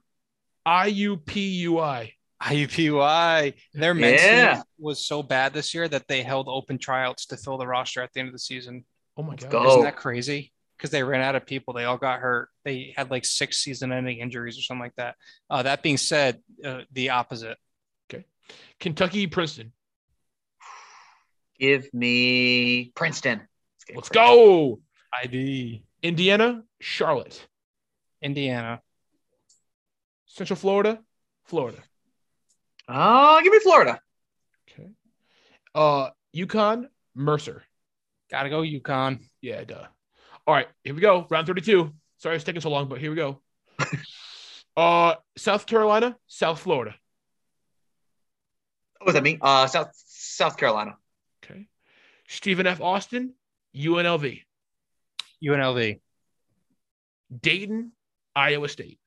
IUPUI. 0.67 2.11
IUPUI. 2.41 3.53
Their 3.73 3.93
men's 3.93 4.21
Yeah. 4.21 4.53
team 4.55 4.63
was 4.77 5.05
so 5.05 5.21
bad 5.23 5.53
this 5.53 5.73
year 5.73 5.87
that 5.87 6.07
they 6.07 6.23
held 6.23 6.47
open 6.49 6.77
tryouts 6.77 7.25
to 7.27 7.37
fill 7.37 7.57
the 7.57 7.67
roster 7.67 8.01
at 8.01 8.13
the 8.13 8.19
end 8.21 8.29
of 8.29 8.33
the 8.33 8.39
season. 8.39 8.85
Oh 9.17 9.23
my 9.23 9.31
Let's 9.31 9.43
god. 9.43 9.51
go. 9.51 9.69
Isn't 9.69 9.81
that 9.83 9.97
crazy? 9.97 10.53
Because 10.77 10.91
they 10.91 11.03
ran 11.03 11.21
out 11.21 11.35
of 11.35 11.45
people. 11.45 11.73
They 11.73 11.83
all 11.83 11.97
got 11.97 12.21
hurt. 12.21 12.49
They 12.63 12.93
had 12.95 13.11
like 13.11 13.25
six 13.25 13.57
season-ending 13.59 14.19
injuries 14.19 14.57
or 14.57 14.61
something 14.61 14.81
like 14.83 14.95
that. 14.95 15.15
Uh, 15.49 15.63
that 15.63 15.83
being 15.83 15.97
said, 15.97 16.41
uh, 16.63 16.81
the 16.93 17.09
opposite. 17.09 17.57
Okay, 18.09 18.23
Kentucky, 18.79 19.27
Princeton. 19.27 19.73
Give 21.59 21.93
me 21.93 22.91
Princeton. 22.95 23.41
Get 23.89 23.95
Let's 23.97 24.09
Princeton. 24.09 24.35
go. 24.35 24.79
IB. 25.23 25.83
Indiana, 26.03 26.63
Charlotte. 26.79 27.47
Indiana. 28.21 28.81
Central 30.27 30.57
Florida, 30.57 30.99
Florida. 31.45 31.79
Uh, 32.87 33.41
give 33.41 33.51
me 33.51 33.59
Florida. 33.59 33.99
Okay. 34.71 34.89
Uh, 35.73 36.09
UConn, 36.35 36.85
Mercer. 37.15 37.63
Gotta 38.29 38.49
go 38.49 38.61
UConn. 38.61 39.21
Yeah, 39.41 39.63
duh. 39.63 39.87
All 40.45 40.53
right, 40.53 40.67
here 40.83 40.93
we 40.93 41.01
go. 41.01 41.25
Round 41.31 41.47
32. 41.47 41.91
Sorry 42.17 42.35
it's 42.35 42.43
taking 42.43 42.61
so 42.61 42.69
long, 42.69 42.87
but 42.87 42.99
here 42.99 43.09
we 43.09 43.15
go. 43.15 43.41
uh, 44.77 45.15
South 45.35 45.65
Carolina, 45.65 46.15
South 46.27 46.59
Florida. 46.59 46.93
What 48.99 49.07
was 49.07 49.13
that 49.15 49.23
me? 49.23 49.39
Uh, 49.41 49.65
South 49.65 49.89
South 49.95 50.57
Carolina. 50.57 50.95
Okay. 51.43 51.67
Stephen 52.27 52.67
F. 52.67 52.81
Austin, 52.81 53.33
UNLV. 53.75 54.41
UNLV. 55.43 55.99
Dayton, 57.41 57.91
Iowa 58.35 58.67
State. 58.69 58.99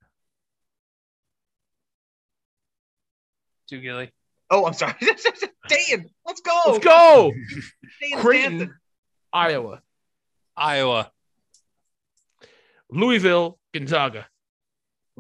Do 3.69 3.81
Gilly. 3.81 4.11
Oh, 4.51 4.67
I'm 4.67 4.75
sorry. 4.75 4.95
Dayton. 5.69 6.11
Let's 6.27 6.41
go. 6.41 6.61
Let's 6.67 6.85
go. 6.85 7.33
Dayton 8.01 8.19
Creighton, 8.21 8.57
Stanton. 8.59 8.77
Iowa. 9.33 9.83
Iowa. 10.57 11.11
Louisville, 12.91 13.59
Gonzaga. 13.73 14.27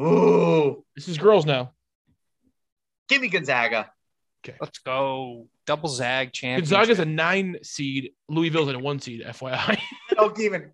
Ooh. 0.00 0.84
This 0.94 1.08
is 1.08 1.18
girls 1.18 1.46
now. 1.46 1.72
Give 3.08 3.22
me 3.22 3.28
Gonzaga. 3.28 3.90
Okay. 4.44 4.56
Let's 4.60 4.78
go. 4.78 5.48
Double 5.66 5.88
Zag 5.88 6.32
champion. 6.32 6.60
Gonzaga's 6.60 6.98
a 6.98 7.04
nine 7.04 7.56
seed. 7.62 8.12
Louisville's 8.28 8.68
a 8.72 8.78
one 8.78 9.00
seed. 9.00 9.22
FYI. 9.24 9.52
I 10.10 10.14
don't 10.14 10.38
even. 10.40 10.72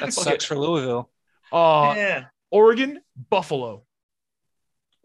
That 0.00 0.02
Okay. 0.02 0.10
sucks 0.10 0.44
for 0.44 0.58
Louisville. 0.58 1.10
Uh, 1.52 1.94
yeah. 1.96 2.24
Oregon, 2.50 3.00
Buffalo. 3.30 3.84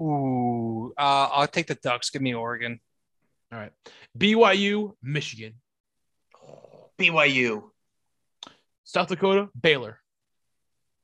Ooh. 0.02 0.94
Uh, 0.98 1.30
I'll 1.32 1.48
take 1.48 1.68
the 1.68 1.76
Ducks. 1.76 2.10
Give 2.10 2.22
me 2.22 2.34
Oregon. 2.34 2.80
All 3.52 3.60
right. 3.60 3.72
BYU, 4.18 4.94
Michigan. 5.02 5.56
BYU. 6.98 7.70
South 8.84 9.08
Dakota, 9.08 9.50
Baylor. 9.60 10.00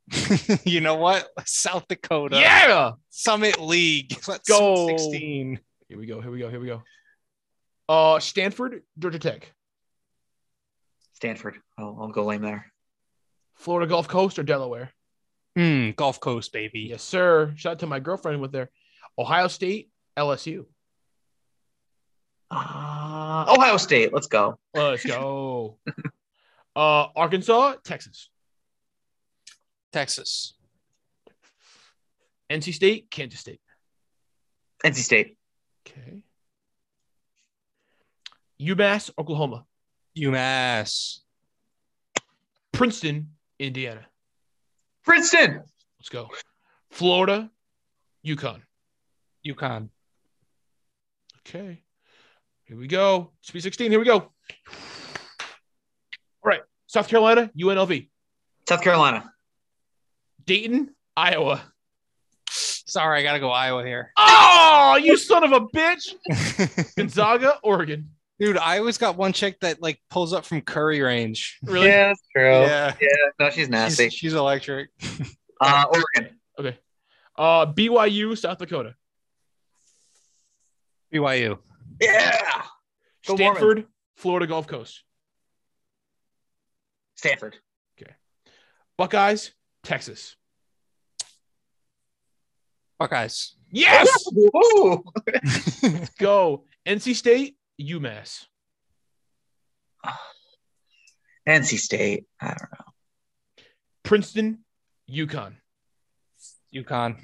you 0.65 0.81
know 0.81 0.95
what? 0.95 1.27
South 1.45 1.87
Dakota. 1.87 2.37
Yeah. 2.37 2.91
Summit 3.09 3.59
League. 3.59 4.15
Let's 4.27 4.47
go. 4.47 4.87
16. 4.87 5.59
Here 5.87 5.97
we 5.97 6.05
go. 6.05 6.21
Here 6.21 6.31
we 6.31 6.39
go. 6.39 6.49
Here 6.49 6.59
we 6.59 6.67
go. 6.67 6.83
Uh, 7.87 8.19
Stanford, 8.19 8.81
Georgia 8.97 9.19
Tech. 9.19 9.51
Stanford. 11.13 11.57
I'll, 11.77 11.97
I'll 11.99 12.07
go 12.09 12.25
lame 12.25 12.41
there. 12.41 12.71
Florida 13.55 13.87
Gulf 13.87 14.07
Coast 14.07 14.37
or 14.37 14.43
Delaware. 14.43 14.91
Hmm. 15.55 15.91
Gulf 15.91 16.19
Coast, 16.19 16.51
baby. 16.51 16.81
Yes, 16.89 17.03
sir. 17.03 17.53
Shout 17.55 17.73
out 17.73 17.79
to 17.79 17.87
my 17.87 17.99
girlfriend 17.99 18.41
with 18.41 18.51
there. 18.51 18.69
Ohio 19.17 19.47
State, 19.47 19.89
LSU. 20.17 20.65
Uh, 22.51 23.45
Ohio 23.47 23.77
State. 23.77 24.13
Let's 24.13 24.27
go. 24.27 24.57
Let's 24.73 25.05
go. 25.05 25.77
uh, 26.75 27.07
Arkansas, 27.15 27.75
Texas. 27.83 28.29
Texas. 29.93 30.53
NC 32.49 32.73
State, 32.73 33.09
Kansas 33.09 33.39
State. 33.39 33.61
NC 34.83 34.97
State. 34.97 35.37
Okay. 35.87 36.19
UMass, 38.59 39.09
Oklahoma. 39.17 39.65
UMass. 40.17 41.19
Princeton, 42.71 43.31
Indiana. 43.59 44.05
Princeton. 45.03 45.63
Let's 45.99 46.09
go. 46.09 46.29
Florida, 46.91 47.49
Yukon. 48.23 48.61
UConn. 49.45 49.89
Okay. 51.39 51.81
Here 52.63 52.77
we 52.77 52.87
go. 52.87 53.31
Speed 53.41 53.61
16. 53.63 53.91
Here 53.91 53.99
we 53.99 54.05
go. 54.05 54.15
All 54.15 54.31
right. 56.43 56.61
South 56.87 57.07
Carolina, 57.07 57.51
UNLV. 57.57 58.09
South 58.67 58.81
Carolina. 58.81 59.31
Dayton, 60.45 60.93
Iowa. 61.15 61.61
Sorry, 62.49 63.19
I 63.19 63.23
gotta 63.23 63.39
go 63.39 63.51
Iowa 63.51 63.85
here. 63.85 64.11
Oh, 64.17 64.99
you 65.01 65.17
son 65.17 65.43
of 65.43 65.51
a 65.51 65.61
bitch. 65.61 66.13
Gonzaga, 66.97 67.59
Oregon. 67.63 68.09
Dude, 68.39 68.57
I 68.57 68.79
always 68.79 68.97
got 68.97 69.15
one 69.15 69.31
chick 69.31 69.59
that 69.61 69.81
like 69.81 69.99
pulls 70.09 70.33
up 70.33 70.43
from 70.45 70.61
Curry 70.61 71.01
range. 71.01 71.57
Really? 71.63 71.87
Yeah, 71.87 72.07
that's 72.07 72.23
true. 72.35 72.43
Yeah. 72.43 72.93
Yeah. 72.99 73.07
No, 73.39 73.49
she's 73.49 73.69
nasty. 73.69 74.05
She's, 74.05 74.13
she's 74.13 74.33
electric. 74.33 74.89
Uh, 75.61 75.85
Oregon. 75.89 76.37
Okay. 76.59 76.77
Uh, 77.37 77.65
BYU, 77.65 78.37
South 78.37 78.57
Dakota. 78.57 78.93
BYU. 81.13 81.59
Yeah. 82.01 82.61
Go 83.25 83.35
Stanford, 83.35 83.85
Florida 84.17 84.47
Gulf 84.47 84.67
Coast. 84.67 85.03
Stanford. 87.15 87.55
Okay. 87.97 88.11
Buckeyes, 88.97 89.51
Texas. 89.81 90.35
Buckeyes. 92.99 93.55
Yes. 93.71 94.27
Ooh. 94.37 95.03
Go. 96.19 96.65
NC 96.85 97.15
State, 97.15 97.55
UMass. 97.81 98.45
NC 101.47 101.77
State. 101.77 102.25
I 102.41 102.47
don't 102.47 102.57
know. 102.71 102.93
Princeton, 104.03 104.59
Yukon. 105.07 105.57
UConn. 106.73 107.17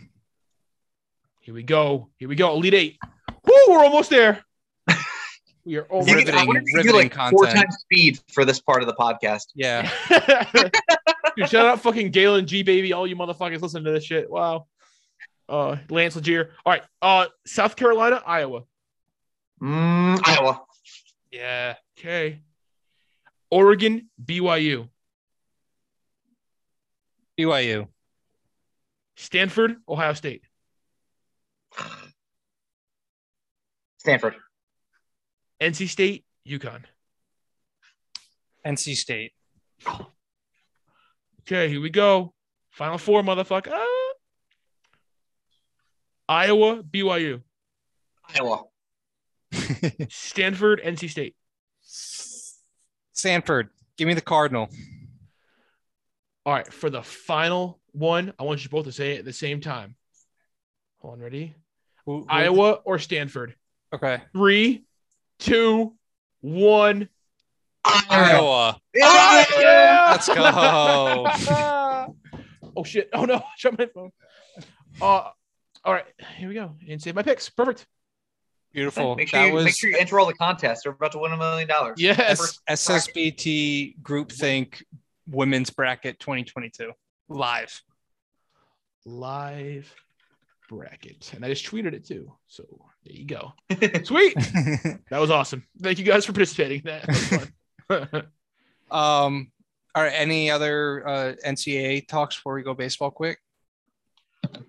Here 1.41 1.53
we 1.53 1.63
go. 1.63 2.09
Here 2.17 2.29
we 2.29 2.35
go. 2.35 2.53
Elite 2.53 2.73
Eight. 2.73 2.97
Woo, 3.45 3.53
we're 3.69 3.83
almost 3.83 4.09
there. 4.09 4.43
We 5.63 5.77
are 5.77 5.85
over. 5.91 6.11
Riveting- 6.11 6.33
I 6.33 6.43
wanted 6.43 6.65
do 6.65 6.77
riveting 6.77 7.11
like 7.11 7.29
four 7.29 7.45
times 7.45 7.75
speed 7.81 8.19
for 8.33 8.45
this 8.45 8.59
part 8.59 8.81
of 8.81 8.87
the 8.87 8.95
podcast. 8.95 9.49
Yeah. 9.53 9.87
Dude, 11.37 11.49
shout 11.49 11.67
out 11.67 11.81
fucking 11.81 12.09
Galen 12.09 12.47
G 12.47 12.63
baby, 12.63 12.93
all 12.93 13.05
you 13.05 13.15
motherfuckers 13.15 13.61
listen 13.61 13.83
to 13.83 13.91
this 13.91 14.03
shit. 14.03 14.27
Wow. 14.27 14.65
Uh 15.47 15.77
Lance 15.91 16.15
Legier. 16.15 16.49
All 16.65 16.73
right. 16.73 16.81
Uh 16.99 17.27
South 17.45 17.75
Carolina, 17.75 18.23
Iowa. 18.25 18.63
Mm, 19.61 20.19
Iowa. 20.25 20.61
Yeah. 21.31 21.75
Okay. 21.97 22.41
Oregon, 23.51 24.09
BYU. 24.23 24.87
BYU. 27.37 27.87
Stanford, 29.15 29.75
Ohio 29.87 30.13
State. 30.13 30.43
Stanford. 33.97 34.35
NC 35.61 35.87
State, 35.89 36.25
UConn. 36.47 36.83
NC 38.65 38.95
State. 38.95 39.31
Okay, 41.41 41.69
here 41.69 41.81
we 41.81 41.89
go. 41.89 42.33
Final 42.71 42.97
four, 42.97 43.21
motherfucker. 43.21 43.71
Ah. 43.71 44.13
Iowa, 46.29 46.81
BYU. 46.81 47.41
Iowa. 48.35 48.63
Stanford, 50.09 50.81
NC 50.83 51.09
State. 51.09 51.35
Stanford. 53.13 53.69
Give 53.97 54.07
me 54.07 54.13
the 54.13 54.21
Cardinal. 54.21 54.69
All 56.45 56.53
right, 56.53 56.71
for 56.71 56.89
the 56.89 57.03
final 57.03 57.79
one, 57.91 58.33
I 58.39 58.43
want 58.43 58.63
you 58.63 58.69
both 58.69 58.85
to 58.85 58.91
say 58.91 59.11
it 59.13 59.19
at 59.19 59.25
the 59.25 59.33
same 59.33 59.61
time. 59.61 59.95
Hold 60.99 61.15
on, 61.15 61.19
ready? 61.19 61.55
Who- 62.05 62.21
who- 62.21 62.25
Iowa 62.29 62.71
or 62.83 62.97
Stanford? 62.99 63.55
Okay. 63.93 64.21
Three, 64.33 64.85
two, 65.39 65.95
one. 66.41 67.09
Iowa. 67.83 68.79
Yeah! 68.95 70.07
Let's 70.11 70.27
go. 70.27 70.35
oh 72.77 72.83
shit! 72.83 73.09
Oh 73.13 73.25
no! 73.25 73.43
Shut 73.57 73.77
my 73.77 73.87
phone. 73.87 74.11
Uh, 75.01 75.29
all 75.83 75.93
right, 75.93 76.05
here 76.37 76.47
we 76.47 76.53
go. 76.53 76.75
And 76.87 77.01
save 77.01 77.15
my 77.15 77.23
picks. 77.23 77.49
Perfect. 77.49 77.87
Beautiful. 78.73 79.15
Make 79.15 79.27
sure, 79.27 79.39
that 79.39 79.47
you, 79.47 79.53
was 79.53 79.65
make 79.65 79.75
sure 79.75 79.89
you 79.89 79.97
enter 79.97 80.19
all 80.19 80.25
the 80.25 80.33
contests. 80.33 80.85
We're 80.85 80.93
about 80.93 81.11
to 81.13 81.17
win 81.17 81.31
a 81.33 81.37
million 81.37 81.67
dollars. 81.67 81.99
Yes. 81.99 82.59
SSBT 82.69 84.01
Groupthink 84.01 84.81
Women's 85.27 85.69
Bracket 85.69 86.19
2022 86.19 86.91
live. 87.27 87.81
Live 89.05 89.93
bracket, 90.71 91.33
and 91.35 91.43
I 91.43 91.49
just 91.49 91.65
tweeted 91.65 91.93
it 91.93 92.05
too. 92.05 92.31
So 92.47 92.63
there 93.05 93.15
you 93.15 93.25
go. 93.25 93.53
Sweet. 94.03 94.35
That 95.09 95.19
was 95.19 95.29
awesome. 95.29 95.63
Thank 95.81 95.99
you 95.99 96.05
guys 96.05 96.25
for 96.25 96.31
participating. 96.31 96.83
That 96.85 97.07
was 97.07 97.47
fun. 97.89 98.09
um. 98.91 99.51
All 99.93 100.03
right. 100.03 100.13
Any 100.13 100.49
other 100.49 101.05
uh, 101.05 101.33
NCAA 101.45 102.07
talks 102.07 102.35
before 102.37 102.53
we 102.53 102.63
go 102.63 102.73
baseball 102.73 103.11
quick? 103.11 103.39
I'm 104.45 104.63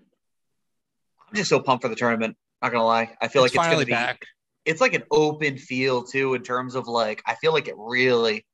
just 1.32 1.48
so 1.48 1.60
pumped 1.60 1.82
for 1.82 1.88
the 1.88 1.94
tournament. 1.94 2.36
Not 2.62 2.72
gonna 2.72 2.84
lie. 2.84 3.16
I 3.20 3.28
feel 3.28 3.42
like 3.42 3.50
it's 3.50 3.56
finally 3.56 3.84
gonna 3.84 3.86
be 3.86 3.92
back. 3.92 4.24
it's 4.64 4.80
like 4.80 4.94
an 4.94 5.02
open 5.10 5.58
field 5.58 6.08
too 6.10 6.34
in 6.34 6.42
terms 6.42 6.74
of 6.74 6.86
like 6.86 7.22
I 7.26 7.34
feel 7.34 7.52
like 7.52 7.68
it 7.68 7.74
really 7.76 8.46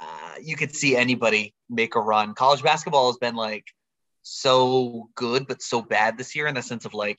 uh, 0.00 0.34
you 0.40 0.56
could 0.56 0.74
see 0.74 0.96
anybody 0.96 1.54
make 1.68 1.94
a 1.96 2.00
run. 2.00 2.34
College 2.34 2.62
basketball 2.62 3.08
has 3.08 3.16
been 3.18 3.34
like 3.34 3.64
so 4.22 5.08
good 5.14 5.46
but 5.46 5.62
so 5.62 5.80
bad 5.82 6.18
this 6.18 6.34
year 6.34 6.46
in 6.46 6.54
the 6.54 6.62
sense 6.62 6.84
of 6.84 6.94
like 6.94 7.18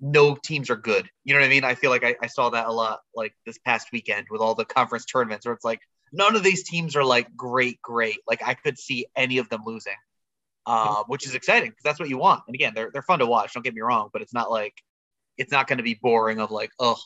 no 0.00 0.34
teams 0.34 0.70
are 0.70 0.76
good. 0.76 1.08
You 1.24 1.34
know 1.34 1.40
what 1.40 1.46
I 1.46 1.50
mean? 1.50 1.64
I 1.64 1.74
feel 1.74 1.90
like 1.90 2.04
I, 2.04 2.16
I 2.20 2.26
saw 2.26 2.50
that 2.50 2.66
a 2.66 2.72
lot 2.72 3.00
like 3.14 3.34
this 3.46 3.58
past 3.58 3.88
weekend 3.92 4.26
with 4.30 4.40
all 4.40 4.54
the 4.54 4.64
conference 4.64 5.04
tournaments 5.04 5.46
where 5.46 5.54
it's 5.54 5.64
like 5.64 5.80
none 6.12 6.34
of 6.36 6.42
these 6.42 6.68
teams 6.68 6.96
are 6.96 7.04
like 7.04 7.28
great, 7.36 7.80
great. 7.82 8.18
Like 8.26 8.42
I 8.44 8.54
could 8.54 8.78
see 8.78 9.06
any 9.16 9.38
of 9.38 9.48
them 9.48 9.62
losing. 9.64 9.94
Uh, 10.66 11.04
which 11.08 11.26
is 11.26 11.34
exciting 11.34 11.68
because 11.68 11.82
that's 11.84 12.00
what 12.00 12.08
you 12.08 12.16
want. 12.16 12.42
And 12.46 12.54
again, 12.54 12.72
they're 12.74 12.88
they're 12.90 13.02
fun 13.02 13.18
to 13.18 13.26
watch. 13.26 13.52
Don't 13.52 13.62
get 13.62 13.74
me 13.74 13.82
wrong, 13.82 14.08
but 14.14 14.22
it's 14.22 14.32
not 14.32 14.50
like 14.50 14.72
it's 15.36 15.52
not 15.52 15.66
going 15.66 15.78
to 15.78 15.84
be 15.84 15.98
boring. 16.00 16.40
Of 16.40 16.50
like, 16.50 16.70
oh, 16.78 16.98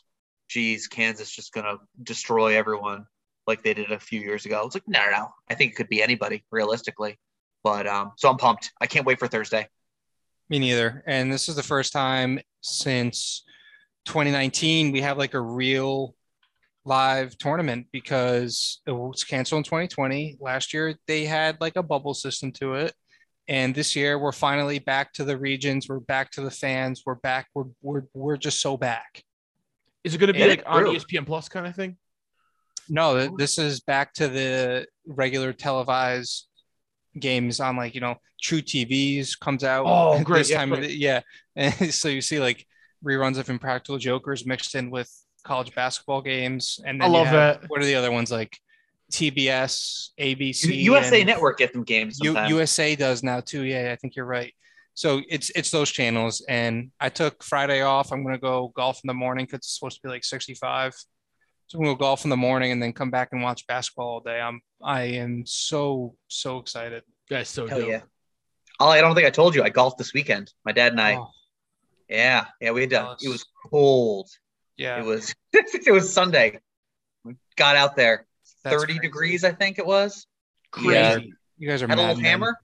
geez, 0.49 0.87
Kansas 0.87 1.31
just 1.31 1.53
gonna 1.53 1.77
destroy 2.03 2.57
everyone 2.57 3.07
like 3.47 3.63
they 3.63 3.75
did 3.75 3.91
a 3.91 3.99
few 3.99 4.21
years 4.21 4.47
ago. 4.47 4.63
It's 4.67 4.75
like, 4.75 4.87
no, 4.87 5.01
no, 5.05 5.11
no. 5.11 5.29
I 5.49 5.55
think 5.55 5.73
it 5.73 5.77
could 5.77 5.89
be 5.89 6.03
anybody 6.03 6.45
realistically. 6.51 7.19
But 7.65 7.87
um, 7.87 8.13
so 8.17 8.31
I'm 8.31 8.37
pumped. 8.37 8.73
I 8.81 8.87
can't 8.87 9.07
wait 9.07 9.19
for 9.19 9.29
Thursday. 9.29 9.69
Me 10.51 10.59
neither. 10.59 11.03
And 11.07 11.33
this 11.33 11.49
is 11.49 11.57
the 11.57 11.63
first 11.63 11.93
time 11.93 12.41
since 12.61 13.45
2019 14.07 14.93
we 14.93 15.03
have 15.03 15.19
like 15.19 15.35
a 15.35 15.41
real 15.41 16.15
live 16.85 17.37
tournament 17.37 17.87
because 17.93 18.81
it 18.87 18.93
was 18.93 19.25
canceled 19.25 19.59
in 19.59 19.65
2020. 19.65 20.39
Last 20.41 20.73
year 20.73 20.95
they 21.07 21.25
had 21.25 21.61
like 21.61 21.77
a 21.77 21.83
bubble 21.83 22.15
system 22.15 22.53
to 22.53 22.75
it. 22.75 22.95
And 23.49 23.75
this 23.75 23.97
year 23.97 24.19
we're 24.19 24.33
finally 24.33 24.79
back 24.79 25.13
to 25.15 25.25
the 25.25 25.39
regions. 25.39 25.89
We're 25.89 26.01
back 26.01 26.31
to 26.33 26.43
the 26.43 26.51
fans. 26.51 27.03
We're 27.07 27.15
back. 27.17 27.49
We're 27.55 27.65
we're 27.81 28.03
we're 28.13 28.37
just 28.37 28.61
so 28.61 28.77
back. 28.77 29.23
Is 30.05 30.15
it 30.15 30.19
going 30.19 30.29
to 30.29 30.33
be 30.35 30.41
Yeah, 30.41 30.47
like 30.47 30.63
on. 30.67 30.85
ESPN 30.85 31.27
Plus 31.27 31.49
kind 31.49 31.67
of 31.67 31.75
thing? 31.75 31.97
No, 32.91 33.35
this 33.37 33.59
is 33.59 33.81
back 33.81 34.13
to 34.15 34.29
the 34.29 34.87
regular 35.07 35.53
televised 35.53 36.47
games 37.19 37.59
on 37.61 37.77
like 37.77 37.95
you 37.95 38.01
know 38.01 38.17
True 38.41 38.61
TVs 38.63 39.39
comes 39.39 39.65
out. 39.65 39.85
Oh, 39.87 40.23
great. 40.25 40.41
This 40.41 40.51
Yeah, 40.51 40.59
time 40.59 40.73
of 40.73 40.81
the, 40.83 40.95
yeah, 40.95 41.21
and 41.57 41.75
so 41.95 42.09
you 42.09 42.21
see 42.21 42.39
like 42.41 42.67
reruns 43.05 43.39
of 43.39 43.49
Impractical 43.51 43.99
Jokers 43.99 44.47
mixed 44.47 44.75
in 44.75 44.91
with 44.91 45.11
college 45.45 45.75
basketball 45.75 46.21
games, 46.23 46.79
and 46.85 47.03
I 47.03 47.07
then 47.07 47.13
you 47.13 47.19
love 47.19 47.27
have- 47.29 47.61
that. 47.63 47.71
What 47.71 47.81
are 47.81 47.87
the 47.87 47.95
other 47.95 48.13
ones 48.13 48.31
like? 48.31 48.59
TBS, 49.13 50.11
ABC, 50.21 50.83
USA 50.83 51.25
Network 51.25 51.59
get 51.59 51.73
them 51.73 51.85
games 51.85 52.19
U- 52.23 52.39
USA 52.49 52.95
does 52.95 53.23
now 53.23 53.41
too. 53.41 53.63
Yeah, 53.63 53.91
I 53.93 53.97
think 53.97 54.17
you're 54.17 54.27
right. 54.27 54.53
So 54.95 55.23
it's 55.29 55.51
it's 55.51 55.71
those 55.71 55.91
channels, 55.91 56.45
and 56.49 56.91
I 57.01 57.09
took 57.09 57.43
Friday 57.45 57.83
off. 57.83 58.13
I'm 58.13 58.25
gonna 58.25 58.39
go 58.39 58.73
golf 58.75 59.01
in 59.05 59.09
the 59.09 59.15
morning 59.15 59.47
because 59.47 59.59
it's 59.59 59.79
supposed 59.79 59.97
to 59.97 60.03
be 60.03 60.09
like 60.09 60.25
65. 60.25 60.95
So 61.69 61.79
I'm 61.79 61.85
gonna 61.85 61.95
go 61.95 61.99
golf 61.99 62.25
in 62.25 62.31
the 62.31 62.37
morning 62.37 62.73
and 62.73 62.83
then 62.83 62.93
come 62.93 63.11
back 63.11 63.29
and 63.33 63.43
watch 63.43 63.67
basketball 63.67 64.09
all 64.09 64.21
day. 64.21 64.41
I'm 64.41 64.61
I 64.83 65.03
am 65.03 65.45
so 65.47 66.17
so 66.29 66.59
excited. 66.59 67.03
That's 67.31 67.51
so 67.51 67.67
Hell 67.67 67.81
dope. 67.81 67.89
yeah. 67.89 68.01
Oh, 68.81 68.89
I 68.89 69.01
don't 69.01 69.15
think 69.15 69.27
I 69.27 69.31
told 69.31 69.55
you. 69.55 69.63
I 69.63 69.71
golfed 69.71 69.99
this 69.99 70.15
weekend. 70.15 70.53
My 70.65 70.73
dad 70.73 70.93
and 70.93 71.01
I. 71.01 71.17
Oh, 71.17 71.31
Yeah, 72.09 72.47
yeah, 72.61 72.71
we 72.71 72.83
had 72.83 72.91
done. 72.91 73.17
It 73.21 73.29
was 73.29 73.45
cold. 73.71 74.29
yeah, 74.77 74.99
It 74.99 75.05
was. 75.05 75.35
it 75.53 75.93
was 75.93 76.13
Sunday. 76.13 76.61
We 77.25 77.35
got 77.57 77.77
out 77.77 77.97
there. 77.97 78.27
That's 78.71 78.83
30 78.83 78.95
crazy. 78.95 79.01
degrees, 79.01 79.45
I 79.45 79.53
think 79.53 79.79
it 79.79 79.87
was. 79.87 80.27
Crazy. 80.71 80.93
Yeah. 80.93 81.19
You 81.59 81.69
guys 81.69 81.83
are 81.83 81.89
Had 81.89 81.99
a 81.99 82.03
little 82.03 82.23
hammer. 82.23 82.57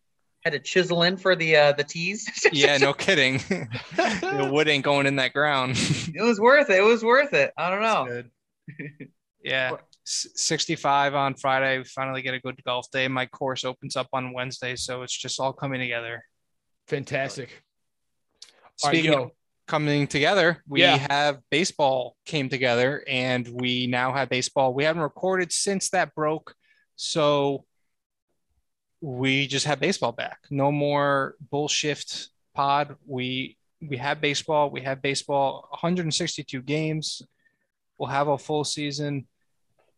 Had 0.44 0.52
to 0.52 0.58
chisel 0.58 1.02
in 1.04 1.16
for 1.16 1.34
the 1.34 1.56
uh, 1.56 1.72
the 1.72 1.84
tees. 1.84 2.28
Yeah, 2.52 2.76
no 2.76 2.92
kidding. 2.92 3.38
the 3.96 4.48
wood 4.52 4.68
ain't 4.68 4.84
going 4.84 5.06
in 5.06 5.16
that 5.16 5.32
ground. 5.32 5.72
it 6.14 6.22
was 6.22 6.38
worth 6.38 6.68
it. 6.68 6.78
It 6.78 6.82
was 6.82 7.02
worth 7.02 7.32
it. 7.32 7.52
I 7.56 7.70
don't 7.70 7.82
know. 7.82 8.06
Good. 8.06 9.08
yeah. 9.42 9.76
65 10.04 11.14
on 11.14 11.34
Friday. 11.34 11.78
We 11.78 11.84
finally 11.84 12.20
get 12.20 12.34
a 12.34 12.40
good 12.40 12.62
golf 12.64 12.90
day. 12.90 13.08
My 13.08 13.24
course 13.24 13.64
opens 13.64 13.96
up 13.96 14.08
on 14.12 14.34
Wednesday, 14.34 14.76
so 14.76 15.02
it's 15.02 15.16
just 15.16 15.40
all 15.40 15.54
coming 15.54 15.80
together. 15.80 16.22
Fantastic. 16.88 17.64
All 18.82 18.90
right, 18.90 19.02
yo. 19.02 19.22
of 19.22 19.30
coming 19.66 20.06
together, 20.06 20.62
we 20.68 20.82
Yeah. 20.82 20.96
have 21.10 21.40
baseball 21.50 22.16
came 22.26 22.48
together 22.48 23.02
and 23.08 23.48
we 23.48 23.86
now 23.86 24.12
have 24.12 24.28
baseball. 24.28 24.74
We 24.74 24.84
haven't 24.84 25.02
recorded 25.02 25.52
since 25.52 25.90
that 25.90 26.14
broke. 26.14 26.54
So 26.96 27.64
we 29.00 29.46
just 29.46 29.66
have 29.66 29.80
baseball 29.80 30.12
back. 30.12 30.38
No 30.50 30.70
more 30.72 31.36
bullshit 31.50 32.28
pod. 32.54 32.96
We 33.06 33.56
we 33.86 33.98
have 33.98 34.20
baseball. 34.20 34.70
We 34.70 34.80
have 34.82 35.02
baseball 35.02 35.68
162 35.70 36.62
games. 36.62 37.20
We'll 37.98 38.08
have 38.08 38.28
a 38.28 38.38
full 38.38 38.64
season 38.64 39.26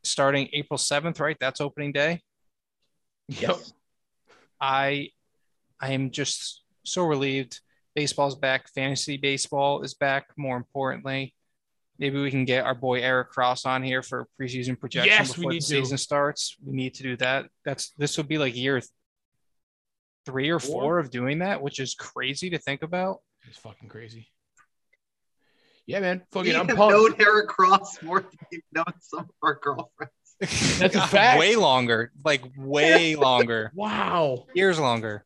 starting 0.02 0.48
April 0.52 0.76
7th, 0.78 1.20
right? 1.20 1.36
That's 1.38 1.60
opening 1.60 1.92
day. 1.92 2.22
Yep. 3.28 3.56
I 4.60 5.10
I 5.80 5.92
am 5.92 6.10
just 6.10 6.62
so 6.84 7.04
relieved. 7.04 7.60
Baseball's 7.96 8.36
back. 8.36 8.68
Fantasy 8.74 9.16
baseball 9.16 9.82
is 9.82 9.94
back. 9.94 10.26
More 10.36 10.56
importantly, 10.56 11.34
maybe 11.98 12.20
we 12.20 12.30
can 12.30 12.44
get 12.44 12.64
our 12.66 12.74
boy 12.74 13.00
Eric 13.00 13.30
Cross 13.30 13.64
on 13.64 13.82
here 13.82 14.02
for 14.02 14.28
preseason 14.40 14.78
projection 14.78 15.10
Yes, 15.12 15.30
we 15.36 15.42
before 15.42 15.52
need 15.52 15.62
the 15.62 15.66
to. 15.66 15.80
season 15.82 15.98
starts. 15.98 16.56
We 16.64 16.76
need 16.76 16.94
to 16.94 17.02
do 17.02 17.16
that. 17.16 17.46
That's 17.64 17.90
this 17.98 18.16
would 18.18 18.28
be 18.28 18.36
like 18.38 18.54
year 18.54 18.80
three 20.26 20.50
or 20.50 20.58
four, 20.60 20.82
Four? 20.82 20.98
of 20.98 21.10
doing 21.10 21.38
that, 21.38 21.62
which 21.62 21.80
is 21.80 21.94
crazy 21.94 22.50
to 22.50 22.58
think 22.58 22.82
about. 22.82 23.18
It's 23.48 23.58
fucking 23.58 23.88
crazy. 23.88 24.28
Yeah, 25.86 26.00
man. 26.00 26.22
Fucking, 26.32 26.52
You 26.52 26.58
I'm 26.58 26.68
have 26.68 26.76
pumped. 26.76 26.92
known 26.92 27.14
Eric 27.20 27.48
Cross 27.48 28.02
more 28.02 28.20
than 28.20 28.30
you've 28.50 28.62
known 28.72 28.84
some 29.00 29.20
of 29.20 29.30
our 29.42 29.54
girlfriends. 29.62 30.12
That's 30.80 30.96
a 30.96 31.06
fact. 31.06 31.38
way 31.38 31.56
longer, 31.56 32.12
like 32.24 32.42
way 32.58 33.14
longer, 33.16 33.70
Wow. 33.74 34.46
years 34.54 34.78
longer. 34.80 35.24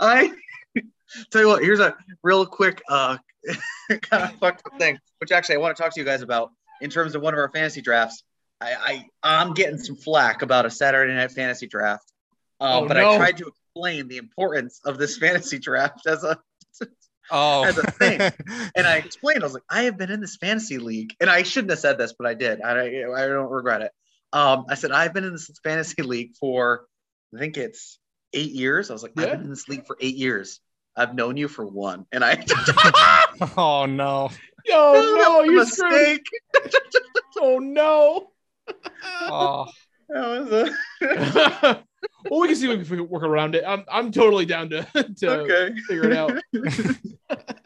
I 0.00 0.32
tell 1.30 1.42
you 1.42 1.48
what, 1.48 1.62
here's 1.62 1.80
a 1.80 1.94
real 2.22 2.46
quick 2.46 2.82
uh 2.88 3.18
kind 3.88 4.24
of 4.24 4.34
fucked 4.38 4.62
up 4.66 4.78
thing, 4.78 4.98
which 5.18 5.32
actually 5.32 5.56
I 5.56 5.58
want 5.58 5.76
to 5.76 5.82
talk 5.82 5.92
to 5.94 6.00
you 6.00 6.06
guys 6.06 6.22
about 6.22 6.50
in 6.80 6.90
terms 6.90 7.14
of 7.14 7.22
one 7.22 7.34
of 7.34 7.38
our 7.38 7.50
fantasy 7.50 7.80
drafts. 7.82 8.22
I, 8.60 9.04
I 9.22 9.40
I'm 9.44 9.54
getting 9.54 9.78
some 9.78 9.96
flack 9.96 10.42
about 10.42 10.66
a 10.66 10.70
Saturday 10.70 11.14
night 11.14 11.32
fantasy 11.32 11.66
draft. 11.66 12.12
Um, 12.60 12.84
Oh, 12.84 12.88
but 12.88 12.94
no. 12.94 13.12
I 13.12 13.16
tried 13.16 13.36
to 13.38 13.48
explain 13.48 14.08
the 14.08 14.18
importance 14.18 14.80
of 14.84 14.98
this 14.98 15.18
fantasy 15.24 15.58
draft 15.58 16.06
as 16.06 16.22
a 16.24 16.38
Oh, 17.30 17.64
as 17.64 17.78
a 17.78 17.90
thing. 17.90 18.20
And 18.76 18.86
I 18.86 18.96
explained, 18.96 19.42
I 19.42 19.46
was 19.46 19.54
like, 19.54 19.62
I 19.70 19.84
have 19.84 19.96
been 19.96 20.10
in 20.10 20.20
this 20.20 20.36
fantasy 20.36 20.78
league, 20.78 21.14
and 21.20 21.30
I 21.30 21.42
shouldn't 21.44 21.70
have 21.70 21.78
said 21.78 21.98
this, 21.98 22.12
but 22.12 22.26
I 22.26 22.34
did. 22.34 22.60
I, 22.60 22.84
I 22.84 23.26
don't 23.26 23.50
regret 23.50 23.82
it. 23.82 23.92
Um, 24.32 24.66
I 24.68 24.74
said 24.74 24.92
I've 24.92 25.12
been 25.14 25.24
in 25.24 25.32
this 25.32 25.50
fantasy 25.62 26.02
league 26.02 26.36
for, 26.38 26.86
I 27.34 27.38
think 27.38 27.56
it's 27.56 27.98
eight 28.32 28.52
years. 28.52 28.90
I 28.90 28.92
was 28.92 29.02
like, 29.02 29.12
I've 29.16 29.30
been 29.30 29.42
in 29.42 29.50
this 29.50 29.68
league 29.68 29.86
for 29.86 29.96
eight 30.00 30.16
years. 30.16 30.60
I've 30.96 31.14
known 31.14 31.36
you 31.36 31.48
for 31.48 31.66
one, 31.66 32.06
and 32.12 32.24
I 32.24 32.44
oh 33.56 33.86
no. 33.86 34.30
Yo, 34.64 34.92
That 34.92 35.18
no, 35.18 35.42
you 35.42 35.64
screwed. 35.64 35.92
mistake. 35.92 36.26
Oh 37.38 37.58
no. 37.58 38.30
Oh, 39.22 39.66
That 40.08 40.26
was 40.28 40.52
a 40.52 41.84
well, 42.30 42.40
we 42.40 42.48
can 42.48 42.56
see 42.56 42.70
if 42.70 42.90
we 42.90 42.96
can 42.98 43.08
work 43.08 43.22
around 43.22 43.54
it. 43.54 43.64
I'm 43.66 43.84
I'm 43.90 44.12
totally 44.12 44.44
down 44.46 44.70
to 44.70 44.86
to 45.18 45.30
okay. 45.40 45.74
figure 45.88 46.10
it 46.10 46.16
out. 46.16 46.40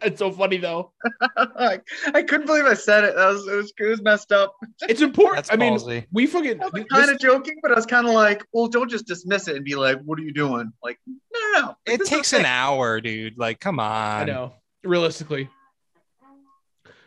It's 0.06 0.18
so 0.18 0.30
funny 0.30 0.56
though. 0.56 0.92
I, 1.36 1.80
I 2.14 2.22
couldn't 2.22 2.46
believe 2.46 2.64
I 2.64 2.74
said 2.74 3.04
it. 3.04 3.16
That 3.16 3.26
was 3.26 3.46
it 3.46 3.56
was, 3.56 3.72
it 3.78 3.86
was 3.86 4.02
messed 4.02 4.32
up. 4.32 4.54
It's 4.88 5.02
important. 5.02 5.36
that's 5.36 5.52
I 5.52 5.56
mean, 5.56 5.74
ballsy. 5.74 6.06
we 6.12 6.26
fucking 6.26 6.62
I 6.62 6.68
was 6.68 6.84
kind 6.90 7.10
of 7.10 7.18
joking, 7.18 7.56
but 7.62 7.72
I 7.72 7.74
was 7.74 7.86
kind 7.86 8.06
of 8.06 8.14
like, 8.14 8.44
well, 8.52 8.68
don't 8.68 8.90
just 8.90 9.06
dismiss 9.06 9.48
it 9.48 9.56
and 9.56 9.64
be 9.64 9.74
like, 9.74 10.00
what 10.02 10.18
are 10.18 10.22
you 10.22 10.32
doing? 10.32 10.72
Like, 10.82 10.98
no, 11.06 11.16
no, 11.52 11.60
no. 11.60 11.76
It 11.84 12.04
takes 12.06 12.32
an 12.32 12.44
hour, 12.46 13.00
dude. 13.00 13.36
Like, 13.36 13.60
come 13.60 13.80
on. 13.80 14.22
I 14.22 14.24
know, 14.24 14.54
realistically. 14.84 15.48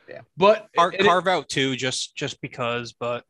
Yeah. 0.08 0.22
But 0.38 0.68
Car- 0.76 0.93
it- 0.93 1.06
carve 1.06 1.28
out 1.28 1.50
too, 1.50 1.76
just 1.76 2.16
just 2.16 2.41
because. 2.41 2.93
But 2.93 3.24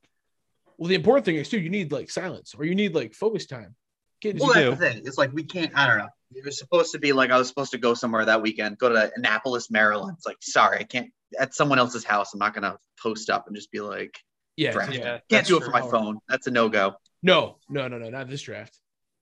well, 0.78 0.88
the 0.90 0.96
important 0.96 1.26
thing 1.26 1.36
is 1.36 1.50
too, 1.50 1.60
you 1.60 1.70
need 1.70 1.92
like 1.92 2.10
silence 2.10 2.56
or 2.58 2.66
you 2.66 2.76
need 2.76 2.96
like 2.96 3.14
focus 3.14 3.46
time. 3.46 3.76
Kids, 4.22 4.42
Well, 4.42 4.50
you 4.58 4.70
that's 4.70 4.80
the 4.80 4.86
thing. 4.90 5.02
It's 5.06 5.18
like 5.18 5.32
we 5.34 5.44
can't. 5.44 5.72
I 5.76 5.88
don't 5.88 5.98
know. 6.00 6.10
It 6.34 6.46
was 6.46 6.60
supposed 6.60 6.92
to 6.92 7.00
be 7.00 7.12
like 7.12 7.32
I 7.32 7.38
was 7.38 7.48
supposed 7.48 7.72
to 7.72 7.78
go 7.78 7.94
somewhere 7.94 8.26
that 8.26 8.42
weekend, 8.42 8.78
go 8.78 8.90
to 8.90 9.12
Annapolis, 9.16 9.72
Maryland. 9.72 10.16
It's 10.18 10.26
like, 10.26 10.38
sorry, 10.42 10.80
I 10.80 10.84
can't. 10.84 11.12
At 11.40 11.54
someone 11.54 11.80
else's 11.80 12.04
house, 12.04 12.34
I'm 12.34 12.40
not 12.40 12.54
gonna 12.54 12.78
post 13.02 13.30
up 13.30 13.48
and 13.48 13.56
just 13.56 13.72
be 13.72 13.82
like, 13.82 14.20
yeah, 14.56 14.72
Draft. 14.72 14.94
yeah. 14.94 15.20
can't 15.30 15.46
do 15.48 15.58
it 15.58 15.60
true. 15.62 15.68
for 15.68 15.72
my 15.72 15.82
phone. 15.82 16.20
That's 16.28 16.48
a 16.48 16.52
no 16.52 16.70
go. 16.70 16.96
No, 17.24 17.58
no, 17.70 17.88
no, 17.88 17.98
no, 17.98 18.10
not 18.10 18.30
this 18.30 18.42
draft. 18.42 18.78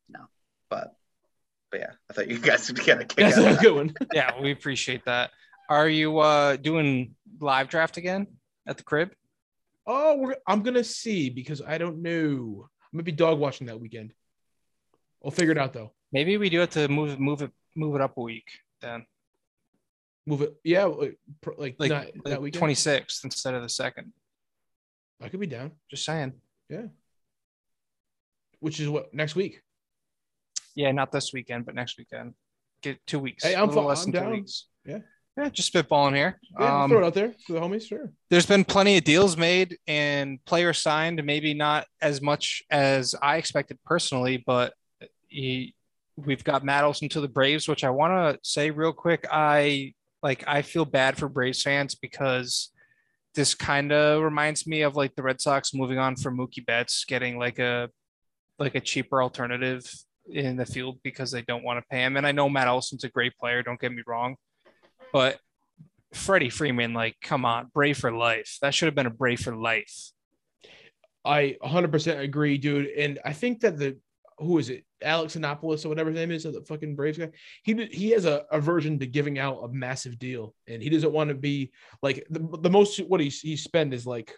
No, 0.10 0.22
but, 0.70 0.96
but 1.72 1.80
yeah, 1.80 1.92
I 2.10 2.14
thought 2.14 2.28
you 2.30 2.38
guys 2.40 2.68
would 2.72 2.82
get 2.84 3.02
a 3.02 3.06
kick 3.06 3.18
That's 3.18 3.38
out 3.38 3.44
a 3.44 3.50
of 3.50 3.56
that. 3.56 3.62
good 3.64 3.76
one. 3.76 3.94
Yeah, 4.14 4.40
we 4.42 4.52
appreciate 4.52 5.06
that. 5.06 5.32
Are 5.70 5.88
you 5.90 6.20
uh 6.20 6.56
doing 6.58 7.16
live 7.40 7.70
draft 7.70 7.98
again 7.98 8.28
at 8.66 8.78
the 8.78 8.84
crib? 8.84 9.12
Oh, 9.86 10.18
we're, 10.18 10.36
I'm 10.46 10.64
gonna 10.64 10.84
see 10.84 11.30
because 11.30 11.62
I 11.62 11.78
don't 11.78 12.02
know. 12.02 12.68
I'm 12.84 12.98
gonna 12.98 13.04
be 13.04 13.12
dog 13.12 13.40
watching 13.40 13.68
that 13.68 13.80
weekend. 13.80 14.14
We'll 15.22 15.32
figure 15.32 15.52
it 15.52 15.58
out 15.58 15.74
though. 15.74 15.92
Maybe 16.12 16.38
we 16.38 16.50
do 16.50 16.60
have 16.60 16.70
to 16.72 16.88
move 16.88 17.20
move 17.20 17.42
it 17.42 17.52
move 17.76 17.96
it 17.96 18.02
up 18.02 18.18
a 18.18 18.22
week 18.22 18.48
then, 18.82 19.06
Move 20.26 20.42
it. 20.42 20.56
Yeah, 20.64 20.86
like, 20.86 21.18
like, 21.58 21.76
like, 21.80 21.90
not 21.90 22.06
that 22.26 22.42
weekend. 22.42 22.60
twenty 22.60 22.76
sixth 22.76 23.24
instead 23.24 23.54
of 23.54 23.62
the 23.62 23.70
second. 23.70 24.12
I 25.22 25.30
could 25.30 25.40
be 25.40 25.48
down. 25.48 25.72
Just 25.90 26.06
saying. 26.06 26.34
Yeah. 26.70 26.88
Which 28.60 28.80
is 28.80 28.90
what 28.90 29.14
next 29.14 29.36
week. 29.36 29.62
Yeah, 30.76 30.92
not 30.92 31.12
this 31.12 31.32
weekend, 31.34 31.66
but 31.66 31.76
next 31.76 31.98
weekend. 31.98 32.34
Get 32.82 33.06
two 33.08 33.20
weeks. 33.20 33.44
Hey, 33.44 33.56
I'm 33.56 33.70
less 33.74 34.06
I'm 34.06 34.12
down. 34.12 34.46
Yeah. 34.86 35.00
Yeah, 35.38 35.50
just 35.50 35.72
spitballing 35.72 36.16
here. 36.16 36.40
Yeah, 36.60 36.84
Um, 36.84 36.90
throw 36.90 37.00
it 37.00 37.06
out 37.06 37.14
there 37.14 37.34
for 37.46 37.54
the 37.54 37.60
homies. 37.60 37.88
Sure. 37.88 38.12
there's 38.30 38.48
been 38.48 38.66
plenty 38.66 38.98
of 38.98 39.04
deals 39.04 39.38
made 39.38 39.78
and 39.88 40.44
players 40.46 40.80
signed, 40.80 41.24
maybe 41.24 41.54
not 41.54 41.86
as 42.02 42.22
much 42.24 42.64
as 42.72 43.14
I 43.22 43.38
expected 43.38 43.78
personally, 43.86 44.44
but 44.46 44.74
he, 45.28 45.76
we've 46.18 46.44
got 46.44 46.66
Matt 46.66 46.84
Olson 46.84 47.10
to 47.10 47.22
the 47.22 47.28
Braves, 47.28 47.68
which 47.68 47.84
I 47.84 47.90
want 47.92 48.12
to 48.14 48.40
say 48.48 48.72
real 48.72 48.92
quick. 48.92 49.26
I 49.32 49.94
like, 50.24 50.44
I 50.48 50.64
feel 50.64 50.84
bad 50.84 51.18
for 51.18 51.30
Braves 51.30 51.62
fans 51.62 51.96
because 51.96 52.72
this 53.36 53.54
kind 53.54 53.92
of 53.92 54.24
reminds 54.24 54.66
me 54.66 54.82
of 54.82 54.96
like 54.96 55.16
the 55.16 55.24
Red 55.24 55.40
Sox 55.40 55.74
moving 55.74 56.00
on 56.00 56.16
from 56.16 56.38
Mookie 56.38 56.66
Betts, 56.66 57.06
getting 57.06 57.38
like 57.38 57.60
a, 57.60 57.90
like 58.58 58.76
a 58.76 58.82
cheaper 58.82 59.22
alternative 59.22 59.90
in 60.30 60.58
the 60.58 60.66
field 60.66 61.00
because 61.04 61.32
they 61.32 61.44
don't 61.44 61.64
want 61.64 61.80
to 61.80 61.86
pay 61.90 62.04
him. 62.04 62.18
And 62.18 62.26
I 62.26 62.32
know 62.32 62.50
Matt 62.50 62.68
Olson's 62.68 63.04
a 63.04 63.10
great 63.10 63.38
player. 63.38 63.62
Don't 63.62 63.80
get 63.80 63.94
me 63.94 64.02
wrong, 64.08 64.36
but 65.14 65.40
Freddie 66.14 66.50
Freeman, 66.50 66.94
like, 66.94 67.16
come 67.22 67.46
on, 67.46 67.70
Brave 67.74 67.98
for 67.98 68.12
life. 68.12 68.58
That 68.62 68.74
should 68.74 68.88
have 68.88 68.96
been 68.96 69.06
a 69.06 69.12
Brave 69.12 69.42
for 69.42 69.56
life. 69.56 70.12
I 71.24 71.58
100% 71.64 72.20
agree, 72.20 72.58
dude. 72.58 72.88
And 72.88 73.20
I 73.24 73.34
think 73.34 73.60
that 73.62 73.78
the 73.78 73.98
who 74.40 74.58
is 74.58 74.70
it, 74.70 74.86
Alex 75.02 75.36
Annapolis 75.36 75.86
or 75.86 75.90
whatever 75.90 76.10
his 76.10 76.18
name 76.18 76.32
is, 76.32 76.44
the 76.44 76.64
fucking 76.68 76.96
Braves 76.96 77.18
guy. 77.18 77.30
He 77.64 77.86
he 77.86 78.12
has 78.12 78.26
a 78.26 78.46
aversion 78.52 79.00
to 79.00 79.08
giving 79.08 79.40
out 79.40 79.64
a 79.64 79.68
massive 79.70 80.18
deal, 80.20 80.54
and 80.68 80.82
he 80.82 80.90
doesn't 80.90 81.12
want 81.12 81.30
to 81.30 81.36
be 81.36 81.72
like 82.02 82.26
the, 82.30 82.40
the 82.62 82.70
most 82.70 83.00
what 83.00 83.20
he 83.20 83.30
he 83.30 83.56
spend 83.56 83.94
is 83.94 84.06
like 84.06 84.36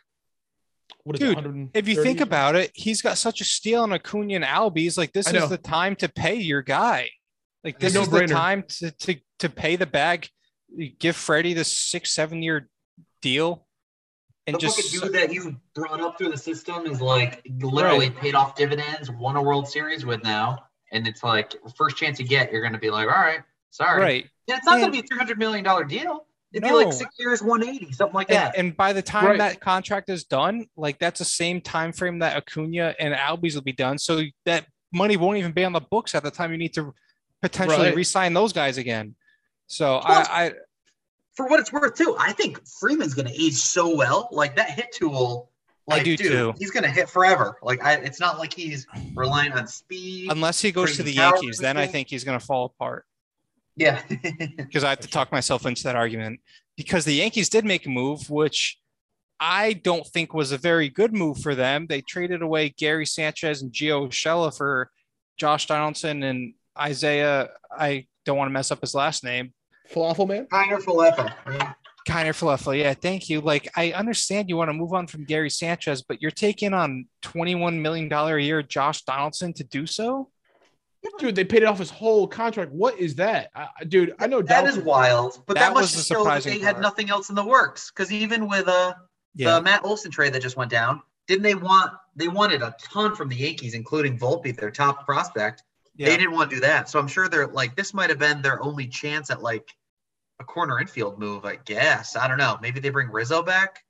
what 1.03 1.15
is 1.15 1.19
Dude, 1.19 1.37
it, 1.37 1.69
If 1.73 1.87
you 1.87 2.01
think 2.03 2.21
about 2.21 2.55
it, 2.55 2.71
he's 2.73 3.01
got 3.01 3.17
such 3.17 3.41
a 3.41 3.45
steal 3.45 3.83
on 3.83 3.93
Acuna 3.93 4.35
and 4.35 4.43
Albies. 4.43 4.97
Like, 4.97 5.13
this 5.13 5.31
is 5.31 5.49
the 5.49 5.57
time 5.57 5.95
to 5.97 6.09
pay 6.09 6.35
your 6.35 6.61
guy. 6.61 7.09
Like, 7.63 7.79
this 7.79 7.93
No 7.93 8.01
is 8.01 8.09
the 8.09 8.27
time 8.27 8.63
to, 8.79 8.91
to 8.91 9.15
to 9.39 9.49
pay 9.49 9.75
the 9.75 9.85
bag. 9.85 10.27
Give 10.99 11.15
Freddie 11.15 11.53
the 11.53 11.63
six, 11.63 12.11
seven 12.11 12.41
year 12.41 12.69
deal, 13.21 13.65
and 14.49 14.55
the 14.55 14.59
just 14.59 14.77
fucking 14.91 14.99
dude 15.09 15.13
that 15.13 15.33
you 15.33 15.55
brought 15.73 15.99
up 16.01 16.17
through 16.17 16.29
the 16.29 16.37
system 16.37 16.85
is 16.85 17.01
like 17.01 17.41
literally 17.61 18.09
paid 18.09 18.35
off 18.35 18.55
dividends, 18.55 19.09
won 19.09 19.35
a 19.35 19.41
World 19.41 19.67
Series 19.67 20.05
with 20.05 20.23
now, 20.23 20.59
and 20.91 21.07
it's 21.07 21.23
like 21.23 21.55
first 21.75 21.97
chance 21.97 22.19
you 22.19 22.27
get, 22.27 22.51
you're 22.51 22.61
gonna 22.61 22.77
be 22.79 22.89
like, 22.89 23.07
all 23.07 23.13
right, 23.13 23.39
sorry. 23.71 24.01
right. 24.01 24.25
Yeah, 24.47 24.57
it's 24.57 24.65
not 24.65 24.75
And- 24.75 24.81
gonna 24.83 24.91
be 24.91 24.99
a 24.99 25.03
three 25.03 25.17
hundred 25.17 25.37
million 25.39 25.63
dollar 25.63 25.83
deal. 25.83 26.25
It'd 26.51 26.63
be 26.67 26.71
like 26.73 26.91
six 26.91 27.11
years, 27.19 27.43
one 27.43 27.63
eighty, 27.63 27.91
something 27.91 28.15
like 28.15 28.29
And, 28.29 28.37
that. 28.37 28.57
and 28.57 28.75
by 28.75 28.91
the 28.93 29.03
time 29.03 29.25
Right. 29.25 29.37
that 29.37 29.59
contract 29.61 30.09
is 30.09 30.23
done, 30.23 30.65
like 30.75 30.97
that's 30.97 31.19
the 31.19 31.25
same 31.25 31.61
time 31.61 31.91
frame 31.91 32.17
that 32.19 32.35
Acuna 32.35 32.95
and 32.99 33.13
Albies 33.13 33.53
will 33.53 33.61
be 33.61 33.71
done. 33.71 33.99
So 33.99 34.23
that 34.45 34.65
money 34.91 35.15
won't 35.15 35.37
even 35.37 35.51
be 35.51 35.63
on 35.63 35.73
the 35.73 35.79
books 35.81 36.15
at 36.15 36.23
the 36.23 36.31
time 36.31 36.51
you 36.51 36.57
need 36.57 36.73
to 36.73 36.95
potentially 37.43 37.89
Right. 37.89 37.95
re-sign 37.95 38.33
those 38.33 38.51
guys 38.51 38.79
again. 38.79 39.15
So 39.67 39.99
Plus- 40.03 40.27
I, 40.27 40.45
I 40.47 40.51
For 41.39 41.47
what 41.47 41.61
it's 41.61 41.71
worth, 41.71 41.95
too, 41.95 42.17
I 42.19 42.33
think 42.33 42.59
Freeman's 42.67 43.13
gonna 43.13 43.31
age 43.31 43.53
so 43.53 43.95
well. 43.95 44.27
Like 44.29 44.57
that 44.57 44.71
hit 44.71 44.91
tool. 44.91 45.51
I 45.89 45.95
Like, 45.95 46.03
do 46.03 46.17
dude, 46.17 46.31
too. 46.31 46.53
He's 46.59 46.69
gonna 46.69 46.91
hit 46.91 47.09
forever. 47.09 47.57
Like 47.63 47.81
I, 47.81 47.93
it's 47.93 48.19
not 48.19 48.39
like 48.39 48.53
he's 48.53 48.85
relying 49.15 49.53
on 49.53 49.65
speed. 49.65 50.29
unless 50.33 50.59
he 50.61 50.73
goes 50.73 50.97
to 50.97 51.03
the 51.03 51.13
Yankees, 51.13 51.57
then 51.57 51.77
I 51.77 51.87
think 51.87 52.09
he's 52.09 52.25
going 52.25 52.37
to 52.37 52.45
fall 52.45 52.65
apart 52.65 53.05
yeah. 53.79 54.01
because 54.57 54.83
I 54.83 54.89
have 54.89 54.99
to 54.99 55.07
talk 55.07 55.31
myself 55.31 55.65
into 55.65 55.83
that 55.83 55.95
argument 55.95 56.41
because 56.75 57.05
the 57.05 57.13
Yankees 57.13 57.47
did 57.47 57.63
make 57.63 57.85
a 57.85 57.89
move, 57.89 58.29
which 58.29 58.77
I 59.39 59.73
don't 59.73 60.05
think 60.05 60.33
was 60.33 60.51
a 60.51 60.57
very 60.57 60.89
good 60.89 61.13
move 61.13 61.39
for 61.39 61.55
them. 61.55 61.87
They 61.87 62.01
traded 62.01 62.41
away 62.41 62.69
Gary 62.77 63.05
Sanchez 63.05 63.61
and 63.61 63.71
Gio 63.71 64.09
Urshela 64.09 64.55
for 64.55 64.91
Josh 65.37 65.65
Donaldson 65.67 66.23
and 66.23 66.53
Isaiah. 66.77 67.49
I 67.71 68.07
don't 68.25 68.37
want 68.37 68.49
to 68.49 68.53
mess 68.53 68.71
up 68.71 68.81
his 68.81 68.93
last 68.93 69.23
name. 69.23 69.53
Falafel 69.93 70.27
man. 70.27 70.47
Kiner 70.51 70.81
Falefa. 70.81 71.33
right? 71.45 71.75
Kiner 72.07 72.29
Falefa. 72.33 72.77
Yeah, 72.77 72.93
thank 72.93 73.29
you. 73.29 73.41
Like, 73.41 73.69
I 73.75 73.91
understand 73.91 74.49
you 74.49 74.57
want 74.57 74.69
to 74.69 74.73
move 74.73 74.93
on 74.93 75.07
from 75.07 75.25
Gary 75.25 75.49
Sanchez, 75.49 76.01
but 76.01 76.21
you're 76.21 76.31
taking 76.31 76.73
on 76.73 77.05
$21 77.23 77.79
million 77.79 78.11
a 78.11 78.37
year 78.39 78.63
Josh 78.63 79.03
Donaldson 79.03 79.53
to 79.53 79.63
do 79.63 79.85
so? 79.85 80.29
Dude, 81.17 81.35
they 81.35 81.45
paid 81.45 81.63
off 81.63 81.79
his 81.79 81.89
whole 81.89 82.27
contract. 82.27 82.71
What 82.71 82.97
is 82.99 83.15
that, 83.15 83.49
I, 83.55 83.67
I- 83.79 83.83
dude? 83.85 84.15
I 84.19 84.27
know 84.27 84.41
That 84.41 84.65
is 84.65 84.75
Donaldson- 84.75 84.85
wild. 84.85 85.43
But 85.45 85.53
That 85.55 85.59
that, 85.69 85.73
was 85.73 85.83
must 85.95 85.95
the 85.97 86.01
show 86.13 86.23
that 86.25 86.41
surprising 86.41 86.59
they 86.59 86.65
had 86.65 86.81
nothing 86.81 87.09
else 87.09 87.29
in 87.29 87.35
the 87.35 87.45
works. 87.45 87.89
Because 87.91 88.11
even 88.11 88.47
with 88.49 88.67
uh 88.67 88.93
Yeah. 89.35 89.55
the 89.55 89.61
Matt 89.61 89.85
Olson 89.85 90.11
trade 90.11 90.33
that 90.33 90.41
just 90.41 90.57
went 90.57 90.71
down, 90.71 91.01
didn't 91.27 91.43
they 91.43 91.55
want 91.55 91.91
they 92.15 92.27
wanted 92.27 92.61
a 92.61 92.75
ton 92.81 93.15
from 93.15 93.29
the 93.29 93.35
Yankees, 93.37 93.75
including 93.75 94.17
Volpe, 94.19 94.53
their 94.57 94.71
top 94.71 95.05
prospect. 95.05 95.63
Yeah. 95.99 96.07
They 96.07 96.17
didn't 96.17 96.31
want 96.31 96.49
to 96.49 96.55
do 96.55 96.61
that. 96.61 96.89
So 96.89 96.97
I'm 96.97 97.09
sure 97.09 97.27
they're 97.27 97.47
like 97.47 97.75
this 97.75 97.93
might 97.93 98.09
have 98.09 98.19
been 98.19 98.41
their 98.41 98.63
only 98.63 98.87
chance 98.87 99.29
at 99.29 99.41
like 99.43 99.69
a 100.39 100.45
corner 100.45 100.79
infield 100.79 101.19
move, 101.19 101.43
I 101.43 101.57
guess. 101.57 102.15
I 102.15 102.25
don't 102.29 102.37
know. 102.37 102.57
Maybe 102.61 102.79
they 102.79 102.89
bring 102.89 103.11
Rizzo 103.11 103.43
back. 103.43 103.83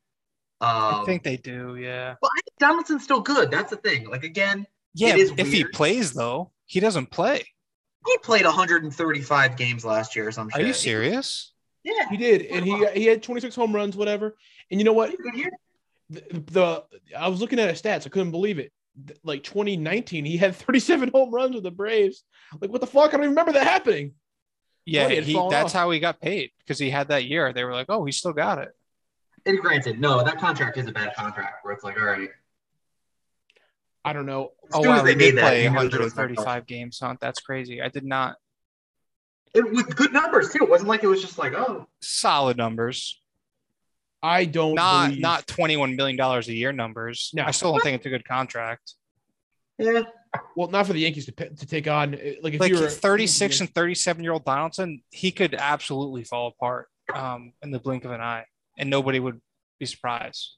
Um, 0.60 0.70
I 0.72 1.04
think 1.06 1.22
they 1.22 1.38
do. 1.38 1.76
Yeah. 1.76 2.16
Well, 2.20 2.32
I 2.36 2.42
think 2.42 2.58
Donaldson's 2.60 3.04
still 3.04 3.22
good. 3.22 3.52
That's 3.52 3.70
the 3.70 3.78
thing. 3.78 4.10
Like 4.10 4.24
again, 4.24 4.66
Yeah. 4.96 5.16
is 5.16 5.32
If 5.38 5.52
he 5.52 5.64
plays, 5.66 6.12
though, 6.14 6.50
he 6.66 6.80
doesn't 6.80 7.12
play. 7.12 7.46
he 8.08 8.18
played 8.24 8.46
135 8.46 9.56
games 9.56 9.86
last 9.86 10.16
year 10.16 10.28
or 10.28 10.32
some 10.32 10.50
Are 10.56 10.62
you 10.62 10.74
serious? 10.74 11.54
Yeah. 11.84 12.10
He 12.10 12.18
did, 12.18 12.42
and 12.48 12.66
he 12.66 12.88
he 12.96 13.06
had 13.06 13.22
26 13.22 13.56
home 13.56 13.74
runs, 13.74 13.96
whatever. 13.96 14.36
And 14.72 14.80
you 14.80 14.84
know 14.84 14.94
what? 14.94 15.12
The, 16.10 16.22
the 16.32 16.84
I 17.16 17.28
was 17.28 17.40
looking 17.40 17.60
at 17.60 17.70
his 17.70 17.80
stats. 17.80 18.08
I 18.08 18.10
couldn't 18.10 18.32
believe 18.32 18.58
it. 18.58 18.72
Th- 19.08 19.20
Like 19.24 19.44
2019, 19.44 20.26
he 20.26 20.38
had 20.38 20.56
37 20.56 21.10
home 21.14 21.32
runs 21.34 21.56
with 21.56 21.64
the 21.64 21.72
Braves. 21.72 22.24
Like 22.60 22.72
what 22.72 22.82
the 22.82 22.88
fuck? 22.88 23.10
I 23.10 23.12
don't 23.12 23.22
even 23.22 23.30
remember 23.32 23.54
that 23.54 23.68
happening. 23.68 24.14
Yeah. 24.86 25.10
he 25.10 25.22
He, 25.22 25.34
that's 25.50 25.68
off. 25.68 25.74
how 25.74 25.92
he 25.92 26.00
got 26.00 26.20
paid 26.20 26.52
because 26.60 26.80
he 26.80 26.90
had 26.90 27.10
that 27.10 27.26
year. 27.26 27.54
They 27.54 27.64
were 27.64 27.74
like, 27.74 27.88
oh, 27.90 28.06
he 28.06 28.12
still 28.12 28.34
got 28.34 28.58
it. 28.60 28.70
And 29.46 29.60
granted, 29.60 30.00
no, 30.00 30.24
that 30.24 30.40
contract 30.40 30.78
is 30.78 30.88
a 30.88 30.92
bad 30.92 31.16
contract 31.16 31.64
where 31.64 31.74
it's 31.74 31.84
like, 31.84 31.98
all 31.98 32.06
right, 32.06 32.30
I 34.04 34.14
don't 34.14 34.26
know. 34.26 34.52
Oh, 34.74 34.82
soon 34.82 34.92
wow. 34.92 35.02
they 35.04 35.14
He 35.14 35.18
did 35.20 35.36
made 35.36 35.42
that, 35.44 35.48
play 35.50 35.64
you 35.64 35.70
knew 35.70 35.90
there 35.90 36.00
was 36.02 36.16
no 36.16 36.24
135 36.24 36.66
games, 36.66 37.00
huh? 37.02 37.16
That's 37.20 37.40
crazy. 37.40 37.82
I 37.82 37.90
did 37.90 38.06
not. 38.06 38.38
It 39.54 39.70
with 39.72 39.96
good 39.96 40.14
numbers 40.14 40.52
too. 40.52 40.64
It 40.64 40.70
wasn't 40.70 40.90
like 40.90 41.04
it 41.04 41.08
was 41.08 41.22
just 41.22 41.38
like, 41.38 41.54
oh, 41.54 41.88
Solid 42.02 42.58
numbers. 42.58 43.19
I 44.22 44.46
don't 44.46 44.76
Not 44.76 45.08
believe- 45.10 45.22
not 45.22 45.48
twenty 45.48 45.78
one 45.78 45.96
million 45.96 46.18
dollars 46.18 46.48
a 46.50 46.54
year 46.54 46.72
numbers. 46.72 47.32
No. 47.34 47.44
I 47.46 47.52
still 47.52 47.72
don't 47.72 47.82
think 47.82 47.96
it's 47.98 48.06
a 48.06 48.10
good 48.10 48.26
contract. 48.28 48.94
yeah. 49.78 50.02
well, 50.56 50.68
not 50.70 50.86
for 50.88 50.94
the 50.94 51.00
Yankees 51.00 51.26
to, 51.26 51.32
to 51.32 51.66
take 51.66 51.88
on. 51.88 52.14
uh, 52.16 52.18
Like 52.44 52.54
if 52.56 52.60
like 52.60 52.72
you 52.72 52.80
were 52.80 52.90
36 52.90 53.62
and 53.62 53.74
37 53.74 54.24
year 54.24 54.34
old 54.34 54.44
Donaldson, 54.46 55.02
he 55.10 55.32
could 55.32 55.56
absolutely 55.56 56.24
fall 56.26 56.48
apart 56.50 56.88
um, 57.14 57.54
in 57.64 57.72
the 57.72 57.80
blink 57.80 58.04
of 58.06 58.12
an 58.12 58.20
eye, 58.22 58.46
and 58.78 58.90
nobody 58.90 59.20
would 59.20 59.40
be 59.80 59.86
surprised. 59.86 60.56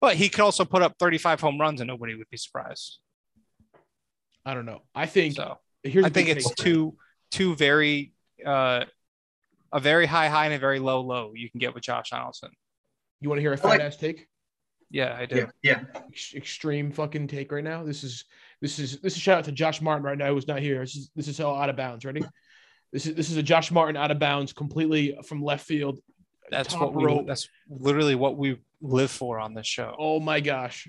But 0.00 0.14
he 0.16 0.28
could 0.28 0.40
also 0.40 0.64
put 0.64 0.82
up 0.82 0.94
35 1.00 1.40
home 1.40 1.60
runs, 1.60 1.80
and 1.80 1.88
nobody 1.88 2.14
would 2.14 2.30
be 2.30 2.36
surprised. 2.36 2.98
I 4.44 4.54
don't 4.54 4.66
know. 4.66 4.82
I 4.94 5.06
think 5.06 5.34
So 5.34 5.58
here's 5.82 6.04
I 6.04 6.08
a 6.08 6.10
big 6.10 6.26
think 6.26 6.38
it's 6.38 6.54
two 6.54 6.96
two 7.32 7.56
very 7.56 8.12
uh, 8.44 8.84
a 9.72 9.80
very 9.80 10.06
high 10.06 10.28
high 10.28 10.44
and 10.44 10.54
a 10.54 10.58
very 10.58 10.78
low 10.78 11.00
low 11.00 11.32
you 11.34 11.50
can 11.50 11.58
get 11.58 11.74
with 11.74 11.82
Josh 11.82 12.10
Donaldson. 12.10 12.50
You 13.20 13.28
want 13.28 13.38
to 13.38 13.42
hear 13.42 13.52
a 13.54 13.60
I 13.64 13.68
like- 13.68 13.80
ass 13.80 13.96
take? 13.96 14.26
Yeah, 14.88 15.16
I 15.18 15.26
do. 15.26 15.48
Yeah. 15.62 15.80
Yeah. 15.92 16.00
Ex- 16.08 16.34
extreme 16.34 16.92
fucking 16.92 17.26
take 17.26 17.50
right 17.50 17.64
now. 17.64 17.82
This 17.82 18.04
is 18.04 18.24
this 18.60 18.78
is 18.78 19.00
this 19.00 19.16
is 19.16 19.20
shout 19.20 19.38
out 19.38 19.44
to 19.46 19.52
Josh 19.52 19.80
Martin 19.82 20.04
right 20.04 20.16
now 20.16 20.32
who's 20.32 20.46
not 20.46 20.60
here. 20.60 20.78
This 20.80 20.94
is 20.94 21.10
this 21.16 21.26
is 21.28 21.40
all 21.40 21.60
out 21.60 21.68
of 21.68 21.76
bounds. 21.76 22.04
Ready? 22.04 22.22
This 22.92 23.06
is 23.06 23.14
this 23.16 23.30
is 23.30 23.36
a 23.36 23.42
Josh 23.42 23.72
Martin 23.72 23.96
out 23.96 24.12
of 24.12 24.20
bounds 24.20 24.52
completely 24.52 25.18
from 25.26 25.42
left 25.42 25.66
field. 25.66 25.98
That's 26.52 26.72
what 26.76 26.94
we, 26.94 27.04
rope. 27.04 27.26
that's 27.26 27.48
literally 27.68 28.14
what 28.14 28.36
we 28.36 28.60
live 28.80 29.10
for 29.10 29.40
on 29.40 29.54
this 29.54 29.66
show. 29.66 29.96
Oh 29.98 30.20
my 30.20 30.38
gosh. 30.38 30.88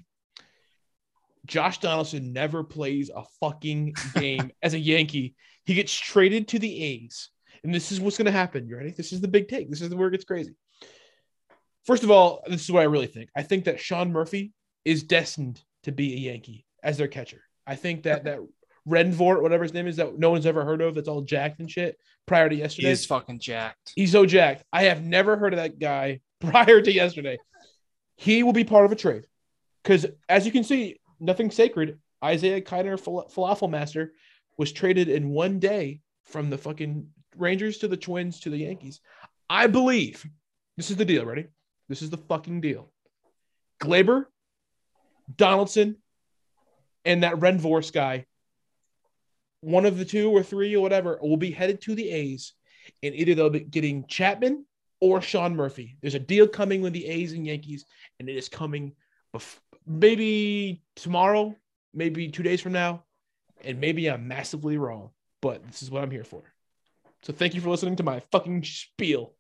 Josh 1.48 1.80
Donaldson 1.80 2.34
never 2.34 2.64
plays 2.64 3.10
a 3.10 3.24
fucking 3.40 3.96
game 4.16 4.52
as 4.62 4.74
a 4.76 4.80
Yankee. 4.80 5.34
He 5.66 5.74
gets 5.74 5.94
traded 5.94 6.50
to 6.50 6.60
the 6.60 6.84
A's. 6.84 7.30
And 7.64 7.74
this 7.74 7.92
is 7.92 8.00
what's 8.00 8.18
going 8.18 8.26
to 8.26 8.32
happen. 8.32 8.68
You 8.68 8.78
ready? 8.78 8.92
This 8.92 9.12
is 9.12 9.22
the 9.22 9.28
big 9.28 9.48
take. 9.48 9.70
This 9.70 9.82
is 9.82 9.94
where 9.96 10.10
it 10.10 10.12
gets 10.12 10.26
crazy. 10.26 10.56
First 11.88 12.04
of 12.04 12.12
all, 12.12 12.44
this 12.48 12.62
is 12.64 12.72
what 12.72 12.82
I 12.82 12.86
really 12.86 13.08
think. 13.08 13.30
I 13.36 13.42
think 13.44 13.64
that 13.66 13.80
Sean 13.80 14.12
Murphy 14.12 14.54
is 14.86 15.04
destined 15.04 15.64
to 15.84 15.92
be 15.92 16.14
a 16.14 16.32
Yankee 16.32 16.66
as 16.84 16.98
their 16.98 17.08
catcher. 17.08 17.42
I 17.66 17.76
think 17.76 18.04
that 18.04 18.26
that 18.26 18.40
Renvort, 18.88 19.42
whatever 19.42 19.64
his 19.64 19.74
name 19.74 19.88
is, 19.88 19.96
that 19.98 20.18
no 20.20 20.30
one's 20.30 20.46
ever 20.46 20.64
heard 20.64 20.82
of, 20.82 20.96
that's 20.96 21.08
all 21.08 21.22
jacked 21.22 21.60
and 21.60 21.72
shit 21.72 21.98
prior 22.26 22.50
to 22.50 22.56
He 22.56 22.62
yesterday. 22.62 22.90
is 22.92 23.06
fucking 23.06 23.40
jacked. 23.40 23.94
He's 23.96 24.12
so 24.12 24.26
jacked. 24.26 24.64
I 24.72 24.84
have 24.84 25.04
never 25.04 25.38
heard 25.38 25.54
of 25.54 25.58
that 25.58 25.80
guy 25.80 26.20
prior 26.42 26.82
to 26.82 26.92
yesterday. 26.92 27.38
He 28.18 28.44
will 28.44 28.54
be 28.54 28.64
part 28.64 28.86
of 28.86 28.92
a 28.92 28.96
trade 28.96 29.26
because, 29.84 30.06
as 30.28 30.46
you 30.46 30.52
can 30.52 30.64
see, 30.64 31.00
nothing 31.20 31.52
sacred. 31.52 32.00
Isaiah 32.24 32.62
Kiner, 32.62 33.00
Fal- 33.00 33.30
Falafel 33.34 33.70
Master, 33.70 34.12
was 34.58 34.72
traded 34.72 35.08
in 35.08 35.30
one 35.30 35.60
day 35.60 36.02
from 36.26 36.50
the 36.50 36.58
fucking 36.58 37.08
Rangers 37.38 37.78
to 37.80 37.88
the 37.88 37.98
Twins 37.98 38.40
to 38.42 38.50
the 38.50 38.58
Yankees. 38.58 39.00
I 39.50 39.68
believe 39.68 40.26
this 40.78 40.90
is 40.92 40.98
the 40.98 41.06
deal. 41.06 41.26
Ready? 41.26 41.48
This 41.90 42.02
is 42.02 42.10
the 42.10 42.18
fucking 42.18 42.62
deal. 42.62 42.92
Gleyber, 43.82 44.26
Donaldson, 45.34 45.98
and 47.06 47.24
that 47.24 47.40
Renvors 47.40 47.92
guy, 47.92 48.26
one 49.62 49.86
of 49.86 49.98
the 49.98 50.06
two 50.06 50.30
or 50.30 50.44
three 50.44 50.76
or 50.76 50.82
whatever, 50.82 51.20
will 51.22 51.38
be 51.38 51.52
headed 51.52 51.82
to 51.82 51.96
the 51.96 52.10
A's 52.10 52.54
and 53.04 53.16
either 53.16 53.36
they'll 53.36 53.50
be 53.50 53.60
getting 53.62 54.06
Chapman 54.08 54.66
or 55.00 55.22
Sean 55.22 55.56
Murphy. 55.56 55.98
There's 56.02 56.16
a 56.16 56.20
deal 56.20 56.48
coming 56.48 56.82
with 56.82 56.94
the 56.94 57.06
A's 57.06 57.34
and 57.34 57.46
Yankees, 57.46 57.86
and 58.20 58.30
it 58.30 58.36
is 58.36 58.50
coming 58.50 58.94
bef- 59.36 59.60
maybe 59.86 60.82
tomorrow, 60.96 61.56
maybe 61.94 62.30
two 62.30 62.44
days 62.44 62.62
from 62.62 62.74
now, 62.74 63.04
and 63.64 63.80
maybe 63.80 64.10
I'm 64.10 64.28
massively 64.28 64.78
wrong, 64.78 65.12
but 65.42 65.66
this 65.68 65.84
is 65.84 65.92
what 65.92 66.04
I'm 66.04 66.12
here 66.12 66.24
for. 66.24 66.44
So 67.24 67.34
thank 67.34 67.56
you 67.56 67.62
for 67.62 67.70
listening 67.70 67.96
to 67.98 68.04
my 68.04 68.22
fucking 68.32 68.64
spiel. 68.64 69.34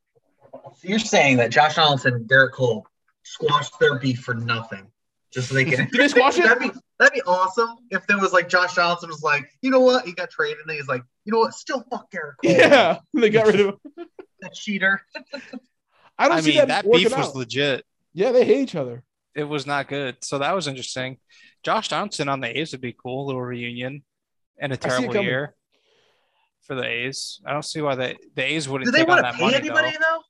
So 0.75 0.87
you're 0.87 0.99
saying 0.99 1.37
that 1.37 1.51
Josh 1.51 1.75
Donaldson 1.75 2.13
and 2.13 2.29
Gerrit 2.29 2.51
Cole 2.51 2.85
squashed 3.23 3.79
their 3.79 3.99
beef 3.99 4.19
for 4.19 4.33
nothing, 4.33 4.87
just 5.33 5.49
so 5.49 5.55
they 5.55 5.65
can. 5.65 5.87
Did 5.91 5.99
they 6.01 6.07
squash 6.07 6.37
it? 6.37 6.43
that'd 6.43 6.59
be 6.59 6.71
that'd 6.99 7.13
be 7.13 7.21
awesome 7.23 7.75
if 7.91 8.05
there 8.07 8.19
was 8.19 8.33
like 8.33 8.49
Josh 8.49 8.75
Donaldson 8.75 9.09
was 9.09 9.21
like, 9.23 9.49
you 9.61 9.69
know 9.69 9.79
what, 9.81 10.05
he 10.05 10.13
got 10.13 10.29
traded, 10.29 10.59
and 10.65 10.71
he's 10.71 10.87
like, 10.87 11.03
you 11.25 11.31
know 11.31 11.39
what, 11.39 11.53
still 11.53 11.83
fuck 11.89 12.11
Gerrit 12.11 12.33
Cole. 12.43 12.51
Yeah, 12.51 12.99
they 13.13 13.29
got 13.29 13.47
rid 13.47 13.59
of 13.59 13.67
him. 13.67 13.77
that 14.41 14.53
cheater. 14.53 15.01
I 16.19 16.27
don't 16.27 16.37
I 16.37 16.41
see 16.41 16.49
mean, 16.51 16.57
that, 16.59 16.67
that 16.67 16.91
beef 16.91 17.05
was 17.05 17.13
out. 17.13 17.35
legit. 17.35 17.85
Yeah, 18.13 18.31
they 18.31 18.43
hate 18.45 18.61
each 18.61 18.75
other. 18.75 19.03
It 19.35 19.43
was 19.43 19.67
not 19.67 19.87
good. 19.87 20.17
So 20.23 20.39
that 20.39 20.55
was 20.55 20.67
interesting. 20.67 21.19
Josh 21.61 21.89
Donaldson 21.89 22.27
on 22.27 22.39
the 22.39 22.57
A's 22.57 22.71
would 22.71 22.81
be 22.81 22.93
cool. 22.93 23.25
A 23.25 23.27
little 23.27 23.41
reunion 23.41 24.03
and 24.57 24.73
a 24.73 24.77
terrible 24.77 25.15
year 25.17 25.53
for 26.61 26.73
the 26.75 26.83
A's. 26.83 27.39
I 27.45 27.53
don't 27.53 27.63
see 27.63 27.81
why 27.81 27.93
the, 27.93 28.15
the 28.35 28.43
A's 28.43 28.67
wouldn't 28.67 28.85
Do 28.87 28.91
they 28.91 28.99
take 29.05 29.09
on 29.09 29.21
want 29.21 29.27
to 29.27 29.37
pay 29.37 29.43
money. 29.45 29.55
anybody 29.57 29.91
though. 29.91 29.97
though? 29.99 30.21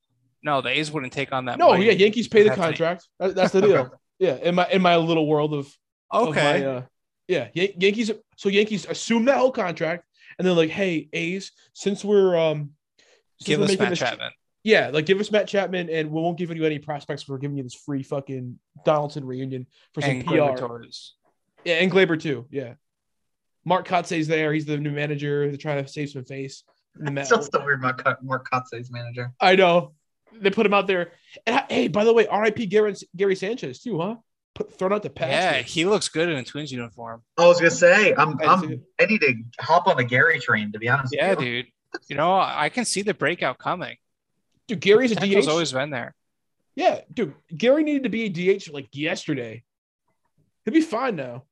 No, 0.44 0.62
the 0.62 0.70
A's 0.70 0.92
wouldn't 0.92 1.14
take 1.14 1.34
on 1.34 1.46
that 1.46 1.58
No, 1.58 1.70
money. 1.70 1.86
yeah, 1.88 1.92
Yankees 1.94 2.28
pay 2.28 2.44
the 2.44 2.50
Have 2.50 2.58
to- 2.58 2.64
contract. 2.64 3.08
That- 3.20 3.36
that's 3.36 3.52
the 3.54 3.62
deal. 3.68 3.92
Yeah, 4.20 4.36
in 4.36 4.56
my 4.56 4.68
in 4.70 4.82
my 4.82 4.96
little 4.98 5.28
world 5.28 5.54
of 5.54 5.72
of 6.12 6.30
Okay. 6.30 6.42
my, 6.62 6.66
uh, 6.66 6.82
yeah, 7.28 7.50
Yan- 7.54 7.74
Yankees. 7.80 8.12
So 8.38 8.50
Yankees 8.50 8.86
assume 8.86 9.26
that 9.26 9.38
whole 9.38 9.52
contract, 9.52 10.06
and 10.38 10.48
they're 10.48 10.54
like, 10.56 10.70
"Hey, 10.70 11.10
A's, 11.14 11.52
since 11.74 12.04
we're 12.06 12.36
um, 12.38 12.72
since 13.40 13.48
Give 13.48 13.60
we're 13.60 13.66
us 13.66 13.78
Matt 13.80 13.90
this- 13.90 14.00
Chapman. 14.00 14.32
yeah, 14.64 14.90
like 14.94 15.06
give 15.06 15.20
us 15.20 15.32
Matt 15.32 15.48
Chapman, 15.48 15.90
and 15.90 16.10
we 16.12 16.22
won't 16.22 16.38
give 16.38 16.56
you 16.56 16.66
any 16.66 16.80
prospects. 16.80 17.28
We're 17.28 17.38
giving 17.38 17.58
you 17.58 17.64
this 17.64 17.76
free 17.76 18.04
fucking 18.04 18.58
Donaldson 18.86 19.26
reunion 19.26 19.68
for 19.94 20.02
some 20.02 20.10
And 20.12 20.26
PR. 20.26 20.34
Gleyber 20.34 20.86
Yeah, 21.66 21.76
and 21.76 21.92
Gleyber 21.92 22.20
too. 22.20 22.48
Yeah, 22.50 22.76
Mark 23.66 23.88
Kotsay's 23.88 24.28
there. 24.28 24.54
He's 24.54 24.66
the 24.66 24.78
new 24.78 24.92
manager. 24.92 25.48
They're 25.48 25.58
trying 25.58 25.84
to 25.84 25.92
save 25.92 26.10
some 26.10 26.24
face. 26.26 26.64
in 27.00 27.14
the 27.14 27.22
It's 27.22 27.30
Met- 27.32 27.44
still 27.44 27.64
weird. 27.66 27.82
Mark, 27.82 28.04
Mark 28.24 28.50
Kotsay's 28.50 28.90
manager. 28.90 29.32
I 29.40 29.56
know. 29.56 29.94
They 30.34 30.50
put 30.50 30.66
him 30.66 30.74
out 30.74 30.88
there. 30.88 31.12
And 31.46 31.56
I- 31.58 31.66
hey, 31.70 31.88
by 31.88 32.04
the 32.04 32.14
way, 32.14 32.28
R.I.P. 32.28 32.66
Gary, 32.68 32.94
Gary 33.16 33.36
Sanchez 33.36 33.80
too, 33.82 34.00
huh? 34.00 34.16
Put 34.56 34.78
thrown 34.78 34.92
out 34.94 35.04
the 35.04 35.10
patch. 35.10 35.30
Yeah, 35.32 35.62
he 35.62 35.86
looks 35.86 36.10
good 36.10 36.30
in 36.30 36.36
a 36.38 36.44
Twins 36.44 36.72
uniform. 36.72 37.22
I 37.38 37.46
was 37.46 37.60
gonna 37.60 37.70
say, 37.70 38.14
I'm, 38.16 38.40
I 38.42 38.46
I'm 38.46 38.72
it. 38.72 38.82
I 39.00 39.06
need 39.06 39.22
to 39.22 39.36
hop 39.60 39.88
on 39.88 39.98
the 39.98 40.04
Gary 40.04 40.40
train 40.40 40.72
to 40.72 40.80
be 40.80 40.90
honest. 40.90 41.14
Yeah, 41.16 41.32
with 41.36 41.42
you. 41.42 41.64
dude. 41.64 41.72
You 42.10 42.16
know, 42.16 42.34
I 42.40 42.70
can 42.70 42.84
see 42.86 43.02
the 43.04 43.14
breakout 43.14 43.58
coming. 43.60 43.98
dude, 44.68 44.80
Gary's 44.80 45.12
a 45.12 45.16
Potential's 45.16 45.46
DH. 45.46 45.50
always 45.50 45.72
been 45.72 45.90
there. 45.92 46.16
Yeah, 46.76 47.02
dude, 47.14 47.34
Gary 47.56 47.84
needed 47.84 48.04
to 48.04 48.10
be 48.10 48.24
a 48.26 48.30
DH 48.58 48.70
like 48.72 48.88
yesterday. 48.94 49.64
He'll 50.66 50.74
be 50.74 50.82
fine 50.82 51.16
now. 51.16 51.44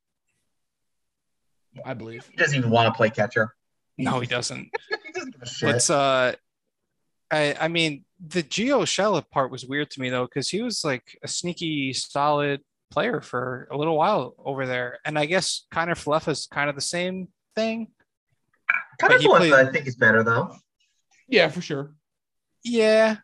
I 1.86 1.94
believe. 1.94 2.28
He 2.32 2.38
doesn't 2.38 2.58
even 2.58 2.70
want 2.70 2.88
to 2.94 2.98
play 2.98 3.10
catcher. 3.10 3.54
No, 3.98 4.20
he 4.20 4.28
doesn't. 4.28 4.70
he 5.06 5.12
doesn't 5.14 5.32
give 5.32 5.42
a 5.42 5.46
shit. 5.48 5.76
It's 5.76 5.90
uh, 5.90 6.34
I 7.32 7.56
I 7.60 7.68
mean 7.68 8.06
the 8.26 8.44
Gio 8.44 8.82
Shella 8.84 9.24
part 9.30 9.52
was 9.52 9.66
weird 9.66 9.90
to 9.92 10.02
me 10.02 10.10
though 10.10 10.26
because 10.26 10.50
he 10.50 10.62
was 10.62 10.84
like 10.84 11.18
a 11.24 11.28
sneaky 11.28 11.94
solid 11.94 12.62
player 12.92 13.20
for 13.22 13.68
a 13.72 13.78
little 13.78 13.98
while 13.98 14.36
over 14.44 14.66
there, 14.66 15.00
and 15.06 15.18
I 15.18 15.26
guess 15.26 15.66
kind 15.72 15.90
of 15.92 15.98
Fluff 15.98 16.28
is 16.28 16.48
kind 16.52 16.70
of 16.70 16.76
the 16.76 16.82
same 16.82 17.28
thing. 17.56 17.88
kind 19.00 19.10
but 19.12 19.16
of 19.16 19.22
he 19.22 19.28
one 19.28 19.42
played- 19.42 19.54
I 19.54 19.72
think 19.72 19.88
is 19.88 19.96
better 19.96 20.24
though. 20.24 20.56
Yeah, 21.28 21.50
for 21.50 21.62
sure. 21.62 21.94
Yeah, 22.64 23.18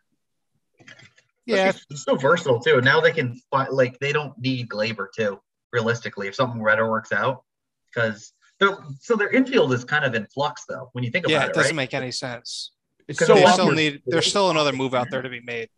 yeah, 1.46 1.72
He's, 1.72 1.86
he's 1.88 2.02
so 2.04 2.16
versatile 2.16 2.60
too. 2.60 2.80
Now 2.80 3.00
they 3.00 3.12
can 3.12 3.40
find 3.50 3.72
like 3.72 3.98
they 3.98 4.12
don't 4.12 4.36
need 4.38 4.68
Gleyber 4.68 5.06
too. 5.16 5.40
Realistically, 5.72 6.28
if 6.28 6.34
something 6.34 6.62
better 6.62 6.88
works 6.90 7.12
out, 7.12 7.44
because 7.92 8.32
they're 8.60 8.76
so 9.00 9.16
their 9.16 9.30
infield 9.30 9.72
is 9.72 9.84
kind 9.84 10.04
of 10.04 10.14
in 10.14 10.26
flux 10.26 10.64
though. 10.68 10.90
When 10.92 11.02
you 11.02 11.10
think 11.10 11.26
yeah. 11.28 11.38
about 11.38 11.46
It 11.48 11.50
it, 11.50 11.54
doesn't 11.54 11.70
right? 11.76 11.82
make 11.82 11.94
any 11.94 12.10
sense. 12.12 12.72
It's 13.08 13.18
'Cause 13.18 13.28
so 13.28 13.34
they 13.34 13.44
they 13.44 13.52
still 13.52 13.72
need. 13.72 14.02
There's 14.06 14.26
still 14.26 14.50
another 14.50 14.72
move 14.72 14.94
out 14.94 15.08
there 15.10 15.22
to 15.22 15.28
be 15.28 15.40
made. 15.40 15.68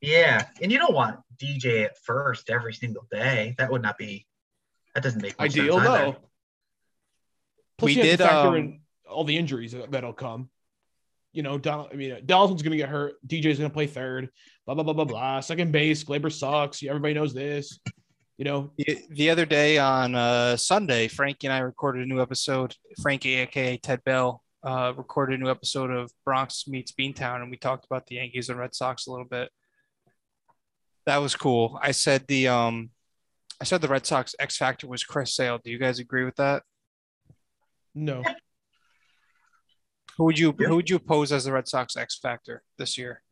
Yeah, 0.00 0.46
and 0.62 0.70
you 0.70 0.78
don't 0.78 0.94
want 0.94 1.18
DJ 1.36 1.84
at 1.84 1.98
first 2.04 2.50
every 2.50 2.72
single 2.72 3.06
day. 3.10 3.54
That 3.58 3.70
would 3.70 3.82
not 3.82 3.98
be. 3.98 4.26
That 4.94 5.02
doesn't 5.02 5.20
make 5.22 5.38
ideal 5.40 5.74
sense 5.78 5.88
either. 5.88 6.04
though. 6.12 6.16
Plus, 7.78 7.86
We 7.88 7.92
you 7.92 7.98
have 8.02 8.04
to 8.12 8.16
did, 8.16 8.24
factor 8.24 8.48
um, 8.48 8.54
in 8.56 8.80
all 9.08 9.24
the 9.24 9.36
injuries 9.36 9.72
that- 9.72 9.90
that'll 9.90 10.12
come. 10.12 10.50
You 11.32 11.42
know, 11.42 11.58
Donald. 11.58 11.90
I 11.92 11.96
mean, 11.96 12.16
Donaldson's 12.26 12.62
gonna 12.62 12.76
get 12.76 12.88
hurt. 12.88 13.14
DJ's 13.26 13.58
gonna 13.58 13.70
play 13.70 13.86
third. 13.86 14.30
Blah 14.66 14.74
blah 14.74 14.82
blah 14.84 14.94
blah 14.94 15.04
blah. 15.04 15.40
Second 15.40 15.72
base, 15.72 16.02
Gleyber 16.04 16.32
sucks. 16.32 16.82
Everybody 16.82 17.14
knows 17.14 17.34
this. 17.34 17.78
You 18.38 18.44
know, 18.44 18.72
The, 18.78 18.98
the 19.10 19.30
other 19.30 19.44
day 19.44 19.78
on 19.78 20.14
uh, 20.14 20.56
Sunday, 20.56 21.08
Frankie 21.08 21.48
and 21.48 21.54
I 21.54 21.58
recorded 21.58 22.04
a 22.04 22.06
new 22.06 22.20
episode. 22.22 22.74
Frankie, 23.02 23.34
aka 23.34 23.76
Ted 23.78 24.02
Bell, 24.04 24.42
uh, 24.64 24.92
recorded 24.96 25.38
a 25.40 25.42
new 25.42 25.50
episode 25.50 25.90
of 25.90 26.10
Bronx 26.24 26.66
meets 26.66 26.92
Beantown, 26.92 27.42
and 27.42 27.50
we 27.50 27.56
talked 27.56 27.84
about 27.84 28.06
the 28.06 28.16
Yankees 28.16 28.48
and 28.48 28.58
Red 28.58 28.74
Sox 28.74 29.06
a 29.06 29.10
little 29.10 29.26
bit. 29.26 29.50
That 31.06 31.18
was 31.18 31.34
cool. 31.36 31.78
I 31.82 31.92
said 31.92 32.26
the 32.26 32.48
um, 32.48 32.90
I 33.60 33.64
said 33.64 33.80
the 33.80 33.88
Red 33.88 34.04
Sox 34.06 34.34
X 34.38 34.56
factor 34.56 34.86
was 34.86 35.04
Chris 35.04 35.34
Sale. 35.34 35.58
Do 35.64 35.70
you 35.70 35.78
guys 35.78 35.98
agree 35.98 36.24
with 36.24 36.36
that? 36.36 36.62
no. 37.94 38.22
Who 40.16 40.24
would 40.24 40.38
you 40.38 40.54
Yeah. 40.58 40.66
who 40.68 40.76
would 40.76 40.90
you 40.90 40.98
pose 40.98 41.30
as 41.32 41.44
the 41.44 41.52
Red 41.52 41.68
Sox 41.68 41.96
X 41.96 42.18
factor 42.18 42.62
this 42.76 42.98
year? 42.98 43.22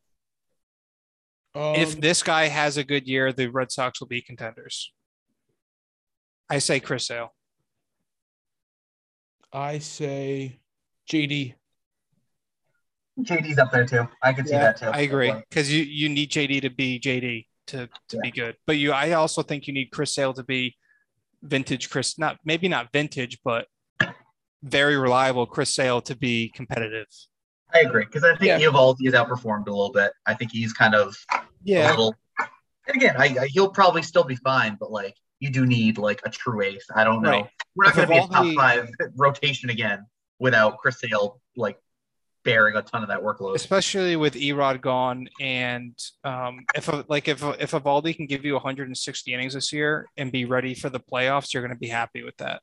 if 1.55 1.95
Um, 1.95 2.01
this 2.01 2.23
guy 2.23 2.49
has 2.49 2.77
a 2.77 2.85
good 2.85 3.09
year, 3.09 3.33
the 3.33 3.49
Red 3.49 3.73
Sox 3.73 3.99
will 4.01 4.07
be 4.09 4.21
contenders. 4.23 4.93
I 6.51 6.59
say 6.61 6.79
Chris 6.81 7.07
Sale. 7.07 7.35
I 9.53 9.79
say 9.79 10.61
JD. 11.11 11.55
JD's 13.21 13.59
up 13.59 13.73
there 13.73 13.87
too. 13.87 14.07
I 14.23 14.33
can 14.33 14.47
see 14.47 14.53
that 14.53 14.77
too. 14.77 14.87
I 14.87 15.01
agree 15.01 15.33
because 15.49 15.73
you 15.73 15.83
you 15.83 16.09
need 16.09 16.31
JD 16.31 16.63
to 16.63 16.71
be 16.71 17.01
JD 17.01 17.47
to 17.69 17.89
to 18.11 18.19
be 18.19 18.31
good, 18.31 18.57
but 18.67 18.77
you 18.77 18.93
I 18.93 19.13
also 19.13 19.43
think 19.43 19.67
you 19.67 19.73
need 19.73 19.87
Chris 19.87 20.15
Sale 20.15 20.35
to 20.35 20.45
be 20.45 20.77
vintage 21.43 21.89
Chris, 21.89 22.19
not 22.19 22.39
maybe 22.45 22.69
not 22.69 22.93
vintage, 22.93 23.39
but 23.45 23.67
very 24.63 24.97
reliable 24.97 25.47
Chris 25.47 25.75
Sale 25.75 26.03
to 26.03 26.17
be 26.17 26.51
competitive. 26.55 27.07
I 27.73 27.81
agree 27.81 28.05
because 28.05 28.23
I 28.23 28.37
think 28.37 28.61
Yeah. 28.61 28.61
Eovaldi 28.61 29.07
has 29.07 29.15
outperformed 29.15 29.67
a 29.67 29.71
little 29.71 29.93
bit. 29.93 30.13
I 30.27 30.35
think 30.35 30.53
he's 30.53 30.73
kind 30.73 30.95
of 30.95 31.17
a 31.33 31.41
Yeah, 31.63 31.91
little. 31.91 32.15
And 32.87 32.97
again, 32.97 33.17
I, 33.19 33.37
I 33.41 33.47
he'll 33.47 33.71
probably 33.71 34.03
still 34.03 34.25
be 34.25 34.37
fine, 34.37 34.77
but 34.79 34.93
like 34.93 35.17
you 35.41 35.51
do 35.51 35.67
need 35.67 35.99
like 35.99 36.21
a 36.25 36.31
true 36.31 36.63
ace. 36.63 36.87
I 36.95 37.03
don't 37.05 37.23
know. 37.23 37.31
Right. 37.31 37.51
We're 37.75 37.85
not 37.87 37.97
going 37.97 38.09
to 38.09 38.15
be 38.15 38.19
a 38.19 38.27
top 38.29 38.55
five 38.55 38.91
rotation 39.17 39.71
again 39.71 40.07
without 40.39 40.79
Chris 40.79 41.01
Sale 41.01 41.41
like 41.57 41.79
bearing 42.45 42.77
a 42.77 42.83
ton 42.83 43.03
of 43.03 43.09
that 43.09 43.23
workload. 43.23 43.57
especially 43.57 44.15
with 44.15 44.35
Erod 44.35 44.81
gone, 44.81 45.29
and 45.41 45.99
um, 46.23 46.65
if 46.75 46.89
a, 46.89 47.05
like 47.09 47.27
if 47.29 47.43
if 47.43 47.73
Eovaldi 47.73 48.17
can 48.17 48.27
give 48.27 48.45
you 48.45 48.53
160 48.55 49.33
innings 49.35 49.55
this 49.55 49.73
year 49.73 50.07
and 50.17 50.31
be 50.31 50.45
ready 50.45 50.75
for 50.75 50.89
the 50.89 51.01
playoffs, 51.01 51.53
you're 51.53 51.63
going 51.63 51.75
to 51.75 51.79
be 51.79 51.89
happy 51.89 52.23
with 52.23 52.37
that. 52.37 52.61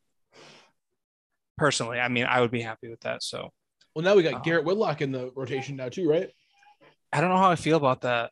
Personally, 1.58 2.00
I 2.00 2.08
mean, 2.08 2.26
I 2.26 2.42
would 2.42 2.52
be 2.52 2.62
happy 2.62 2.90
with 2.90 3.02
that. 3.02 3.22
So 3.24 3.52
Well, 3.96 4.04
now 4.04 4.16
we 4.16 4.24
got 4.24 4.36
Oh. 4.36 4.40
Garrett 4.44 4.66
Whitlock 4.66 5.02
in 5.02 5.12
the 5.12 5.32
rotation 5.36 5.76
now 5.76 5.90
too, 5.90 6.10
right? 6.10 6.30
I 7.12 7.22
don't 7.22 7.30
know 7.30 7.38
how 7.38 7.52
I 7.52 7.56
feel 7.56 7.78
about 7.78 8.02
that. 8.02 8.32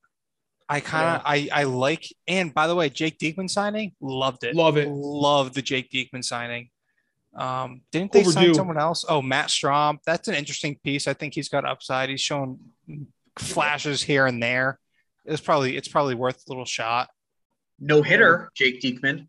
I 0.68 0.80
kind 0.80 1.18
of 1.18 1.22
I 1.26 1.50
I 1.52 1.64
like 1.66 2.06
and 2.28 2.54
by 2.54 2.66
the 2.68 2.76
way, 2.76 2.90
Jake 2.90 3.20
Diekman 3.20 3.50
signing, 3.50 3.92
loved 4.00 4.44
it. 4.46 4.56
Love 4.56 4.78
it. 4.78 4.88
Love 4.88 5.54
the 5.54 5.62
Jake 5.62 5.92
Diekman 5.92 6.24
signing. 6.24 6.70
Um, 7.36 7.82
didn't 7.92 8.12
they 8.12 8.24
sign 8.24 8.54
someone 8.54 8.78
else? 8.78 9.06
Oh, 9.08 9.22
Matt 9.22 9.48
Strahm. 9.48 10.00
That's 10.06 10.28
an 10.28 10.36
interesting 10.36 10.78
piece. 10.84 11.08
I 11.08 11.14
think 11.14 11.34
he's 11.34 11.50
got 11.50 11.66
upside. 11.66 12.10
He's 12.10 12.22
shown 12.22 12.60
flashes 13.40 14.02
here 14.02 14.26
and 14.28 14.42
there. 14.42 14.80
It's 15.26 15.42
probably 15.42 15.78
it's 15.78 15.88
probably 15.88 16.16
worth 16.16 16.44
a 16.48 16.50
little 16.50 16.66
shot. 16.66 17.10
No 17.80 18.02
hitter, 18.02 18.52
Jake 18.56 18.82
Diekman. 18.82 19.28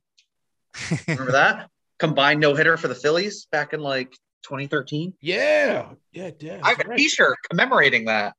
Remember 1.07 1.33
that 1.33 1.69
combined 1.99 2.41
no 2.41 2.55
hitter 2.55 2.77
for 2.77 2.89
the 2.89 2.95
Phillies 2.95 3.47
back 3.53 3.73
in 3.73 3.81
like 3.81 4.11
2013. 4.43 5.15
Yeah. 5.21 5.91
Yeah, 6.13 6.31
yeah. 6.41 6.61
I 6.63 6.71
have 6.71 6.79
that's 6.79 6.87
a 6.87 6.91
right. 6.91 6.99
T-shirt 6.99 7.37
commemorating 7.49 8.07
that. 8.07 8.35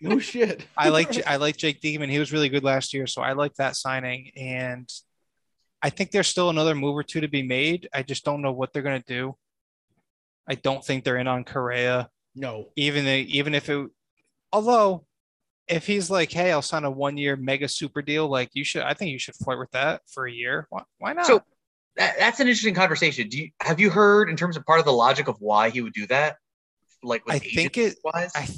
No 0.00 0.18
shit. 0.20 0.66
I 0.76 0.90
like 0.90 1.26
I 1.26 1.36
like 1.36 1.56
Jake 1.56 1.80
Diekman. 1.80 2.10
He 2.10 2.18
was 2.18 2.32
really 2.32 2.48
good 2.48 2.64
last 2.64 2.94
year, 2.94 3.06
so 3.06 3.22
I 3.22 3.32
like 3.32 3.54
that 3.54 3.76
signing. 3.76 4.30
And 4.36 4.88
I 5.82 5.90
think 5.90 6.10
there's 6.10 6.26
still 6.28 6.50
another 6.50 6.74
move 6.74 6.96
or 6.96 7.02
two 7.02 7.20
to 7.20 7.28
be 7.28 7.42
made. 7.42 7.88
I 7.92 8.02
just 8.02 8.24
don't 8.24 8.42
know 8.42 8.52
what 8.52 8.72
they're 8.72 8.82
gonna 8.82 9.02
do. 9.06 9.36
I 10.48 10.54
don't 10.54 10.84
think 10.84 11.04
they're 11.04 11.16
in 11.18 11.26
on 11.28 11.44
Correa, 11.44 12.08
No. 12.34 12.70
even 12.76 13.04
they, 13.04 13.22
even 13.22 13.54
if 13.54 13.68
it. 13.68 13.88
Although, 14.52 15.04
if 15.68 15.86
he's 15.86 16.08
like, 16.08 16.30
"Hey, 16.30 16.52
I'll 16.52 16.62
sign 16.62 16.84
a 16.84 16.90
one-year 16.90 17.36
mega 17.36 17.68
super 17.68 18.00
deal," 18.00 18.28
like 18.28 18.50
you 18.54 18.64
should, 18.64 18.82
I 18.82 18.94
think 18.94 19.10
you 19.10 19.18
should 19.18 19.34
flirt 19.34 19.58
with 19.58 19.72
that 19.72 20.02
for 20.08 20.26
a 20.26 20.32
year. 20.32 20.66
Why, 20.70 20.82
why 20.98 21.12
not? 21.12 21.26
So 21.26 21.42
that, 21.96 22.14
that's 22.18 22.38
an 22.40 22.46
interesting 22.46 22.74
conversation. 22.74 23.28
Do 23.28 23.38
you 23.38 23.50
have 23.60 23.80
you 23.80 23.90
heard 23.90 24.30
in 24.30 24.36
terms 24.36 24.56
of 24.56 24.64
part 24.64 24.78
of 24.78 24.84
the 24.84 24.92
logic 24.92 25.26
of 25.28 25.36
why 25.40 25.70
he 25.70 25.80
would 25.80 25.92
do 25.94 26.06
that? 26.06 26.36
Like 27.02 27.26
with 27.26 27.34
I 27.34 27.38
think 27.40 27.76
it- 27.76 27.98
wise. 28.04 28.30
I, 28.34 28.48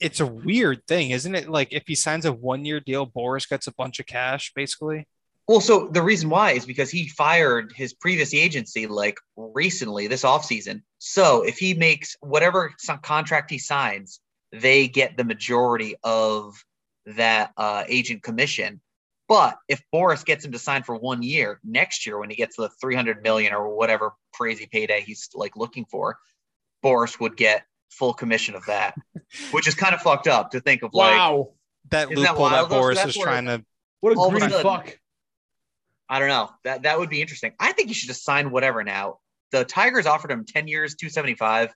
it's 0.00 0.18
a 0.20 0.26
weird 0.26 0.84
thing, 0.88 1.10
isn't 1.10 1.34
it? 1.34 1.48
Like 1.48 1.72
if 1.72 1.84
he 1.86 1.94
signs 1.94 2.24
a 2.24 2.32
one-year 2.32 2.80
deal, 2.80 3.06
Boras 3.06 3.48
gets 3.48 3.66
a 3.68 3.72
bunch 3.74 4.00
of 4.00 4.06
cash, 4.06 4.52
basically. 4.56 5.06
Well, 5.48 5.60
so 5.60 5.88
the 5.88 6.02
reason 6.02 6.30
why 6.30 6.52
is 6.52 6.64
because 6.66 6.90
he 6.90 7.08
fired 7.08 7.72
his 7.74 7.92
previous 7.92 8.32
agency 8.32 8.86
like 8.86 9.18
recently 9.36 10.06
this 10.06 10.22
offseason. 10.22 10.82
So 10.98 11.42
if 11.42 11.58
he 11.58 11.74
makes 11.74 12.16
whatever 12.20 12.72
contract 13.02 13.50
he 13.50 13.58
signs, 13.58 14.20
they 14.52 14.86
get 14.86 15.16
the 15.16 15.24
majority 15.24 15.96
of 16.04 16.54
that 17.06 17.52
uh, 17.56 17.84
agent 17.88 18.22
commission. 18.22 18.80
But 19.28 19.56
if 19.68 19.82
Boras 19.92 20.24
gets 20.24 20.44
him 20.44 20.52
to 20.52 20.58
sign 20.58 20.82
for 20.84 20.94
one 20.96 21.22
year 21.22 21.58
next 21.64 22.06
year, 22.06 22.18
when 22.18 22.30
he 22.30 22.36
gets 22.36 22.56
the 22.56 22.68
300 22.80 23.22
million 23.22 23.52
or 23.52 23.74
whatever 23.74 24.12
crazy 24.32 24.68
payday 24.70 25.00
he's 25.00 25.28
like 25.34 25.56
looking 25.56 25.86
for, 25.86 26.18
Boras 26.84 27.18
would 27.18 27.36
get 27.36 27.64
full 27.90 28.14
commission 28.14 28.54
of 28.54 28.64
that, 28.66 28.94
which 29.50 29.66
is 29.66 29.74
kind 29.74 29.94
of 29.94 30.02
fucked 30.02 30.28
up 30.28 30.50
to 30.52 30.60
think 30.60 30.82
of 30.82 30.94
like, 30.94 31.16
Wow. 31.18 31.52
That 31.90 32.12
Isn't 32.12 32.22
that 32.22 32.32
loophole 32.32 32.50
that, 32.50 32.68
wild, 32.68 32.70
though? 32.70 32.94
So 32.94 33.00
Boras 33.02 33.06
is 33.08 33.16
where- 33.16 33.26
trying 33.26 33.46
to 33.46 33.64
What 34.00 34.12
a 34.12 34.16
All 34.18 34.26
of 34.26 34.32
greedy 34.32 34.48
sudden- 34.50 34.62
fuck. 34.62 34.98
I 36.12 36.18
don't 36.18 36.28
know. 36.28 36.50
That 36.64 36.82
that 36.82 36.98
would 36.98 37.08
be 37.08 37.22
interesting. 37.22 37.52
I 37.58 37.72
think 37.72 37.88
you 37.88 37.94
should 37.94 38.08
just 38.08 38.22
sign 38.22 38.50
whatever 38.50 38.84
now. 38.84 39.20
The 39.50 39.64
Tigers 39.64 40.04
offered 40.04 40.30
him 40.30 40.44
10 40.44 40.68
years, 40.68 40.94
275. 40.94 41.72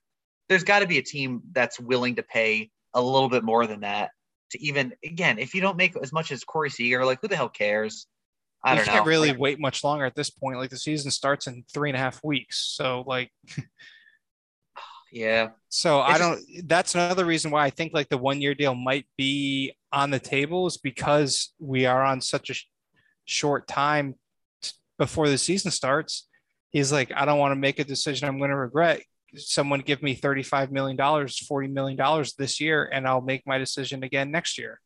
There's 0.47 0.63
got 0.63 0.79
to 0.79 0.87
be 0.87 0.99
a 0.99 1.01
team 1.01 1.41
that's 1.53 1.79
willing 1.79 2.17
to 2.17 2.23
pay 2.23 2.69
a 2.93 3.01
little 3.01 3.29
bit 3.29 3.43
more 3.43 3.65
than 3.65 3.79
that 3.79 4.11
to 4.51 4.61
even 4.63 4.93
again, 5.03 5.39
if 5.39 5.55
you 5.55 5.61
don't 5.61 5.75
make 5.75 5.97
as 5.97 6.13
much 6.13 6.31
as 6.31 6.43
Corey 6.43 6.69
Seager, 6.69 7.03
like 7.03 7.19
who 7.19 7.27
the 7.27 7.35
hell 7.35 7.49
cares? 7.49 8.05
I 8.63 8.73
you 8.73 8.77
don't 8.77 8.85
know. 8.85 8.91
You 8.91 8.95
can't 8.97 9.05
know. 9.05 9.09
really 9.09 9.29
Like, 9.29 9.39
wait 9.39 9.59
much 9.59 9.83
longer 9.83 10.05
at 10.05 10.13
this 10.13 10.29
point. 10.29 10.59
Like 10.59 10.69
the 10.69 10.77
season 10.77 11.09
starts 11.09 11.47
in 11.47 11.63
three 11.73 11.89
and 11.89 11.97
a 11.97 11.99
half 11.99 12.23
weeks. 12.23 12.59
So 12.75 13.05
like 13.07 13.31
yeah. 15.11 15.49
so 15.69 15.99
I 15.99 16.19
don't 16.19 16.39
that's 16.65 16.93
another 16.93 17.25
reason 17.25 17.49
why 17.49 17.65
I 17.65 17.71
think 17.71 17.91
like 17.91 18.09
the 18.09 18.19
one 18.19 18.39
year 18.39 18.53
deal 18.53 18.75
might 18.75 19.07
be 19.17 19.73
on 19.91 20.11
the 20.11 20.19
table 20.19 20.67
is 20.67 20.77
because 20.77 21.53
we 21.57 21.87
are 21.87 22.03
on 22.03 22.21
such 22.21 22.51
a 22.51 22.53
sh- 22.53 22.67
short 23.25 23.67
time 23.67 24.13
t- 24.13 24.19
before 24.97 25.29
the 25.29 25.37
season 25.37 25.71
starts. 25.71 26.27
He's 26.71 26.91
like, 26.91 27.11
I 27.15 27.25
don't 27.25 27.39
want 27.39 27.51
to 27.53 27.55
make 27.55 27.79
a 27.79 27.83
decision 27.83 28.27
I'm 28.27 28.37
going 28.37 28.49
to 28.49 28.55
regret. 28.55 29.01
Someone 29.35 29.79
give 29.81 30.01
me 30.01 30.15
$35 30.15 30.71
million, 30.71 30.97
$40 30.97 31.71
million 31.71 32.25
this 32.37 32.59
year, 32.59 32.89
and 32.91 33.07
I'll 33.07 33.21
make 33.21 33.45
my 33.45 33.57
decision 33.57 34.03
again 34.03 34.31
next 34.31 34.57
year. 34.57 34.79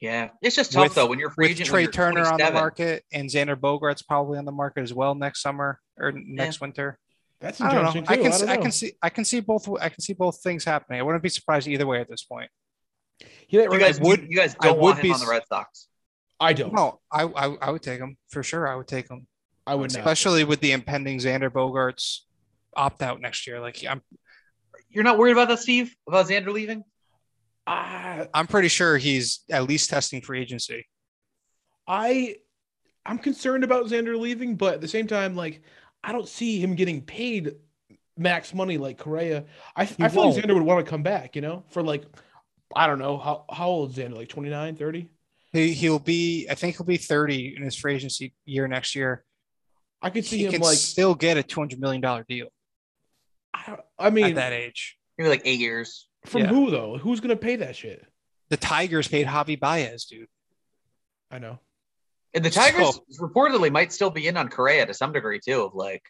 Yeah. 0.00 0.30
It's 0.40 0.56
just 0.56 0.72
tough 0.72 0.84
With- 0.84 0.94
though 0.94 1.06
when 1.06 1.18
you're 1.18 1.28
a 1.28 1.32
free 1.32 1.46
with 1.48 1.52
agent. 1.52 1.68
Trey 1.68 1.82
you're 1.82 1.90
Turner 1.90 2.26
on 2.26 2.38
the 2.38 2.50
market 2.52 3.04
and 3.12 3.28
Xander 3.28 3.56
Bogaerts 3.56 4.06
probably 4.06 4.38
on 4.38 4.44
the 4.46 4.52
market 4.52 4.82
as 4.82 4.94
well 4.94 5.14
next 5.14 5.42
summer 5.42 5.78
or 5.98 6.12
next 6.12 6.60
winter. 6.60 6.98
That's 7.40 7.60
I 7.60 7.68
don't 7.74 7.86
interesting 7.86 8.04
know. 8.04 8.10
I 8.10 8.16
can 8.16 8.26
I, 8.26 8.30
see, 8.30 8.46
don't 8.46 8.50
I 8.50 8.56
can 8.62 8.72
see 8.72 8.92
I 9.02 9.08
can 9.10 9.24
see 9.24 9.40
both 9.40 9.68
I 9.80 9.88
can 9.90 10.00
see 10.00 10.12
both 10.14 10.42
things 10.42 10.64
happening. 10.64 11.00
I 11.00 11.02
wouldn't 11.02 11.22
be 11.22 11.28
surprised 11.28 11.68
either 11.68 11.86
way 11.86 12.00
at 12.00 12.08
this 12.08 12.22
point. 12.22 12.50
Yeah, 13.48 13.62
You 13.70 13.78
guys, 13.78 14.00
would- 14.00 14.20
you, 14.22 14.28
you 14.30 14.36
guys 14.36 14.56
I 14.60 14.68
don't 14.68 14.78
want 14.78 14.96
would 14.96 15.04
him 15.04 15.10
be 15.10 15.12
on 15.14 15.20
the 15.20 15.26
Red 15.26 15.42
Sox. 15.48 15.88
I 16.40 16.52
don't. 16.54 16.72
No, 16.72 17.00
I 17.12 17.24
I, 17.24 17.56
I 17.60 17.70
would 17.70 17.82
take 17.82 18.00
him 18.00 18.16
for 18.30 18.42
sure. 18.42 18.66
I 18.66 18.74
would 18.74 18.88
take 18.88 19.10
him, 19.10 19.26
I 19.66 19.74
would 19.74 19.92
not. 19.92 19.98
especially 19.98 20.44
with 20.44 20.60
the 20.60 20.72
impending 20.72 21.18
Xander 21.18 21.50
Bogaerts 21.50 22.20
opt 22.74 23.02
out 23.02 23.20
next 23.20 23.46
year. 23.46 23.60
Like 23.60 23.84
I'm 23.88 24.02
You're 24.88 25.04
not 25.04 25.18
worried 25.18 25.32
about 25.32 25.48
that, 25.48 25.58
Steve? 25.58 25.94
About 26.08 26.26
Xander 26.26 26.52
leaving? 26.52 26.84
I, 27.66 28.26
I'm 28.34 28.46
pretty 28.48 28.68
sure 28.68 28.96
he's 28.96 29.40
at 29.50 29.68
least 29.68 29.90
testing 29.90 30.22
free 30.22 30.40
agency. 30.40 30.86
I, 31.86 32.36
I'm 33.06 33.18
concerned 33.18 33.62
about 33.62 33.86
Xander 33.86 34.18
leaving, 34.18 34.56
but 34.56 34.74
at 34.74 34.80
the 34.80 34.88
same 34.88 35.06
time, 35.06 35.36
like, 35.36 35.62
I 36.02 36.10
don't 36.12 36.26
see 36.26 36.60
him 36.60 36.74
getting 36.74 37.02
paid 37.02 37.52
max 38.16 38.54
money 38.54 38.78
like 38.78 38.98
Correa. 38.98 39.44
I, 39.76 39.82
I 39.82 40.08
feel 40.08 40.30
like. 40.30 40.42
Xander 40.42 40.54
would 40.54 40.64
want 40.64 40.84
to 40.84 40.90
come 40.90 41.02
back, 41.02 41.36
you 41.36 41.42
know, 41.42 41.62
for 41.68 41.82
like, 41.82 42.04
I 42.74 42.86
don't 42.86 42.98
know 42.98 43.18
how 43.18 43.44
how 43.52 43.68
old 43.68 43.90
is 43.90 43.96
Xander? 43.96 44.16
Like 44.16 44.28
29, 44.28 44.76
30? 44.76 45.08
He 45.52 45.72
he'll 45.74 45.98
be 45.98 46.46
I 46.48 46.54
think 46.54 46.76
he'll 46.76 46.86
be 46.86 46.96
30 46.96 47.54
in 47.56 47.62
his 47.62 47.76
free 47.76 47.94
agency 47.94 48.34
year 48.44 48.68
next 48.68 48.94
year. 48.94 49.24
I 50.02 50.10
could 50.10 50.24
see 50.24 50.38
He 50.38 50.44
him 50.46 50.52
can 50.52 50.60
like. 50.62 50.76
still 50.78 51.14
get 51.14 51.36
a 51.36 51.42
200 51.42 51.80
million 51.80 52.00
dollar 52.00 52.24
deal 52.28 52.48
I, 53.52 53.76
I 53.98 54.10
mean, 54.10 54.26
at 54.26 54.34
that 54.36 54.52
age. 54.52 54.96
Maybe 55.18 55.28
like 55.28 55.42
eight 55.44 55.58
years. 55.60 56.08
from 56.26 56.42
yeah. 56.42 56.46
who 56.48 56.70
though? 56.70 56.98
Who's 56.98 57.20
gonna 57.20 57.36
pay 57.36 57.56
that 57.56 57.76
shit? 57.76 58.04
The 58.48 58.56
Tigers 58.56 59.08
paid 59.08 59.26
Javi 59.26 59.58
Baez, 59.58 60.04
dude. 60.06 60.26
I 61.30 61.38
know. 61.38 61.58
And 62.32 62.44
the 62.44 62.50
Tigers 62.50 62.94
So- 63.10 63.26
reportedly 63.26 63.70
might 63.72 63.92
still 63.92 64.10
be 64.10 64.26
in 64.28 64.36
on 64.36 64.48
Correa 64.48 64.86
to 64.86 64.94
some 64.94 65.12
degree 65.12 65.40
too. 65.44 65.62
Of 65.62 65.74
like, 65.74 66.02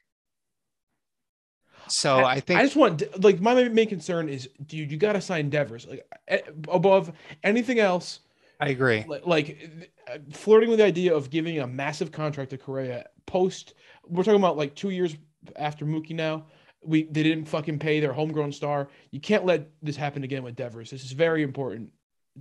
So 1.88 2.18
I, 2.24 2.40
think 2.40 2.60
I 2.60 2.62
just 2.62 2.76
want 2.76 3.02
like 3.24 3.40
my 3.40 3.68
main 3.68 3.88
concern 3.88 4.28
is, 4.28 4.48
dude, 4.64 4.92
you 4.92 4.96
got 4.98 5.14
to 5.14 5.20
sign 5.20 5.50
Devers 5.50 5.86
like 5.86 6.06
eh, 6.28 6.40
above 6.68 7.10
anything 7.42 7.78
else. 7.78 8.20
I 8.60 8.68
agree. 8.68 9.04
like, 9.08 9.26
like 9.26 9.90
uh, 10.12 10.18
flirting 10.32 10.68
with 10.68 10.78
the 10.78 10.84
idea 10.84 11.14
of 11.14 11.30
giving 11.30 11.58
a 11.60 11.66
massive 11.66 12.12
contract 12.12 12.50
to 12.50 12.58
Correa 12.58 13.06
post. 13.26 13.74
We're 14.06 14.22
talking 14.22 14.40
about 14.40 14.56
like 14.56 14.74
two 14.74 14.90
years 14.90 15.16
after 15.56 15.84
Mookie. 15.86 16.14
Now 16.14 16.46
we 16.82 17.04
they 17.04 17.22
didn't 17.22 17.46
fucking 17.46 17.78
pay 17.78 18.00
their 18.00 18.12
homegrown 18.12 18.52
star. 18.52 18.88
You 19.10 19.20
can't 19.20 19.44
let 19.44 19.68
this 19.82 19.96
happen 19.96 20.24
again 20.24 20.42
with 20.42 20.56
Devers. 20.56 20.90
This 20.90 21.04
is 21.04 21.12
very 21.12 21.42
important, 21.42 21.90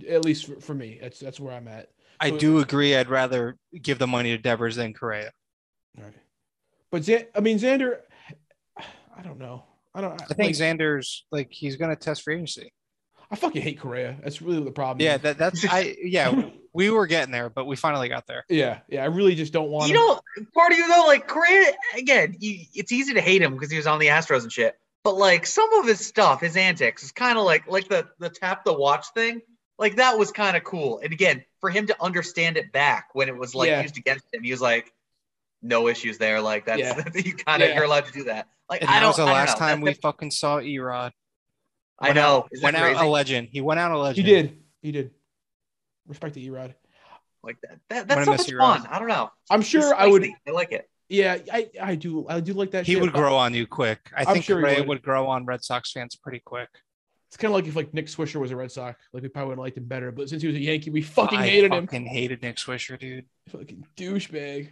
at 0.08 0.24
least 0.24 0.46
for, 0.46 0.60
for 0.60 0.74
me. 0.74 0.98
That's 1.00 1.18
that's 1.18 1.40
where 1.40 1.54
I'm 1.54 1.68
at. 1.68 1.88
I 2.20 2.30
So- 2.30 2.38
do 2.38 2.58
agree. 2.58 2.94
I'd 2.96 3.08
rather 3.08 3.56
give 3.80 3.98
the 3.98 4.06
money 4.06 4.30
to 4.36 4.38
Devers 4.38 4.76
than 4.76 4.92
Correa. 4.92 5.30
Right. 5.98 6.14
But 6.90 7.02
Xan- 7.02 7.28
I 7.34 7.40
mean 7.40 7.58
Xander, 7.58 7.98
I 8.78 9.22
don't 9.22 9.38
know. 9.38 9.64
I 9.94 10.00
don't. 10.00 10.20
I 10.20 10.34
think 10.34 10.38
like, 10.38 10.54
Xander's 10.54 11.24
like 11.32 11.48
he's 11.50 11.76
gonna 11.76 11.96
test 11.96 12.22
free 12.22 12.34
agency. 12.34 12.72
I 13.30 13.36
fucking 13.36 13.62
hate 13.62 13.78
Correa. 13.80 14.16
That's 14.22 14.42
really 14.42 14.62
the 14.64 14.72
problem. 14.72 15.04
Yeah, 15.04 15.16
is. 15.16 15.22
that, 15.22 15.38
that's 15.38 15.64
I 15.64 15.96
yeah, 16.02 16.50
we 16.72 16.90
were 16.90 17.06
getting 17.06 17.30
there, 17.32 17.48
but 17.48 17.64
we 17.66 17.76
finally 17.76 18.08
got 18.08 18.26
there. 18.26 18.44
yeah, 18.48 18.80
yeah. 18.88 19.02
I 19.02 19.06
really 19.06 19.34
just 19.36 19.52
don't 19.52 19.70
want. 19.70 19.88
you 19.88 19.94
know, 19.94 20.20
part 20.54 20.72
of 20.72 20.78
you 20.78 20.88
though, 20.88 21.04
like 21.06 21.28
Correa 21.28 21.72
again. 21.96 22.36
You, 22.40 22.64
it's 22.74 22.90
easy 22.92 23.14
to 23.14 23.20
hate 23.20 23.40
him 23.42 23.52
because 23.54 23.70
he 23.70 23.76
was 23.76 23.86
on 23.86 23.98
the 24.00 24.08
Astros 24.08 24.42
and 24.42 24.50
shit. 24.52 24.74
but 25.04 25.14
like 25.16 25.46
some 25.46 25.72
of 25.74 25.86
his 25.86 26.04
stuff, 26.04 26.40
his 26.40 26.56
antics, 26.56 27.04
is 27.04 27.12
kind 27.12 27.38
of 27.38 27.44
like 27.44 27.68
like 27.68 27.88
the 27.88 28.08
the 28.18 28.30
tap 28.30 28.64
the 28.64 28.72
watch 28.72 29.06
thing. 29.14 29.40
Like 29.78 29.96
that 29.96 30.18
was 30.18 30.32
kind 30.32 30.56
of 30.56 30.64
cool. 30.64 30.98
And 31.02 31.12
again, 31.12 31.44
for 31.60 31.70
him 31.70 31.86
to 31.86 31.96
understand 32.02 32.56
it 32.56 32.70
back 32.72 33.08
when 33.14 33.28
it 33.28 33.36
was 33.36 33.54
like 33.54 33.68
Yeah. 33.68 33.80
used 33.82 33.96
against 33.96 34.24
him, 34.34 34.42
he 34.42 34.50
was 34.50 34.60
like, 34.60 34.92
no 35.62 35.88
issues 35.88 36.18
there. 36.18 36.40
Like 36.40 36.66
that's 36.66 36.80
Yeah. 36.80 37.02
you 37.14 37.34
kind 37.34 37.62
of 37.62 37.68
Yeah. 37.68 37.76
you're 37.76 37.84
allowed 37.84 38.06
to 38.06 38.12
do 38.12 38.24
that. 38.24 38.48
Like 38.68 38.82
And 38.82 38.90
I 38.90 38.94
that 38.94 39.00
don't. 39.00 39.08
was 39.10 39.16
the 39.16 39.22
I 39.22 39.32
last 39.32 39.58
know. 39.60 39.66
time 39.66 39.80
we 39.80 39.92
That- 39.92 40.02
fucking 40.02 40.32
saw 40.32 40.58
Erod. 40.58 41.12
I 42.00 42.12
know. 42.12 42.38
out- 42.38 42.50
went 42.62 42.76
that 42.76 42.96
out 42.96 43.04
a 43.04 43.08
legend. 43.08 43.48
He 43.50 43.60
went 43.60 43.80
out 43.80 43.90
a 43.92 43.98
legend. 43.98 44.26
He 44.26 44.32
did. 44.34 44.58
He 44.82 44.92
did. 44.92 45.10
Respect 46.06 46.34
to 46.34 46.40
Erod. 46.40 46.74
like 47.42 47.58
that. 47.62 47.78
that 47.88 48.08
gonna 48.08 48.14
that's 48.14 48.24
so 48.26 48.30
miss 48.32 48.40
much 48.42 48.50
you, 48.50 48.58
fun. 48.58 48.86
I 48.90 48.98
don't 48.98 49.08
know. 49.08 49.30
I'm 49.50 49.62
sure 49.62 49.94
I 49.94 50.06
would. 50.06 50.24
I 50.46 50.50
like 50.50 50.72
it. 50.72 50.88
Yeah, 51.08 51.38
I, 51.52 51.68
I 51.82 51.94
do. 51.96 52.26
I 52.28 52.38
do 52.40 52.52
like 52.52 52.70
that. 52.70 52.86
He 52.86 52.92
shit, 52.92 53.02
would 53.02 53.12
grow 53.12 53.36
on 53.36 53.52
you 53.52 53.66
quick. 53.66 53.98
I 54.16 54.20
I'm 54.20 54.26
think 54.34 54.44
sure 54.44 54.58
he 54.58 54.64
Ray 54.64 54.78
would. 54.78 54.88
would. 54.88 55.02
grow 55.02 55.26
on 55.26 55.44
Red 55.44 55.62
Sox 55.64 55.90
fans 55.92 56.14
pretty 56.16 56.38
quick. 56.38 56.68
It's 57.28 57.36
kind 57.36 57.50
of 57.52 57.56
like 57.56 57.66
if 57.66 57.76
like 57.76 57.92
Nick 57.94 58.06
Swisher 58.06 58.40
was 58.40 58.50
a 58.50 58.56
Red 58.56 58.72
Sox, 58.72 59.00
like 59.12 59.22
we 59.22 59.28
probably 59.28 59.48
would 59.48 59.52
have 59.54 59.58
liked 59.60 59.76
him 59.76 59.84
better. 59.84 60.10
But 60.12 60.28
since 60.28 60.42
he 60.42 60.48
was 60.48 60.56
a 60.56 60.60
Yankee, 60.60 60.90
we 60.90 61.02
fucking 61.02 61.38
I 61.38 61.46
hated 61.48 61.72
him. 61.72 61.86
fucking 61.86 62.06
hated 62.06 62.42
Nick 62.42 62.56
Swisher, 62.56 62.98
dude. 62.98 63.26
Fucking 63.48 63.86
douchebag. 63.96 64.70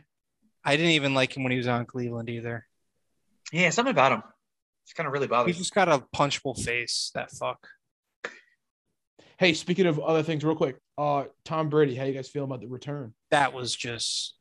I 0.64 0.76
didn't 0.76 0.92
even 0.92 1.14
like 1.14 1.36
him 1.36 1.42
when 1.44 1.52
he 1.52 1.58
was 1.58 1.68
on 1.68 1.86
Cleveland 1.86 2.28
either. 2.30 2.66
Yeah, 3.52 3.70
something 3.70 3.92
about 3.92 4.12
him. 4.12 4.22
It's 4.88 4.94
kind 4.94 5.06
of 5.06 5.12
really 5.12 5.26
He's 5.26 5.30
bothers. 5.30 5.54
me. 5.54 5.58
just 5.58 5.74
got 5.74 5.90
a 5.90 6.02
punchable 6.16 6.58
face. 6.58 7.10
That 7.14 7.30
fuck. 7.30 7.68
Hey, 9.38 9.52
speaking 9.52 9.84
of 9.84 10.00
other 10.00 10.22
things, 10.22 10.42
real 10.42 10.56
quick, 10.56 10.76
uh, 10.96 11.24
Tom 11.44 11.68
Brady, 11.68 11.94
how 11.94 12.04
you 12.06 12.14
guys 12.14 12.26
feel 12.26 12.44
about 12.44 12.60
the 12.60 12.68
return? 12.68 13.12
That 13.30 13.52
was 13.52 13.76
just. 13.76 14.34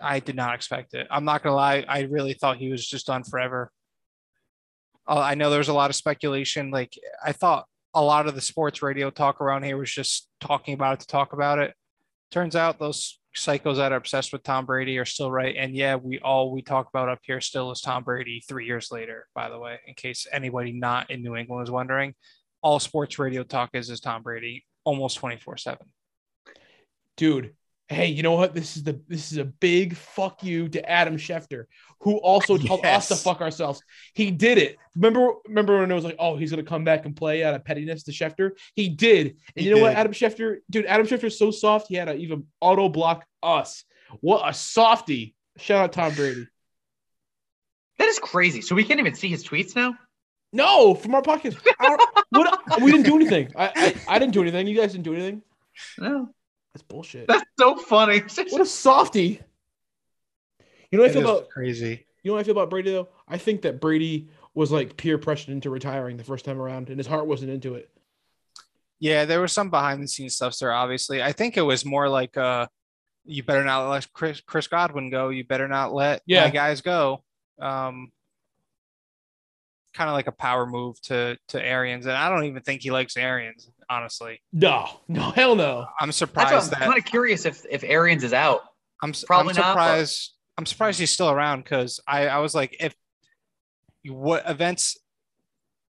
I 0.00 0.18
did 0.18 0.34
not 0.34 0.56
expect 0.56 0.94
it. 0.94 1.06
I'm 1.08 1.24
not 1.24 1.44
gonna 1.44 1.54
lie. 1.54 1.84
I 1.86 2.00
really 2.00 2.34
thought 2.34 2.56
he 2.56 2.68
was 2.68 2.84
just 2.84 3.06
done 3.06 3.22
forever. 3.22 3.70
Uh, 5.06 5.20
I 5.20 5.36
know 5.36 5.50
there 5.50 5.60
was 5.60 5.68
a 5.68 5.72
lot 5.72 5.88
of 5.90 5.94
speculation. 5.94 6.72
Like 6.72 6.98
I 7.24 7.30
thought 7.30 7.66
a 7.94 8.02
lot 8.02 8.26
of 8.26 8.34
the 8.34 8.40
sports 8.40 8.82
radio 8.82 9.08
talk 9.10 9.40
around 9.40 9.62
here 9.62 9.76
was 9.76 9.92
just 9.92 10.28
talking 10.40 10.74
about 10.74 10.94
it 10.94 11.00
to 11.02 11.06
talk 11.06 11.32
about 11.32 11.60
it. 11.60 11.74
Turns 12.32 12.56
out 12.56 12.80
those 12.80 13.20
psychos 13.36 13.76
that 13.76 13.92
are 13.92 13.96
obsessed 13.96 14.32
with 14.32 14.42
Tom 14.42 14.66
Brady 14.66 14.98
are 14.98 15.04
still 15.04 15.30
right. 15.30 15.54
And 15.56 15.74
yeah, 15.74 15.96
we 15.96 16.18
all 16.20 16.50
we 16.50 16.62
talk 16.62 16.88
about 16.88 17.08
up 17.08 17.20
here 17.22 17.40
still 17.40 17.70
is 17.70 17.80
Tom 17.80 18.04
Brady 18.04 18.42
three 18.46 18.66
years 18.66 18.90
later, 18.90 19.26
by 19.34 19.48
the 19.48 19.58
way, 19.58 19.78
in 19.86 19.94
case 19.94 20.26
anybody 20.30 20.72
not 20.72 21.10
in 21.10 21.22
New 21.22 21.36
England 21.36 21.66
is 21.66 21.70
wondering. 21.70 22.14
All 22.62 22.78
sports 22.78 23.18
radio 23.18 23.42
talk 23.42 23.70
is 23.72 23.90
is 23.90 24.00
Tom 24.00 24.22
Brady 24.22 24.64
almost 24.84 25.16
24 25.18 25.56
7. 25.56 25.86
Dude, 27.16 27.54
hey, 27.88 28.06
you 28.06 28.22
know 28.22 28.32
what? 28.32 28.54
This 28.54 28.76
is 28.76 28.84
the 28.84 29.00
this 29.08 29.32
is 29.32 29.38
a 29.38 29.44
big 29.44 29.96
fuck 29.96 30.42
you 30.42 30.68
to 30.70 30.88
Adam 30.88 31.16
Schefter, 31.16 31.64
who 32.00 32.16
also 32.16 32.56
told 32.58 32.84
us 32.84 33.08
to 33.08 33.16
fuck 33.16 33.40
ourselves. 33.40 33.82
He 34.14 34.30
did 34.30 34.58
it. 34.58 34.78
Remember, 34.94 35.32
remember 35.46 35.80
when 35.80 35.90
it 35.90 35.94
was 35.94 36.04
like, 36.04 36.16
oh, 36.18 36.36
he's 36.36 36.50
gonna 36.50 36.62
come 36.62 36.84
back 36.84 37.06
and 37.06 37.14
play 37.16 37.44
out 37.44 37.54
of 37.54 37.64
pettiness 37.64 38.04
to 38.04 38.12
Schefter? 38.12 38.52
He 38.74 38.88
did. 38.88 39.28
And 39.28 39.36
He 39.56 39.64
you 39.64 39.74
know 39.74 39.82
what. 39.82 39.94
Adam 39.94 40.12
Schefter, 40.12 40.58
dude, 40.70 40.86
Adam 40.86 41.06
Schefter's 41.06 41.38
so 41.38 41.50
soft, 41.50 41.88
he 41.88 41.94
had 41.94 42.06
to 42.06 42.14
even 42.14 42.46
auto 42.60 42.88
block 42.88 43.26
us. 43.42 43.84
What 44.20 44.48
a 44.48 44.52
softy. 44.54 45.34
Shout 45.58 45.84
out 45.84 45.92
Tom 45.92 46.14
Brady. 46.14 46.46
That 47.98 48.08
is 48.08 48.18
crazy. 48.18 48.62
So 48.62 48.74
we 48.74 48.84
can't 48.84 49.00
even 49.00 49.14
see 49.14 49.28
his 49.28 49.46
tweets 49.46 49.76
now. 49.76 49.96
No, 50.52 50.94
from 50.94 51.14
our 51.14 51.22
podcast. 51.22 51.56
Our- 51.78 51.98
what, 52.30 52.80
we 52.82 52.90
didn't 52.90 53.06
do 53.06 53.14
anything. 53.14 53.52
I, 53.56 53.70
I 53.74 54.14
I 54.14 54.18
didn't 54.18 54.32
do 54.32 54.40
anything. 54.42 54.66
You 54.66 54.76
guys 54.76 54.92
didn't 54.92 55.04
do 55.04 55.14
anything. 55.14 55.42
No, 55.98 56.28
That's 56.74 56.82
bullshit. 56.82 57.26
that's 57.28 57.44
so 57.58 57.76
funny. 57.76 58.20
What 58.50 58.60
a 58.60 58.66
softy. 58.66 59.40
You 60.90 60.98
know 60.98 61.02
what 61.04 61.10
I 61.10 61.14
feel 61.14 61.22
about 61.22 61.48
crazy. 61.50 62.06
you 62.22 62.30
know 62.30 62.34
what 62.34 62.40
I 62.40 62.42
feel 62.44 62.52
about 62.52 62.70
Brady 62.70 62.90
though? 62.92 63.08
I 63.28 63.38
think 63.38 63.62
that 63.62 63.80
Brady 63.80 64.28
was 64.54 64.70
like 64.70 64.96
peer 64.96 65.16
pressured 65.18 65.50
into 65.50 65.70
retiring 65.70 66.16
the 66.16 66.24
first 66.24 66.44
time 66.44 66.60
around, 66.60 66.88
and 66.90 66.98
his 66.98 67.06
heart 67.06 67.26
wasn't 67.26 67.50
into 67.50 67.74
it. 67.74 67.90
Yeah, 69.00 69.24
there 69.24 69.40
was 69.40 69.52
some 69.52 69.70
behind 69.70 70.02
the 70.02 70.06
scenes 70.08 70.34
stuff 70.36 70.56
there, 70.58 70.72
obviously. 70.72 71.22
I 71.22 71.32
think 71.32 71.56
it 71.56 71.62
was 71.62 71.84
more 71.84 72.08
like 72.08 72.36
uh 72.36 72.66
you 73.24 73.42
better 73.42 73.64
not 73.64 73.88
let 73.88 74.12
Chris 74.12 74.40
Chris 74.40 74.66
Godwin 74.66 75.10
go. 75.10 75.28
You 75.30 75.44
better 75.44 75.68
not 75.68 75.92
let 75.94 76.22
Yeah. 76.26 76.44
my 76.44 76.50
guys 76.50 76.80
go. 76.82 77.22
Um 77.60 78.12
kind 79.94 80.08
of 80.08 80.14
like 80.14 80.26
a 80.26 80.32
power 80.32 80.66
move 80.66 81.00
to 81.02 81.36
to 81.48 81.62
Arians. 81.64 82.06
And 82.06 82.16
I 82.16 82.28
don't 82.28 82.44
even 82.44 82.62
think 82.62 82.82
he 82.82 82.90
likes 82.90 83.16
Arians, 83.16 83.70
honestly. 83.88 84.40
No, 84.52 84.88
no, 85.08 85.30
hell 85.30 85.54
no. 85.54 85.86
I'm 86.00 86.12
surprised 86.12 86.52
what 86.54 86.64
I'm 86.64 86.70
that 86.70 86.78
kind 86.80 86.98
of 86.98 87.04
curious 87.04 87.44
if 87.44 87.64
if 87.70 87.84
Arians 87.84 88.24
is 88.24 88.32
out. 88.32 88.60
I'm 89.02 89.12
Probably 89.26 89.50
I'm 89.50 89.56
not, 89.56 89.62
but- 89.62 89.70
surprised. 89.72 90.32
I'm 90.58 90.66
surprised 90.66 91.00
he's 91.00 91.10
still 91.10 91.30
around 91.30 91.62
because 91.64 91.98
I 92.06 92.28
I 92.28 92.38
was 92.38 92.54
like, 92.54 92.76
if 92.78 92.94
what 94.04 94.42
events, 94.48 94.98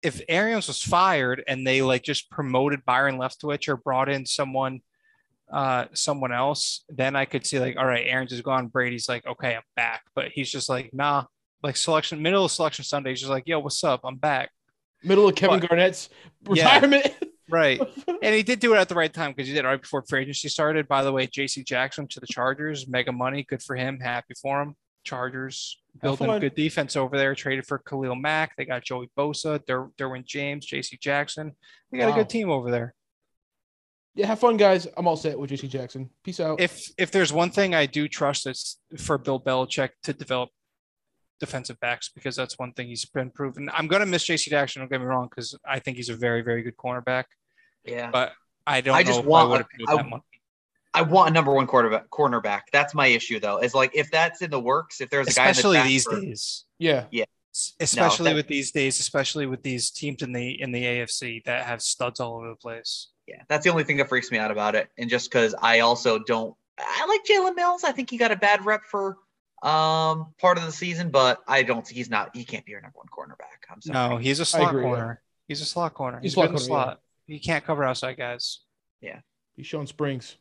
if 0.01 0.21
Arians 0.29 0.67
was 0.67 0.81
fired 0.81 1.43
and 1.47 1.65
they 1.67 1.81
like 1.81 2.03
just 2.03 2.29
promoted 2.29 2.85
Byron 2.85 3.17
Leftwich 3.17 3.67
or 3.67 3.75
brought 3.75 4.07
in 4.07 4.25
someone, 4.25 4.81
uh, 5.51 5.85
someone 5.93 6.31
else, 6.31 6.85
then 6.89 7.15
I 7.15 7.25
could 7.25 7.45
see 7.45 7.59
like, 7.59 7.75
all 7.77 7.85
right, 7.85 8.05
Arians 8.07 8.31
is 8.31 8.41
gone. 8.41 8.67
Brady's 8.67 9.09
like, 9.09 9.25
okay, 9.27 9.55
I'm 9.55 9.63
back, 9.75 10.03
but 10.15 10.29
he's 10.31 10.49
just 10.49 10.69
like, 10.69 10.91
nah. 10.93 11.25
Like 11.63 11.77
selection, 11.77 12.21
middle 12.21 12.45
of 12.45 12.51
selection 12.51 12.83
Sunday, 12.83 13.15
She's 13.15 13.29
like, 13.29 13.43
yo, 13.47 13.59
what's 13.59 13.83
up? 13.83 14.01
I'm 14.03 14.17
back. 14.17 14.51
Middle 15.03 15.27
of 15.29 15.35
Kevin 15.35 15.59
What? 15.61 15.69
Garnett's 15.69 16.09
Yeah. 16.51 16.75
retirement. 16.75 17.13
Right. 17.49 17.79
And 18.07 18.33
he 18.33 18.41
did 18.41 18.61
do 18.61 18.73
it 18.73 18.77
at 18.77 18.87
the 18.87 18.95
right 18.95 19.13
time 19.13 19.31
because 19.31 19.47
he 19.47 19.53
did 19.53 19.65
it 19.65 19.67
right 19.67 19.79
before 19.79 20.01
free 20.07 20.21
agency 20.21 20.47
started. 20.47 20.87
By 20.87 21.03
the 21.03 21.11
way, 21.11 21.27
JC 21.27 21.63
Jackson 21.65 22.07
to 22.07 22.21
the 22.21 22.25
Chargers, 22.25 22.87
mega 22.87 23.11
money, 23.11 23.43
good 23.47 23.61
for 23.61 23.75
him. 23.75 23.99
Happy 23.99 24.33
for 24.41 24.61
him. 24.61 24.75
Chargers 25.03 25.77
building 26.01 26.27
fun. 26.27 26.39
good 26.39 26.55
defense 26.55 26.95
over 26.95 27.17
there. 27.17 27.35
Traded 27.35 27.65
for 27.67 27.79
Khalil 27.79 28.15
Mack. 28.15 28.55
They 28.57 28.63
got 28.63 28.83
Joey 28.85 29.09
Bosa, 29.15 29.63
Der- 29.67 29.89
Derwin 29.99 30.25
James, 30.25 30.65
JC 30.65 30.97
Jackson. 30.99 31.51
They 31.91 31.97
got 31.99 32.11
a 32.11 32.13
good 32.13 32.29
team 32.29 32.49
over 32.49 32.71
there. 32.71 32.95
yeah, 34.15 34.25
have 34.27 34.39
fun, 34.39 34.55
guys. 34.55 34.87
I'm 34.95 35.05
all 35.05 35.17
set 35.17 35.37
with 35.37 35.49
JC 35.51 35.67
Jackson. 35.69 36.09
Peace 36.23 36.39
out. 36.39 36.61
If 36.61 36.89
if 36.97 37.11
there's 37.11 37.33
one 37.33 37.51
thing 37.51 37.75
I 37.75 37.85
do 37.87 38.07
trust, 38.07 38.47
it's 38.47 38.79
for 38.97 39.17
Bill 39.17 39.39
Belichick 39.39 39.89
to 40.03 40.13
develop 40.13 40.49
defensive 41.45 41.79
backs 41.79 42.09
because 42.09 42.35
that's 42.35 42.57
one 42.57 42.71
thing 42.73 42.87
he's 42.87 43.05
been 43.05 43.29
proven. 43.29 43.69
I'm 43.73 43.87
gonna 43.87 44.05
miss 44.05 44.23
JC 44.25 44.49
Jackson. 44.49 44.81
Don't 44.81 44.89
get 44.89 44.99
me 45.01 45.05
wrong, 45.07 45.27
because 45.29 45.55
I 45.65 45.79
think 45.79 45.97
he's 45.97 46.09
a 46.09 46.15
very 46.15 46.41
very 46.41 46.61
good 46.63 46.77
cornerback. 46.77 47.25
Yeah. 47.83 48.09
But 48.11 48.31
I 48.65 48.81
don't 48.81 48.95
I 48.95 49.01
know 49.03 49.07
just 49.11 49.23
want- 49.25 49.65
I 49.87 49.93
I-. 49.95 50.21
I 50.95 51.01
want 51.01 51.31
a 51.31 51.33
number 51.33 51.51
one 51.51 51.65
quarterback 51.65 52.09
cornerback. 52.09 52.61
That's 52.71 52.93
my 52.93 53.07
issue 53.07 53.39
though. 53.39 53.57
Is 53.57 53.73
like 53.73 53.91
if 53.95 54.11
that's 54.11 54.41
in 54.43 54.51
the 54.51 54.59
works, 54.59 55.01
if 55.01 55.09
there's 55.09 55.27
a 55.27 55.33
guy 55.33 55.43
in 55.43 55.47
the 55.47 55.51
especially 55.51 55.81
these 55.81 56.05
days 56.07 56.65
yeah, 56.77 57.05
Yeah. 57.11 57.25
especially 57.79 58.29
that- 58.31 58.35
with 58.35 58.47
these 58.47 58.71
days 58.71 58.99
especially 58.99 59.45
with 59.47 59.63
these 59.63 59.89
teams 59.89 60.21
in 60.21 60.31
the 60.33 60.61
in 60.61 60.71
the 60.71 60.83
afc 60.83 61.43
that 61.45 61.65
have 61.65 61.81
studs 61.81 62.19
all 62.19 62.35
over 62.37 62.49
the 62.49 62.55
place 62.55 63.09
Yeah, 63.27 63.41
that's 63.49 63.63
the 63.63 63.71
only 63.71 63.83
thing 63.85 63.97
that 63.97 64.09
freaks 64.09 64.29
me 64.31 64.37
out 64.37 64.51
about 64.51 64.75
it. 64.75 64.89
And 64.99 65.09
just 65.09 65.29
because 65.31 65.55
I 65.61 65.79
also 65.79 66.19
don't, 66.19 66.53
I 66.77 67.05
like 67.07 67.23
Jalen 67.25 67.55
Mills. 67.55 67.83
I 67.83 67.91
think 67.91 68.09
he 68.09 68.17
got 68.17 68.31
a 68.31 68.35
bad 68.35 68.65
rep 68.65 68.81
for 68.91 69.17
um 69.63 70.33
part 70.39 70.57
of 70.57 70.65
the 70.65 70.71
season, 70.71 71.09
but 71.09 71.39
I 71.47 71.63
don't. 71.63 71.85
Think 71.87 71.95
he's 71.97 72.09
not. 72.09 72.35
He 72.35 72.43
can't 72.43 72.65
be 72.65 72.71
your 72.73 72.81
number 72.81 72.97
one 72.97 73.07
cornerback. 73.07 73.71
I'm 73.71 73.81
sorry. 73.81 74.09
no 74.09 74.17
he's 74.17 74.39
a 74.39 74.45
slot 74.45 74.69
agree, 74.69 74.83
yeah. 74.83 74.89
corner 74.89 75.21
he's 75.47 75.61
a 75.61 75.65
slot 75.65 75.93
corner 75.93 76.19
He's 76.19 76.31
he's, 76.31 76.33
slot 76.33 76.49
good 76.49 76.49
in 76.49 76.55
the 76.63 76.67
corner, 76.67 76.81
yeah. 76.81 76.85
slot 76.85 76.99
he 77.27 77.39
can't 77.39 77.65
cover 77.65 77.83
outside 77.83 78.17
guys 78.17 78.59
Yeah, 79.01 79.19
he's 79.55 79.65
Shawn 79.65 79.87
Springs. 79.87 80.35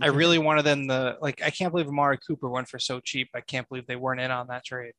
i 0.00 0.06
really 0.06 0.38
wanted 0.38 0.62
them 0.64 0.86
the 0.86 1.18
like 1.20 1.42
i 1.42 1.50
can't 1.50 1.70
believe 1.72 1.86
amari 1.88 2.18
cooper 2.26 2.48
went 2.48 2.68
for 2.68 2.78
so 2.78 2.98
cheap 3.00 3.28
i 3.34 3.40
can't 3.40 3.68
believe 3.68 3.86
they 3.86 3.96
weren't 3.96 4.20
in 4.20 4.30
on 4.30 4.46
that 4.46 4.64
trade 4.64 4.94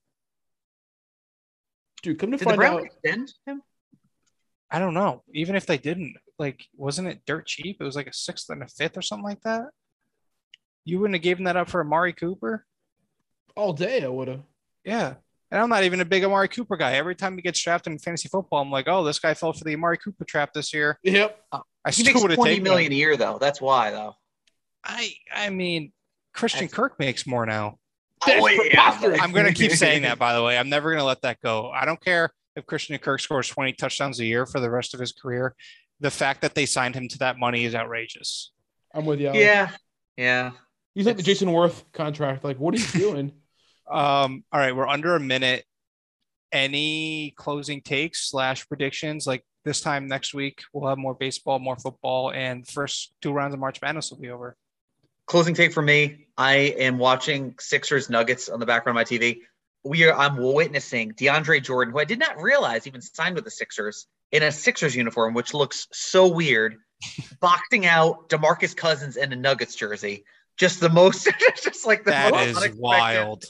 dude, 2.04 2.20
come 2.20 2.32
to 2.32 2.38
Did 2.38 2.44
find 2.46 2.58
Browns 2.58 2.80
out. 2.80 2.86
extend 2.86 3.34
him? 3.46 3.62
i 4.70 4.78
don't 4.80 4.94
know 4.94 5.24
even 5.34 5.56
if 5.56 5.66
they 5.66 5.78
didn't 5.78 6.16
like 6.38 6.64
wasn't 6.76 7.08
it 7.08 7.22
dirt 7.26 7.46
cheap 7.48 7.78
it 7.80 7.84
was 7.84 7.96
like 7.96 8.08
a 8.08 8.14
sixth 8.14 8.50
and 8.50 8.62
a 8.62 8.68
fifth 8.68 8.98
or 8.98 9.02
something 9.02 9.24
like 9.26 9.42
that 9.42 9.66
you 10.86 11.00
wouldn't 11.00 11.16
have 11.16 11.24
given 11.24 11.46
that 11.46 11.58
up 11.58 11.70
for 11.70 11.82
amari 11.82 12.14
cooper 12.14 12.66
all 13.56 13.74
day. 13.74 14.04
I 14.04 14.08
would 14.08 14.28
have. 14.28 14.42
Yeah. 14.84 15.16
And 15.52 15.62
I'm 15.62 15.70
not 15.70 15.84
even 15.84 16.02
a 16.02 16.06
big 16.06 16.24
Amari 16.24 16.48
Cooper 16.48 16.76
guy. 16.78 16.94
Every 16.94 17.16
time 17.16 17.36
he 17.36 17.42
gets 17.44 17.62
drafted 17.62 17.94
in 17.94 18.00
fantasy 18.00 18.28
football, 18.28 18.62
I'm 18.62 18.72
like, 18.72 18.88
oh, 18.88 19.04
this 19.04 19.20
guy 19.20 19.34
fell 19.36 19.54
for 19.54 19.64
the 19.64 19.74
Amari 19.76 19.98
Cooper 20.00 20.26
trap 20.26 20.52
this 20.54 20.74
year. 20.74 20.98
Yep. 21.04 21.40
Uh, 21.52 21.60
I 21.86 21.92
He 21.92 22.02
still 22.02 22.14
makes 22.14 22.22
would 22.24 22.32
have 22.32 22.38
twenty 22.38 22.52
taken 22.54 22.64
million 22.64 22.92
him. 22.92 22.96
a 22.96 23.00
year 23.00 23.18
though. 23.18 23.38
That's 23.40 23.62
why 23.62 23.92
though. 23.92 24.16
I 24.84 25.14
I 25.34 25.50
mean, 25.50 25.92
Christian 26.34 26.62
That's- 26.62 26.76
Kirk 26.76 26.98
makes 27.00 27.28
more 27.28 27.46
now. 27.46 27.78
Oh, 28.26 28.48
yeah. 28.48 28.98
I'm 29.22 29.32
gonna 29.34 29.54
keep 29.54 29.72
saying 29.74 30.04
that, 30.04 30.18
by 30.18 30.34
the 30.34 30.42
way. 30.42 30.58
I'm 30.58 30.70
never 30.70 30.92
gonna 30.92 31.04
let 31.04 31.22
that 31.22 31.40
go. 31.42 31.70
I 31.70 31.86
don't 31.86 32.02
care 32.04 32.32
if 32.56 32.66
Christian 32.66 32.98
Kirk 32.98 33.20
scores 33.20 33.48
20 33.50 33.74
touchdowns 33.74 34.20
a 34.22 34.26
year 34.26 34.46
for 34.46 34.60
the 34.60 34.70
rest 34.72 34.94
of 34.94 35.00
his 35.00 35.12
career. 35.12 35.56
The 36.00 36.10
fact 36.12 36.42
that 36.42 36.56
they 36.56 36.66
signed 36.66 36.96
him 36.96 37.08
to 37.10 37.18
that 37.20 37.38
money 37.38 37.66
is 37.66 37.76
outrageous. 37.76 38.52
I'm 38.94 39.06
with 39.06 39.20
you. 39.20 39.28
Alex. 39.28 39.40
Yeah, 39.42 39.70
yeah. 40.18 40.52
He's 40.96 41.06
like 41.06 41.18
the 41.18 41.24
Jayson 41.24 41.50
Werth 41.50 41.84
contract. 41.94 42.44
Like, 42.44 42.58
what 42.58 42.74
are 42.76 42.78
you 42.80 42.88
doing? 43.12 43.32
Um, 43.90 44.44
all 44.52 44.60
right, 44.60 44.76
we're 44.76 44.88
under 44.88 45.16
a 45.16 45.20
minute. 45.20 45.66
Any 46.52 47.34
closing 47.36 47.82
takes 47.82 48.30
slash 48.30 48.68
predictions? 48.68 49.26
Like 49.26 49.44
this 49.66 49.82
time 49.82 50.08
next 50.08 50.34
week, 50.34 50.62
we'll 50.74 50.90
have 50.90 50.98
more 50.98 51.16
baseball, 51.16 51.60
more 51.60 51.78
football, 51.78 52.32
and 52.32 52.68
first 52.68 53.14
two 53.22 53.32
rounds 53.32 53.54
of 53.54 53.60
March 53.60 53.82
Madness 53.82 54.12
will 54.12 54.20
be 54.20 54.30
over. 54.30 54.56
Closing 55.26 55.56
take 55.56 55.74
for 55.74 55.82
me. 55.82 56.28
I 56.38 56.56
am 56.56 56.98
watching 56.98 57.56
Sixers 57.60 58.10
Nuggets 58.10 58.50
on 58.50 58.60
the 58.60 58.66
background 58.66 58.98
of 58.98 59.02
my 59.02 59.18
TV. 59.18 59.40
we 59.84 60.04
are 60.04 60.14
I'm 60.14 60.38
witnessing 60.38 61.14
DeAndre 61.14 61.64
Jordan, 61.64 61.94
who 61.94 62.00
I 62.00 62.06
did 62.06 62.20
not 62.20 62.42
realize 62.42 62.88
even 62.88 63.02
signed 63.02 63.36
with 63.36 63.46
the 63.46 63.52
Sixers 63.52 64.08
in 64.32 64.44
a 64.44 64.52
Sixers 64.52 64.96
uniform, 64.96 65.34
which 65.34 65.54
looks 65.54 65.88
so 65.92 66.28
weird, 66.28 66.76
boxing 67.40 67.86
out 67.86 68.28
Demarcus 68.30 68.76
Cousins 68.76 69.16
in 69.16 69.32
a 69.32 69.36
Nuggets 69.36 69.76
jersey. 69.76 70.26
Just 70.58 70.80
the 70.80 70.90
most, 70.90 71.28
just 71.64 71.88
like 71.88 72.04
the 72.04 72.12
That 72.12 72.32
most 72.32 72.66
is 72.66 72.76
wild. 72.76 73.44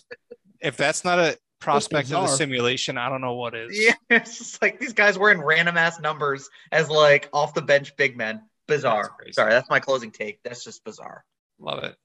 If 0.63 0.77
that's 0.77 1.03
not 1.03 1.19
a 1.19 1.37
prospect 1.59 2.11
of 2.11 2.23
the 2.23 2.27
simulation, 2.27 2.97
I 2.97 3.09
don't 3.09 3.21
know 3.21 3.33
what 3.35 3.53
is. 3.55 3.77
Yeah, 3.77 3.93
it's 4.09 4.37
just 4.37 4.61
like 4.61 4.79
these 4.79 4.93
guys 4.93 5.17
wearing 5.17 5.41
random 5.41 5.77
ass 5.77 5.99
numbers 5.99 6.49
as 6.71 6.89
like 6.89 7.29
off 7.33 7.53
the 7.53 7.61
bench 7.61 7.95
big 7.97 8.17
men. 8.17 8.41
Bizarre. 8.67 9.11
That's. 9.23 9.35
Sorry, 9.35 9.51
that's 9.51 9.69
my 9.69 9.79
closing 9.79 10.09
take. 10.09 10.39
That's 10.43 10.63
just 10.63 10.83
bizarre. 10.83 11.25
Love 11.59 11.83
it. 11.83 11.95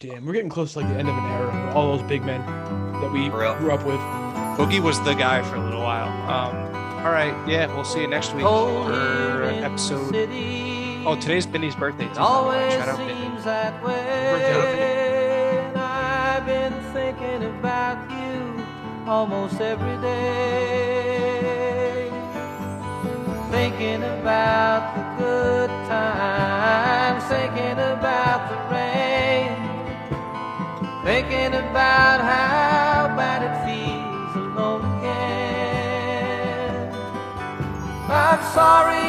Damn, 0.00 0.26
we're 0.26 0.32
getting 0.32 0.50
close 0.50 0.72
to 0.72 0.80
like 0.80 0.88
the 0.88 0.98
end 0.98 1.08
of 1.08 1.16
an 1.16 1.24
era. 1.24 1.72
All 1.74 1.96
those 1.96 2.06
big 2.08 2.24
men 2.24 2.40
that 3.00 3.12
we 3.12 3.28
grew 3.28 3.70
up 3.70 3.84
with. 3.84 4.00
Boogie 4.58 4.80
was 4.82 5.00
the 5.04 5.14
guy 5.14 5.42
for 5.42 5.56
a 5.56 5.62
little 5.64 5.82
while. 5.82 6.08
Um, 6.30 6.56
all 7.04 7.12
right, 7.12 7.34
yeah, 7.48 7.72
we'll 7.74 7.84
see 7.84 8.00
you 8.00 8.08
next 8.08 8.34
week 8.34 8.44
for 8.44 9.42
episode. 9.44 10.14
Oh, 11.06 11.16
today's 11.20 11.46
Benny's 11.46 11.76
birthday. 11.76 12.06
Too. 12.06 12.10
It 12.12 12.18
always 12.18 12.72
Shout 12.72 12.88
out 12.88 12.98
Benny. 12.98 13.14
seems 13.14 13.44
that 13.44 13.80
Birthday 13.82 14.95
almost 19.08 19.60
every 19.60 19.96
day. 19.98 20.50
Thinking 23.50 24.02
about 24.02 24.96
the 24.96 25.02
good 25.22 25.70
times, 25.88 27.22
thinking 27.24 27.78
about 27.78 28.48
the 28.50 28.58
rain, 28.74 29.56
thinking 31.04 31.54
about 31.54 32.20
how 32.20 33.16
bad 33.16 33.42
it 33.48 33.54
feels 33.64 34.36
alone 34.36 34.84
again. 34.98 35.34
I'm 38.10 38.42
sorry 38.52 39.06